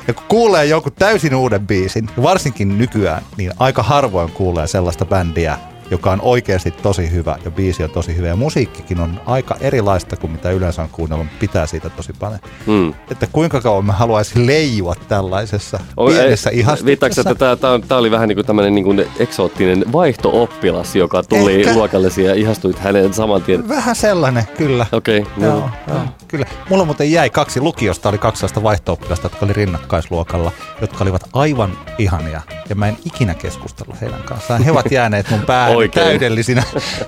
Ja 0.07 0.13
kun 0.13 0.23
kuulee 0.27 0.65
joku 0.65 0.91
täysin 0.91 1.35
uuden 1.35 1.67
biisin, 1.67 2.09
varsinkin 2.21 2.77
nykyään, 2.77 3.21
niin 3.37 3.51
aika 3.59 3.83
harvoin 3.83 4.31
kuulee 4.31 4.67
sellaista 4.67 5.05
bändiä, 5.05 5.57
joka 5.91 6.11
on 6.11 6.21
oikeasti 6.21 6.71
tosi 6.71 7.11
hyvä 7.11 7.37
ja 7.45 7.51
biisi 7.51 7.83
on 7.83 7.89
tosi 7.89 8.15
hyvä. 8.15 8.27
Ja 8.27 8.35
musiikkikin 8.35 8.99
on 8.99 9.21
aika 9.25 9.55
erilaista 9.61 10.15
kuin 10.15 10.31
mitä 10.31 10.51
yleensä 10.51 10.81
on 10.81 10.89
kuunnellut, 10.91 11.27
pitää 11.39 11.67
siitä 11.67 11.89
tosi 11.89 12.13
paljon. 12.13 12.39
Mm. 12.65 12.93
Että 13.11 13.27
kuinka 13.31 13.61
kauan 13.61 13.85
mä 13.85 13.93
haluaisin 13.93 14.47
leijua 14.47 14.95
tällaisessa 15.07 15.79
o, 15.97 16.05
pienessä 16.05 16.49
ei, 16.49 16.59
ihastuksessa. 16.59 17.21
että 17.21 17.35
tämä, 17.35 17.55
tämä, 17.55 17.79
tämä 17.87 17.99
oli 17.99 18.11
vähän 18.11 18.27
niin 18.27 18.35
kuin 18.35 18.45
tämmöinen 18.45 18.75
niin 18.75 18.85
kuin 18.85 19.05
eksoottinen 19.19 19.85
vaihtooppilas, 19.93 20.95
joka 20.95 21.23
tuli 21.23 21.61
Ehkä, 21.61 21.73
luokallesi 21.73 22.23
ja 22.23 22.33
ihastuit 22.33 22.79
hänen 22.79 23.13
saman 23.13 23.41
tien? 23.41 23.69
Vähän 23.69 23.95
sellainen, 23.95 24.43
kyllä. 24.57 24.85
Okei. 24.91 25.19
Okay, 25.19 25.43
joo, 25.43 25.57
joo, 25.57 25.69
joo, 25.87 25.99
kyllä. 26.27 26.45
Mulla 26.69 26.85
muuten 26.85 27.11
jäi 27.11 27.29
kaksi 27.29 27.61
lukiosta, 27.61 28.09
oli 28.09 28.17
kaksi 28.17 28.39
sellaista 28.39 28.63
vaihto 28.63 28.99
jotka 29.23 29.45
oli 29.45 29.53
rinnakkaisluokalla, 29.53 30.51
jotka 30.81 31.03
olivat 31.03 31.21
aivan 31.33 31.77
ihania. 31.97 32.41
Ja 32.69 32.75
mä 32.75 32.87
en 32.87 32.97
ikinä 33.05 33.33
keskustellut 33.33 34.01
heidän 34.01 34.23
kanssaan. 34.23 34.63
He 34.63 34.71
ovat 34.71 34.91
jääneet 34.91 35.29
mun 35.29 35.41
päähän 35.41 35.76
Oikein. 35.77 36.05
täydellisinä 36.07 36.63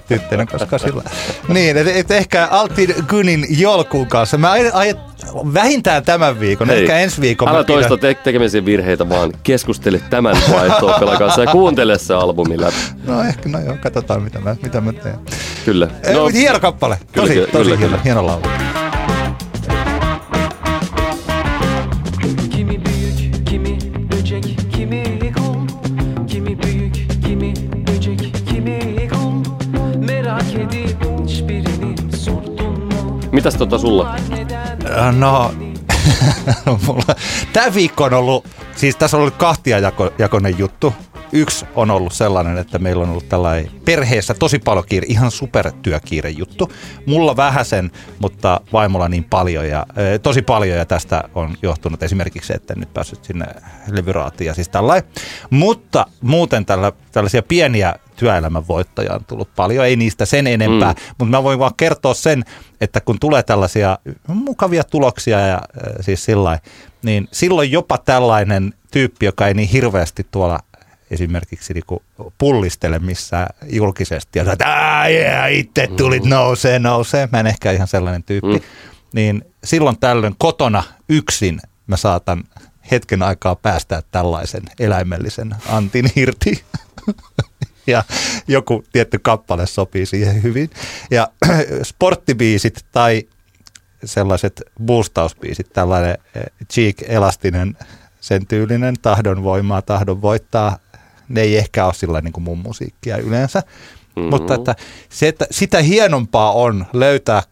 tyttönä, 0.08 0.46
koska 0.46 0.78
sillä... 0.78 1.04
Niin, 1.48 1.78
että 1.78 1.94
et 1.94 2.12
ehkä 2.12 2.48
Altin 2.52 2.96
Gynin 3.08 3.46
Jolkuun 3.50 4.08
kanssa. 4.08 4.38
Mä 4.38 4.52
aion 4.52 5.00
vähintään 5.54 6.04
tämän 6.04 6.40
viikon, 6.40 6.70
Hei, 6.70 6.82
ehkä 6.82 6.98
ensi 6.98 7.22
viikon. 7.22 7.50
Älä 7.50 7.64
toista 7.64 7.98
te- 7.98 8.14
tekemisen 8.14 8.66
virheitä, 8.66 9.10
vaan 9.10 9.34
keskustele 9.44 10.02
tämän 10.10 10.38
vaihtoon 10.52 11.18
kanssa 11.18 11.42
ja 11.42 11.52
kuuntele 11.52 11.98
se 11.98 12.14
albumi 12.14 12.62
läpi. 12.62 12.76
No 13.06 13.24
ehkä, 13.24 13.50
no 13.50 13.60
joo, 13.60 13.78
katsotaan 13.82 14.22
mitä 14.22 14.40
mä, 14.40 14.56
mitä 14.64 14.82
mä 14.82 14.94
teen. 14.94 15.20
Kyllä. 15.66 15.88
No, 16.14 16.28
hieno 16.28 16.60
kappale. 16.60 17.00
Kyllä, 17.12 17.28
tosi, 17.28 17.34
kyllä, 17.34 17.48
tosi 17.52 17.64
kyllä, 17.64 17.78
hieno, 17.78 17.90
kyllä. 17.90 18.04
hieno 18.04 18.26
laulu. 18.26 18.69
Mitäs 33.40 33.56
tota 33.56 33.78
sulla? 33.78 34.16
Äh, 34.98 35.16
no, 35.16 35.54
tämä 37.54 37.74
viikko 37.74 38.04
on 38.04 38.14
ollut, 38.14 38.48
siis 38.76 38.96
tässä 38.96 39.18
on 39.18 39.22
ollut 39.22 39.36
kahtia 39.36 39.80
jako, 39.80 40.12
jakoinen 40.18 40.58
juttu. 40.58 40.94
Yksi 41.32 41.66
on 41.76 41.92
ollut 41.92 42.14
sellainen, 42.14 42.58
että 42.58 42.80
meillä 42.80 43.04
on 43.04 43.10
ollut 43.10 43.30
tällainen 43.30 43.72
perheessä 43.86 44.34
tosi 44.34 44.60
paljon 44.60 44.86
kiire, 44.90 45.06
ihan 45.10 45.32
supertyökiire 45.32 46.30
juttu. 46.30 46.72
Mulla 47.06 47.38
vähäsen, 47.38 47.92
mutta 48.20 48.62
vaimolla 48.74 49.10
niin 49.10 49.24
paljon 49.24 49.68
ja 49.68 49.86
e, 49.96 50.20
tosi 50.20 50.42
paljon 50.42 50.78
ja 50.78 50.86
tästä 50.86 51.24
on 51.36 51.58
johtunut 51.62 52.04
esimerkiksi, 52.04 52.54
että 52.56 52.76
nyt 52.76 52.94
päässyt 52.94 53.24
sinne 53.24 53.46
levyraatiin 53.92 54.46
ja 54.48 54.54
siis 54.54 54.70
tällainen. 54.70 55.10
Mutta 55.50 56.06
muuten 56.22 56.66
tällä, 56.66 56.92
tällaisia 57.12 57.44
pieniä 57.44 57.96
työelämän 58.16 58.68
voittoja 58.68 59.14
on 59.14 59.26
tullut 59.26 59.50
paljon, 59.56 59.86
ei 59.86 59.96
niistä 59.96 60.26
sen 60.26 60.48
enempää, 60.48 60.94
mm. 60.94 61.00
mutta 61.18 61.38
mä 61.38 61.44
voin 61.44 61.60
vaan 61.60 61.76
kertoa 61.78 62.14
sen, 62.14 62.44
että 62.82 63.02
kun 63.02 63.20
tulee 63.20 63.44
tällaisia 63.44 63.98
mukavia 64.28 64.84
tuloksia 64.84 65.40
ja 65.40 65.56
äh, 65.56 65.94
siis 66.02 66.26
sillä 66.26 66.60
niin 67.04 67.28
silloin 67.32 67.72
jopa 67.72 67.98
tällainen 67.98 68.74
tyyppi, 68.92 69.26
joka 69.26 69.48
ei 69.48 69.54
niin 69.54 69.70
hirveästi 69.70 70.28
tuolla 70.32 70.60
esimerkiksi 71.12 71.74
niinku 71.74 72.04
pullistele 72.38 73.00
missään 73.00 73.48
julkisesti 73.70 74.40
ja 74.40 74.54
että 74.54 75.06
yeah, 75.10 75.54
itse 75.54 75.88
tulit 75.98 76.24
mm. 76.24 76.30
nousee, 76.30 76.80
nousee. 76.80 77.30
Mä 77.32 77.40
en 77.40 77.48
ehkä 77.48 77.72
ihan 77.72 77.88
sellainen 77.88 78.24
tyyppi. 78.24 78.58
Mm. 78.58 78.62
Niin 79.14 79.46
silloin 79.64 80.00
tällöin 80.00 80.36
kotona 80.38 80.84
yksin 81.10 81.60
mä 81.88 81.98
saatan 81.98 82.44
hetken 82.92 83.24
aikaa 83.24 83.56
päästää 83.56 84.02
tällaisen 84.12 84.64
eläimellisen 84.80 85.56
antin 85.68 86.12
irti. 86.16 86.64
ja 87.88 88.04
joku 88.48 88.84
tietty 88.92 89.20
kappale 89.20 89.68
sopii 89.68 90.06
siihen 90.06 90.44
hyvin. 90.44 90.70
Ja 91.12 91.28
sporttibiisit 91.84 92.86
tai 92.92 93.24
sellaiset 94.04 94.62
boostausbiisit, 94.86 95.74
tällainen 95.74 96.18
eh, 96.36 96.44
cheek-elastinen, 96.74 97.78
sen 98.22 98.48
tyylinen, 98.48 98.96
tahdon 99.02 99.44
voimaa, 99.44 99.82
tahdon 99.82 100.22
voittaa, 100.22 100.78
ne 101.30 101.42
ei 101.42 101.58
ehkä 101.58 101.86
ole 101.86 101.94
sillä 101.94 102.22
niin 102.22 102.34
kuin 102.34 102.44
mun 102.44 102.58
musiikkia 102.58 103.18
yleensä. 103.18 103.60
Mm-hmm. 103.60 104.30
Mutta 104.30 104.54
että 104.54 104.76
se, 105.10 105.28
että 105.28 105.46
sitä 105.52 105.82
hienompaa 105.82 106.52
on 106.52 106.86
löytää 106.94 107.44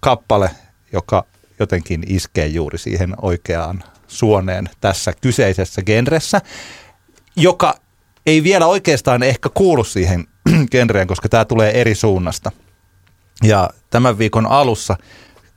kappale, 0.00 0.50
joka 0.92 1.24
jotenkin 1.58 2.02
iskee 2.06 2.46
juuri 2.46 2.78
siihen 2.78 3.14
oikeaan 3.22 3.84
suoneen 4.06 4.68
tässä 4.80 5.12
kyseisessä 5.20 5.82
genressä, 5.82 6.40
joka 7.36 7.74
ei 8.26 8.42
vielä 8.42 8.66
oikeastaan 8.66 9.22
ehkä 9.22 9.48
kuulu 9.54 9.84
siihen 9.84 10.24
genreen, 10.72 11.06
koska 11.06 11.28
tämä 11.28 11.44
tulee 11.44 11.80
eri 11.80 11.94
suunnasta. 11.94 12.52
Ja 13.42 13.70
tämän 13.90 14.18
viikon 14.18 14.46
alussa, 14.46 14.96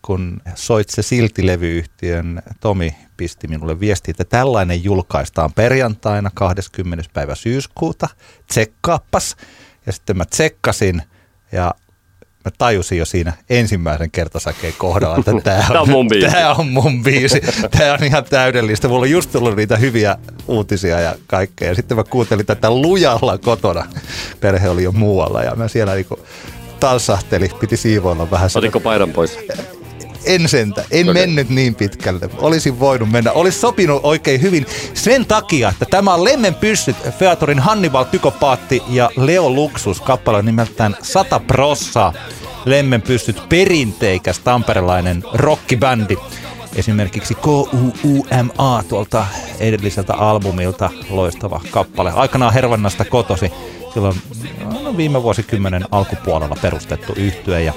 kun 0.02 0.42
soit 0.56 0.90
se 0.90 1.02
silti-levyyhtiön 1.02 2.42
Tomi 2.60 2.96
pisti 3.18 3.48
minulle 3.48 3.80
viesti, 3.80 4.12
että 4.12 4.24
tällainen 4.24 4.84
julkaistaan 4.84 5.54
perjantaina 5.54 6.32
20. 6.34 7.04
päivä 7.14 7.36
syyskuuta, 7.36 8.08
tsekkaappas. 8.48 9.36
Ja 9.86 9.94
sitten 9.94 10.18
mä 10.18 10.26
tsekkasin 10.26 11.02
ja 11.52 11.74
mä 12.46 12.52
tajusin 12.58 12.98
jo 12.98 13.06
siinä 13.06 13.34
ensimmäisen 13.50 14.12
kertosäkeen 14.12 14.74
kohdalla, 14.78 15.18
että 15.18 15.32
tämä 15.44 15.66
on, 15.70 15.78
on, 15.82 15.90
mun 15.90 16.08
biisi. 16.08 16.32
Tämä 16.32 16.54
on 16.54 16.68
mun 16.68 17.04
biisi. 17.04 17.42
Tämä 17.78 17.94
on 17.94 18.04
ihan 18.04 18.24
täydellistä. 18.24 18.88
Mulla 18.88 19.02
on 19.02 19.12
just 19.12 19.32
tullut 19.32 19.56
niitä 19.56 19.78
hyviä 19.78 20.18
uutisia 20.48 21.00
ja 21.00 21.16
kaikkea. 21.28 21.68
Ja 21.68 21.76
sitten 21.76 21.98
mä 21.98 22.04
kuuntelin 22.04 22.46
tätä 22.46 22.72
lujalla 22.72 23.38
kotona. 23.38 23.86
Perhe 24.40 24.70
oli 24.70 24.84
jo 24.84 24.92
muualla 24.92 25.44
ja 25.44 25.56
mä 25.56 25.68
siellä 25.68 25.94
niinku 25.96 26.20
talsahteli, 26.80 27.50
piti 27.60 27.78
siivoilla 27.78 28.32
vähän. 28.32 28.50
Otitko 28.56 28.80
paidan 28.80 29.12
pois? 29.12 29.40
En 30.26 30.50
sentä, 30.50 30.84
en 30.92 31.10
okay. 31.10 31.14
mennyt 31.22 31.50
niin 31.50 31.76
pitkälle. 31.76 32.30
Olisin 32.38 32.80
voinut 32.80 33.12
mennä. 33.12 33.32
Olisi 33.32 33.60
sopinut 33.60 34.00
oikein 34.04 34.42
hyvin 34.42 34.66
sen 34.94 35.26
takia, 35.26 35.70
että 35.70 35.86
tämä 35.86 36.14
on 36.14 36.24
Lemmen 36.24 36.56
pyssyt 36.56 36.96
Featorin 37.20 37.60
Hannibal 37.60 38.04
Tykopaatti 38.04 38.84
ja 38.90 39.10
Leo 39.18 39.50
Luxus 39.50 40.02
kappale 40.02 40.42
nimeltään 40.42 40.96
Sata 41.02 41.40
Prossa. 41.40 42.14
Lemmen 42.66 43.02
pystyt 43.02 43.50
perinteikäs 43.50 44.40
tamperelainen 44.40 45.24
rockibändi. 45.34 46.18
Esimerkiksi 46.76 47.36
K-U-U-M-A 47.36 48.84
tuolta 48.90 49.26
edelliseltä 49.60 50.14
albumilta 50.14 50.90
loistava 51.10 51.62
kappale. 51.72 52.12
Aikanaan 52.12 52.54
Hervannasta 52.54 53.06
kotosi. 53.06 53.52
Silloin 53.94 54.16
no, 54.84 54.98
viime 54.98 55.24
vuosikymmenen 55.24 55.86
alkupuolella 55.92 56.56
perustettu 56.62 57.14
yhtye 57.16 57.64
ja 57.64 57.74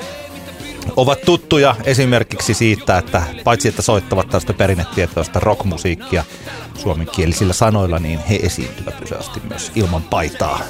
ovat 0.97 1.20
tuttuja 1.20 1.76
esimerkiksi 1.85 2.55
siitä, 2.55 2.99
että 2.99 3.22
paitsi 3.45 3.68
että 3.68 3.83
soittavat 3.83 4.28
tästä 4.28 4.53
perinnetietoista 4.53 5.41
rockmusiikkia 5.41 6.24
suomenkielisillä 6.78 7.53
sanoilla, 7.53 7.99
niin 7.99 8.18
he 8.18 8.41
esiintyvät 8.43 9.03
useasti 9.03 9.41
myös 9.49 9.72
ilman 9.74 10.03
paitaa. 10.03 10.61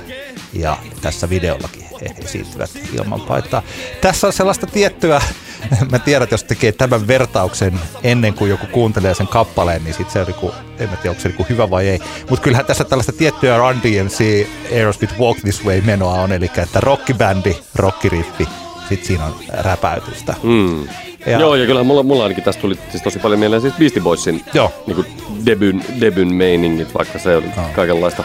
Ja 0.52 0.76
tässä 1.02 1.30
videollakin 1.30 1.82
he 2.00 2.14
esiintyvät 2.24 2.70
ilman 2.92 3.20
paitaa. 3.20 3.62
Tässä 4.00 4.26
on 4.26 4.32
sellaista 4.32 4.66
tiettyä, 4.66 5.22
mä 5.92 5.98
tiedän, 5.98 6.22
että 6.22 6.34
jos 6.34 6.44
tekee 6.44 6.72
tämän 6.72 7.06
vertauksen 7.06 7.80
ennen 8.02 8.34
kuin 8.34 8.50
joku 8.50 8.66
kuuntelee 8.66 9.14
sen 9.14 9.28
kappaleen, 9.28 9.84
niin 9.84 9.94
sitten 9.94 10.12
se 10.12 10.20
on 10.20 10.26
joku, 10.28 10.54
en 10.78 10.90
mä 10.90 10.96
tiedä, 10.96 11.10
onko 11.10 11.22
se 11.22 11.28
joku 11.28 11.46
hyvä 11.48 11.70
vai 11.70 11.88
ei. 11.88 11.98
Mutta 12.30 12.42
kyllähän 12.42 12.66
tässä 12.66 12.84
tällaista 12.84 13.12
tiettyä 13.12 13.58
Run 13.58 13.82
DMC 13.82 14.46
Aerosmith 14.72 15.18
Walk 15.18 15.40
This 15.40 15.64
Way 15.64 15.80
menoa 15.80 16.12
on, 16.12 16.32
eli 16.32 16.50
että 16.56 16.80
rockibändi, 16.80 17.56
rockiriffi, 17.74 18.48
sitten 18.92 19.06
siinä 19.06 19.24
on 19.24 19.34
räpäytystä. 19.58 20.34
Mm. 20.42 20.88
Ja, 21.26 21.40
Joo, 21.40 21.54
ja 21.54 21.66
kyllä 21.66 21.84
mulla, 21.84 22.02
mulla 22.02 22.22
ainakin 22.22 22.44
tästä 22.44 22.60
tuli 22.60 22.78
siis 22.90 23.02
tosi 23.02 23.18
paljon 23.18 23.40
mieleen 23.40 23.62
siis 23.62 23.74
Beastie 23.74 24.02
Boysin 24.02 24.44
Joo. 24.54 24.72
Niin 24.86 24.94
kuin 24.94 25.06
debyn, 25.46 25.84
debyn 26.00 26.34
meiningit, 26.34 26.94
vaikka 26.94 27.18
se 27.18 27.36
oli 27.36 27.46
oh. 27.46 27.72
kaikenlaista 27.74 28.24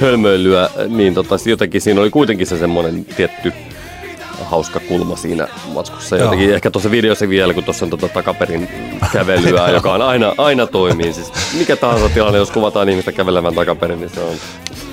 hölmöilyä, 0.00 0.70
niin 0.88 1.14
tota, 1.14 1.36
jotenkin 1.44 1.80
siinä 1.80 2.00
oli 2.00 2.10
kuitenkin 2.10 2.46
se 2.46 2.58
semmoinen 2.58 3.04
tietty 3.04 3.52
hauska 4.44 4.80
kulma 4.80 5.16
siinä 5.16 5.48
matskussa. 5.74 6.16
Jotenkin 6.16 6.54
ehkä 6.54 6.70
tuossa 6.70 6.90
videossa 6.90 7.28
vielä, 7.28 7.54
kun 7.54 7.64
tuossa 7.64 7.84
on 7.84 7.90
tuota 7.90 8.08
takaperin 8.08 8.68
kävelyä, 9.12 9.68
joka 9.78 9.92
on 9.92 10.02
aina, 10.02 10.34
aina 10.38 10.66
toimii. 10.66 11.12
Siis 11.12 11.32
mikä 11.58 11.76
tahansa 11.76 12.08
tilanne, 12.08 12.38
jos 12.38 12.50
kuvataan 12.50 12.88
ihmistä 12.88 13.12
kävelevän 13.12 13.54
takaperin, 13.54 14.00
niin 14.00 14.10
se 14.10 14.20
on 14.20 14.36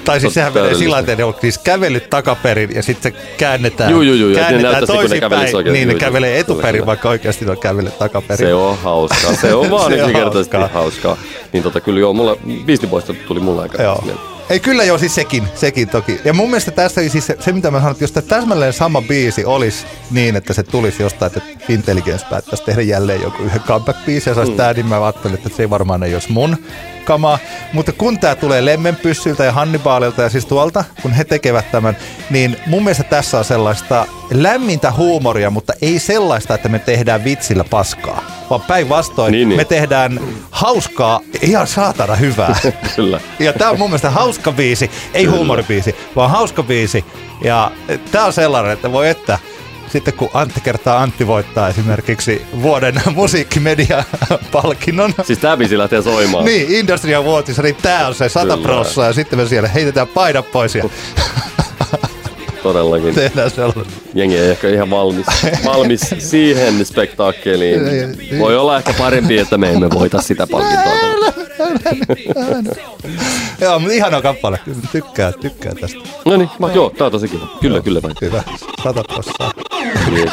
tai 0.05 0.19
siis 0.19 0.33
sehän 0.33 0.53
menee 0.53 0.75
sillä 0.75 1.03
tavalla, 1.03 1.29
että 1.29 1.41
siis 1.41 1.57
kävellyt 1.57 2.09
takaperin 2.09 2.75
ja 2.75 2.83
sitten 2.83 3.13
se 3.13 3.19
käännetään, 3.37 3.91
juu, 3.91 4.01
juu, 4.01 4.15
juu, 4.15 4.35
käännetään 4.35 4.87
toisinpäin, 4.87 5.53
niin 5.71 5.87
ne 5.87 5.95
kävelee 5.95 6.39
etuperin, 6.39 6.73
kyllä. 6.73 6.85
vaikka 6.85 7.09
oikeasti 7.09 7.49
on 7.49 7.57
kävellyt 7.57 7.97
takaperin. 7.97 8.47
Se 8.47 8.53
on 8.53 8.77
hauskaa, 8.77 9.35
se 9.35 9.53
on 9.53 9.69
vaan 9.69 9.93
yksinkertaisesti 9.99 10.57
hauskaa. 10.57 10.81
hauskaa. 10.81 11.17
Niin 11.53 11.63
tota, 11.63 11.81
kyllä 11.81 11.99
joo, 11.99 12.13
mulla 12.13 12.37
Beastie 12.65 12.89
Boys 12.89 13.05
tuli 13.27 13.39
mulla 13.39 13.61
aika 13.61 13.83
joo. 13.83 14.03
Ei 14.49 14.59
kyllä 14.59 14.83
joo, 14.83 14.97
siis 14.97 15.15
sekin, 15.15 15.47
sekin 15.55 15.89
toki. 15.89 16.21
Ja 16.25 16.33
mun 16.33 16.49
mielestä 16.49 16.71
tässä 16.71 17.09
siis 17.09 17.27
se, 17.27 17.37
se 17.39 17.51
mitä 17.51 17.71
mä 17.71 17.77
sanoin, 17.77 17.91
että 17.91 18.03
jos 18.03 18.11
tämä 18.11 18.27
täsmälleen 18.27 18.73
sama 18.73 19.01
biisi 19.01 19.45
olisi 19.45 19.85
niin, 20.11 20.35
että 20.35 20.53
se 20.53 20.63
tulisi 20.63 21.03
jostain, 21.03 21.31
että 21.37 21.41
Intelligence 21.69 22.25
päättäisi 22.29 22.63
tehdä 22.63 22.81
jälleen 22.81 23.21
joku 23.21 23.43
yhden 23.43 23.61
comeback-biisi 23.61 24.29
ja 24.29 24.33
se 24.33 24.39
olisi 24.39 24.51
mm. 24.51 24.57
tämä, 24.57 24.73
niin 24.73 24.85
mä 24.85 25.03
ajattelin, 25.03 25.37
että 25.37 25.49
se 25.49 25.69
varmaan 25.69 26.03
ei 26.03 26.13
olisi 26.13 26.31
mun 26.31 26.57
kamaa. 27.05 27.39
Mutta 27.73 27.91
kun 27.91 28.19
tämä 28.19 28.35
tulee 28.35 28.65
Lemmenpyssyltä 28.65 29.43
ja 29.43 29.51
Hannibalilta 29.51 30.21
ja 30.21 30.29
siis 30.29 30.45
tuolta, 30.45 30.83
kun 31.01 31.11
he 31.11 31.23
tekevät 31.23 31.71
tämän, 31.71 31.97
niin 32.29 32.57
mun 32.67 32.83
mielestä 32.83 33.03
tässä 33.03 33.37
on 33.37 33.45
sellaista 33.45 34.05
lämmintä 34.31 34.91
huumoria, 34.91 35.49
mutta 35.49 35.73
ei 35.81 35.99
sellaista, 35.99 36.55
että 36.55 36.69
me 36.69 36.79
tehdään 36.79 37.23
vitsillä 37.23 37.63
paskaa. 37.63 38.23
Vaan 38.49 38.61
päinvastoin 38.61 39.31
niin, 39.31 39.49
niin. 39.49 39.57
me 39.57 39.65
tehdään 39.65 40.19
hauskaa, 40.51 41.19
ihan 41.41 41.67
saatana 41.67 42.15
hyvää. 42.15 42.55
Kyllä. 42.95 43.19
Ja 43.39 43.53
tämä 43.53 43.71
on 43.71 43.79
mun 43.79 43.89
mielestä 43.89 44.09
hauska 44.09 44.51
biisi, 44.51 44.91
ei 45.13 45.23
Kyllä. 45.23 45.37
huumoribiisi, 45.37 45.95
vaan 46.15 46.29
hauska 46.29 46.63
biisi. 46.63 47.05
Ja 47.43 47.71
tämä 48.11 48.25
on 48.25 48.33
sellainen, 48.33 48.71
että 48.71 48.91
voi 48.91 49.09
että 49.09 49.39
sitten 49.91 50.13
kun 50.13 50.29
Antti 50.33 50.61
kertaa 50.61 51.01
Antti 51.01 51.27
voittaa 51.27 51.69
esimerkiksi 51.69 52.41
vuoden 52.61 53.01
musiikkimedia-palkinnon. 53.15 55.13
Siis 55.23 55.39
tämä 55.39 55.57
biisi 55.57 55.77
lähtee 55.77 56.01
soimaan. 56.01 56.45
niin, 56.45 56.71
Industria 56.71 57.19
Awardsissa, 57.19 57.61
niin 57.61 57.75
tämä 57.75 58.07
on 58.07 58.15
se 58.15 58.29
100 58.29 58.57
prossaa 58.57 59.05
ja 59.05 59.13
sitten 59.13 59.39
me 59.39 59.45
siellä 59.45 59.69
heitetään 59.69 60.07
paidat 60.07 60.51
pois 60.51 60.75
ja 60.75 60.83
todellakin. 62.65 63.15
Tehdään 63.15 63.51
sellainen. 63.51 63.85
Jengi 64.13 64.37
ei 64.37 64.49
ehkä 64.49 64.69
ihan 64.69 64.89
valmis, 64.89 65.25
valmis 65.65 66.01
siihen 66.19 66.85
spektaakkeliin. 66.85 67.81
Voi 68.39 68.57
olla 68.57 68.77
ehkä 68.77 68.93
parempi, 68.97 69.37
että 69.37 69.57
me 69.57 69.69
emme 69.69 69.89
voita 69.89 70.21
sitä 70.21 70.47
palkintoa. 70.47 70.93
joo, 73.61 73.79
mutta 73.79 73.93
ihana 73.93 74.21
kappale. 74.21 74.59
Tykkää, 74.91 75.31
tykkää 75.31 75.73
tästä. 75.81 75.99
No 76.25 76.37
niin, 76.37 76.49
joo, 76.73 76.89
tää 76.89 77.05
on 77.05 77.11
tosi 77.11 77.27
kiva. 77.27 77.47
Kyllä, 77.61 77.81
kyllä 77.81 78.01
vain. 78.01 78.15
Hyvä, 78.21 78.43
sata 78.83 79.03
prossaa. 79.03 79.51
Yes. 80.17 80.31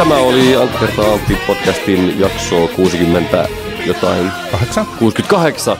Tämä 0.00 0.16
oli 0.16 0.56
Antti 0.56 0.78
kertaa 0.78 1.12
Antti 1.12 1.36
podcastin 1.46 2.20
jakso 2.20 2.68
60 2.76 3.48
jotain. 3.86 4.32
8? 4.50 4.86
68. 4.98 5.76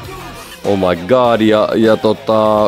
Oh 0.64 0.78
my 0.78 1.06
god. 1.08 1.40
Ja, 1.40 1.68
ja 1.74 1.96
tota, 1.96 2.66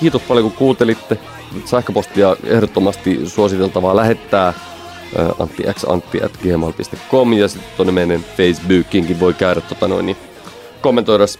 kiitos 0.00 0.22
paljon 0.22 0.50
kun 0.50 0.58
kuuntelitte. 0.58 1.18
Sähköpostia 1.64 2.36
ehdottomasti 2.44 3.20
suositeltavaa 3.26 3.96
lähettää 3.96 4.52
anttiXantti.gmail.com 5.38 7.32
ja 7.32 7.48
sitten 7.48 7.70
tuonne 7.76 7.92
meidän 7.92 8.24
Facebookiinkin 8.36 9.20
voi 9.20 9.34
käydä 9.34 9.60
tota 9.60 9.88
noin, 9.88 10.06
niin 10.06 10.16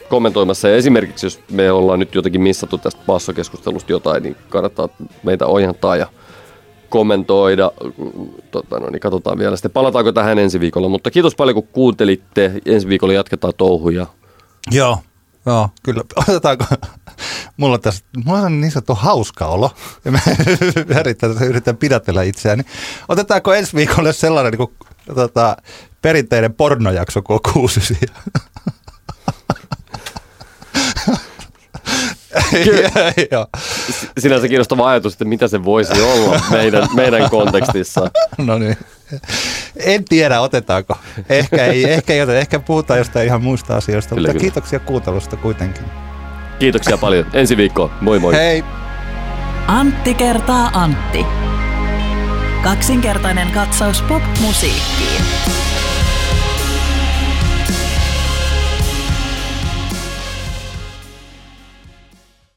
kommentoimassa. 0.08 0.68
Ja 0.68 0.76
esimerkiksi 0.76 1.26
jos 1.26 1.40
me 1.50 1.72
ollaan 1.72 1.98
nyt 1.98 2.14
jotenkin 2.14 2.42
missattu 2.42 2.78
tästä 2.78 3.00
passokeskustelusta 3.06 3.92
jotain, 3.92 4.22
niin 4.22 4.36
kannattaa 4.48 4.88
meitä 5.22 5.46
ojentaa 5.46 5.96
ja 5.96 6.06
kommentoida. 6.88 7.72
Tota, 8.50 8.80
no 8.80 8.90
niin 8.90 9.00
katsotaan 9.00 9.38
vielä 9.38 9.56
sitten, 9.56 9.70
palataanko 9.70 10.12
tähän 10.12 10.38
ensi 10.38 10.60
viikolla. 10.60 10.88
Mutta 10.88 11.10
kiitos 11.10 11.34
paljon, 11.34 11.54
kun 11.54 11.68
kuuntelitte. 11.72 12.52
Ensi 12.66 12.88
viikolla 12.88 13.14
jatketaan 13.14 13.52
touhuja. 13.56 14.06
Joo, 14.70 14.98
joo, 15.46 15.68
kyllä. 15.82 16.02
Otetaanko, 16.28 16.64
mulla 17.56 17.78
tässä, 17.78 18.04
mulla 18.24 18.40
on 18.40 18.60
niin 18.60 18.70
sanottu 18.70 18.94
hauska 18.94 19.46
olo, 19.46 19.70
ja 20.04 20.12
mä 20.12 20.18
yritän, 21.00 21.30
yritän 21.48 21.76
pidätellä 21.76 22.22
itseäni. 22.22 22.62
Otetaanko 23.08 23.54
ensi 23.54 23.76
viikolle 23.76 24.12
sellainen 24.12 24.52
niin 24.52 24.58
kuin, 24.58 24.70
tota, 25.14 25.56
perinteinen 26.02 26.54
pornojakso, 26.54 27.22
kun 27.22 27.34
on 27.34 27.52
kuusi 27.52 27.80
Sinänsä 34.18 34.48
kiinnostava 34.48 34.88
ajatus, 34.88 35.12
että 35.12 35.24
mitä 35.24 35.48
se 35.48 35.64
voisi 35.64 36.02
olla 36.02 36.40
meidän, 36.50 36.88
meidän 36.94 37.30
kontekstissa. 37.30 38.10
No 38.38 38.58
niin. 38.58 38.76
En 39.76 40.04
tiedä, 40.04 40.40
otetaanko. 40.40 40.98
Ehkä 41.28 41.64
ei, 41.64 41.92
ehkä 41.92 42.12
ei 42.12 42.22
oteta. 42.22 42.38
Ehkä 42.38 42.58
puhutaan 42.58 42.98
jostain 42.98 43.26
ihan 43.26 43.42
muista 43.42 43.76
asioista. 43.76 44.14
Kyllä, 44.14 44.28
mutta 44.28 44.32
kyllä. 44.32 44.40
kiitoksia 44.40 44.78
kuuntelusta 44.78 45.36
kuitenkin. 45.36 45.84
Kiitoksia 46.58 46.98
paljon. 46.98 47.26
Ensi 47.32 47.56
viikkoon. 47.56 47.90
Moi 48.00 48.18
moi. 48.18 48.34
Hei. 48.34 48.64
Antti 49.66 50.14
kertaa 50.14 50.70
Antti. 50.72 51.26
Kaksinkertainen 52.62 53.50
katsaus 53.50 54.02
pop-musiikkiin. 54.02 55.57